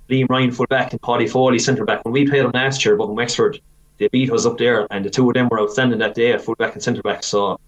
Liam 0.08 0.28
Ryan 0.28 0.50
fullback 0.50 0.92
and 0.92 1.00
Paddy 1.00 1.28
Foley 1.28 1.58
centre 1.58 1.84
back. 1.84 2.04
When 2.04 2.12
we 2.12 2.26
played 2.26 2.44
them 2.44 2.50
last 2.52 2.84
year, 2.84 2.96
but 2.96 3.08
in 3.08 3.14
Wexford, 3.14 3.60
they 3.98 4.08
beat 4.08 4.32
us 4.32 4.46
up 4.46 4.58
there, 4.58 4.86
and 4.90 5.04
the 5.04 5.10
two 5.10 5.28
of 5.28 5.34
them 5.34 5.48
were 5.48 5.60
outstanding 5.60 5.98
that 6.00 6.14
day 6.14 6.32
at 6.32 6.40
fullback 6.40 6.72
and 6.72 6.82
centre 6.82 7.02
back. 7.02 7.22
So 7.22 7.60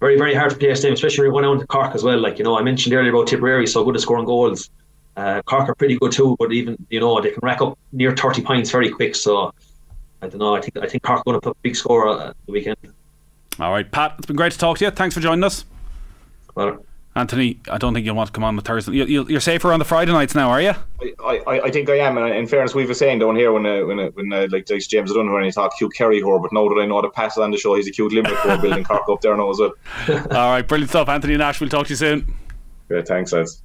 very, 0.00 0.16
very 0.16 0.34
hard 0.34 0.50
to 0.50 0.56
play 0.56 0.68
against 0.68 0.82
them, 0.82 0.92
especially 0.92 1.28
when 1.28 1.42
we 1.42 1.48
went 1.48 1.60
to 1.60 1.66
Cork 1.66 1.94
as 1.94 2.02
well. 2.04 2.18
Like 2.18 2.38
you 2.38 2.44
know, 2.44 2.56
I 2.56 2.62
mentioned 2.62 2.94
earlier 2.94 3.12
about 3.12 3.26
Tipperary, 3.26 3.66
so 3.66 3.84
good 3.84 3.96
at 3.96 4.00
scoring 4.00 4.24
goals. 4.24 4.70
Uh, 5.16 5.42
Cork 5.42 5.68
are 5.68 5.74
pretty 5.74 5.98
good 5.98 6.12
too, 6.12 6.36
but 6.38 6.52
even 6.52 6.76
you 6.88 7.00
know 7.00 7.20
they 7.20 7.30
can 7.30 7.40
rack 7.42 7.60
up 7.60 7.76
near 7.92 8.16
thirty 8.16 8.40
points 8.40 8.70
very 8.70 8.88
quick. 8.88 9.14
So 9.14 9.52
I 10.22 10.28
don't 10.28 10.38
know. 10.38 10.54
I 10.54 10.60
think 10.60 10.78
I 10.78 10.86
think 10.86 11.02
Cork 11.02 11.20
are 11.20 11.24
going 11.24 11.34
to 11.34 11.40
put 11.40 11.56
a 11.56 11.60
big 11.62 11.76
score 11.76 12.08
uh, 12.08 12.32
the 12.46 12.52
weekend. 12.52 12.78
All 13.60 13.72
right, 13.72 13.90
Pat. 13.90 14.14
It's 14.18 14.26
been 14.26 14.36
great 14.36 14.52
to 14.52 14.58
talk 14.58 14.78
to 14.78 14.84
you. 14.84 14.90
Thanks 14.90 15.14
for 15.14 15.20
joining 15.20 15.44
us. 15.44 15.64
Well, 16.54 16.84
Anthony, 17.16 17.58
I 17.68 17.78
don't 17.78 17.94
think 17.94 18.06
you'll 18.06 18.14
want 18.14 18.28
to 18.28 18.32
come 18.32 18.44
on 18.44 18.54
the 18.54 18.62
Thursday. 18.62 18.92
You, 18.92 19.36
are 19.36 19.40
safer 19.40 19.72
on 19.72 19.80
the 19.80 19.84
Friday 19.84 20.12
nights 20.12 20.36
now, 20.36 20.50
are 20.50 20.62
you? 20.62 20.72
I, 21.24 21.42
I, 21.46 21.60
I 21.64 21.70
think 21.70 21.90
I 21.90 21.96
am. 21.96 22.16
And 22.16 22.32
in 22.32 22.46
fairness, 22.46 22.74
we 22.74 22.86
were 22.86 22.94
saying 22.94 23.18
down 23.18 23.34
here 23.34 23.52
when 23.52 23.66
uh, 23.66 23.84
when 23.84 23.98
uh, 23.98 24.08
when 24.10 24.32
uh, 24.32 24.46
like 24.52 24.66
James 24.66 25.12
Dunn 25.12 25.32
when 25.32 25.42
he 25.42 25.50
talked 25.50 25.78
cute 25.78 25.92
Kerry 25.94 26.22
whore, 26.22 26.40
but 26.40 26.52
now 26.52 26.68
that 26.68 26.80
I 26.80 26.86
know 26.86 27.02
the 27.02 27.08
pass 27.08 27.36
on 27.36 27.50
the 27.50 27.56
show, 27.56 27.74
he's 27.74 27.88
a 27.88 27.90
cute 27.90 28.12
Limerick 28.12 28.36
whore 28.38 28.62
building 28.62 28.84
Cork 28.88 29.08
up 29.08 29.20
there 29.20 29.36
now 29.36 29.50
as 29.50 29.58
well. 29.58 29.72
All 30.30 30.50
right, 30.52 30.62
brilliant 30.62 30.90
stuff, 30.90 31.08
Anthony 31.08 31.36
Nash. 31.36 31.60
We'll 31.60 31.70
talk 31.70 31.86
to 31.86 31.90
you 31.90 31.96
soon. 31.96 32.32
Yeah, 32.88 33.02
thanks, 33.02 33.32
lads. 33.32 33.62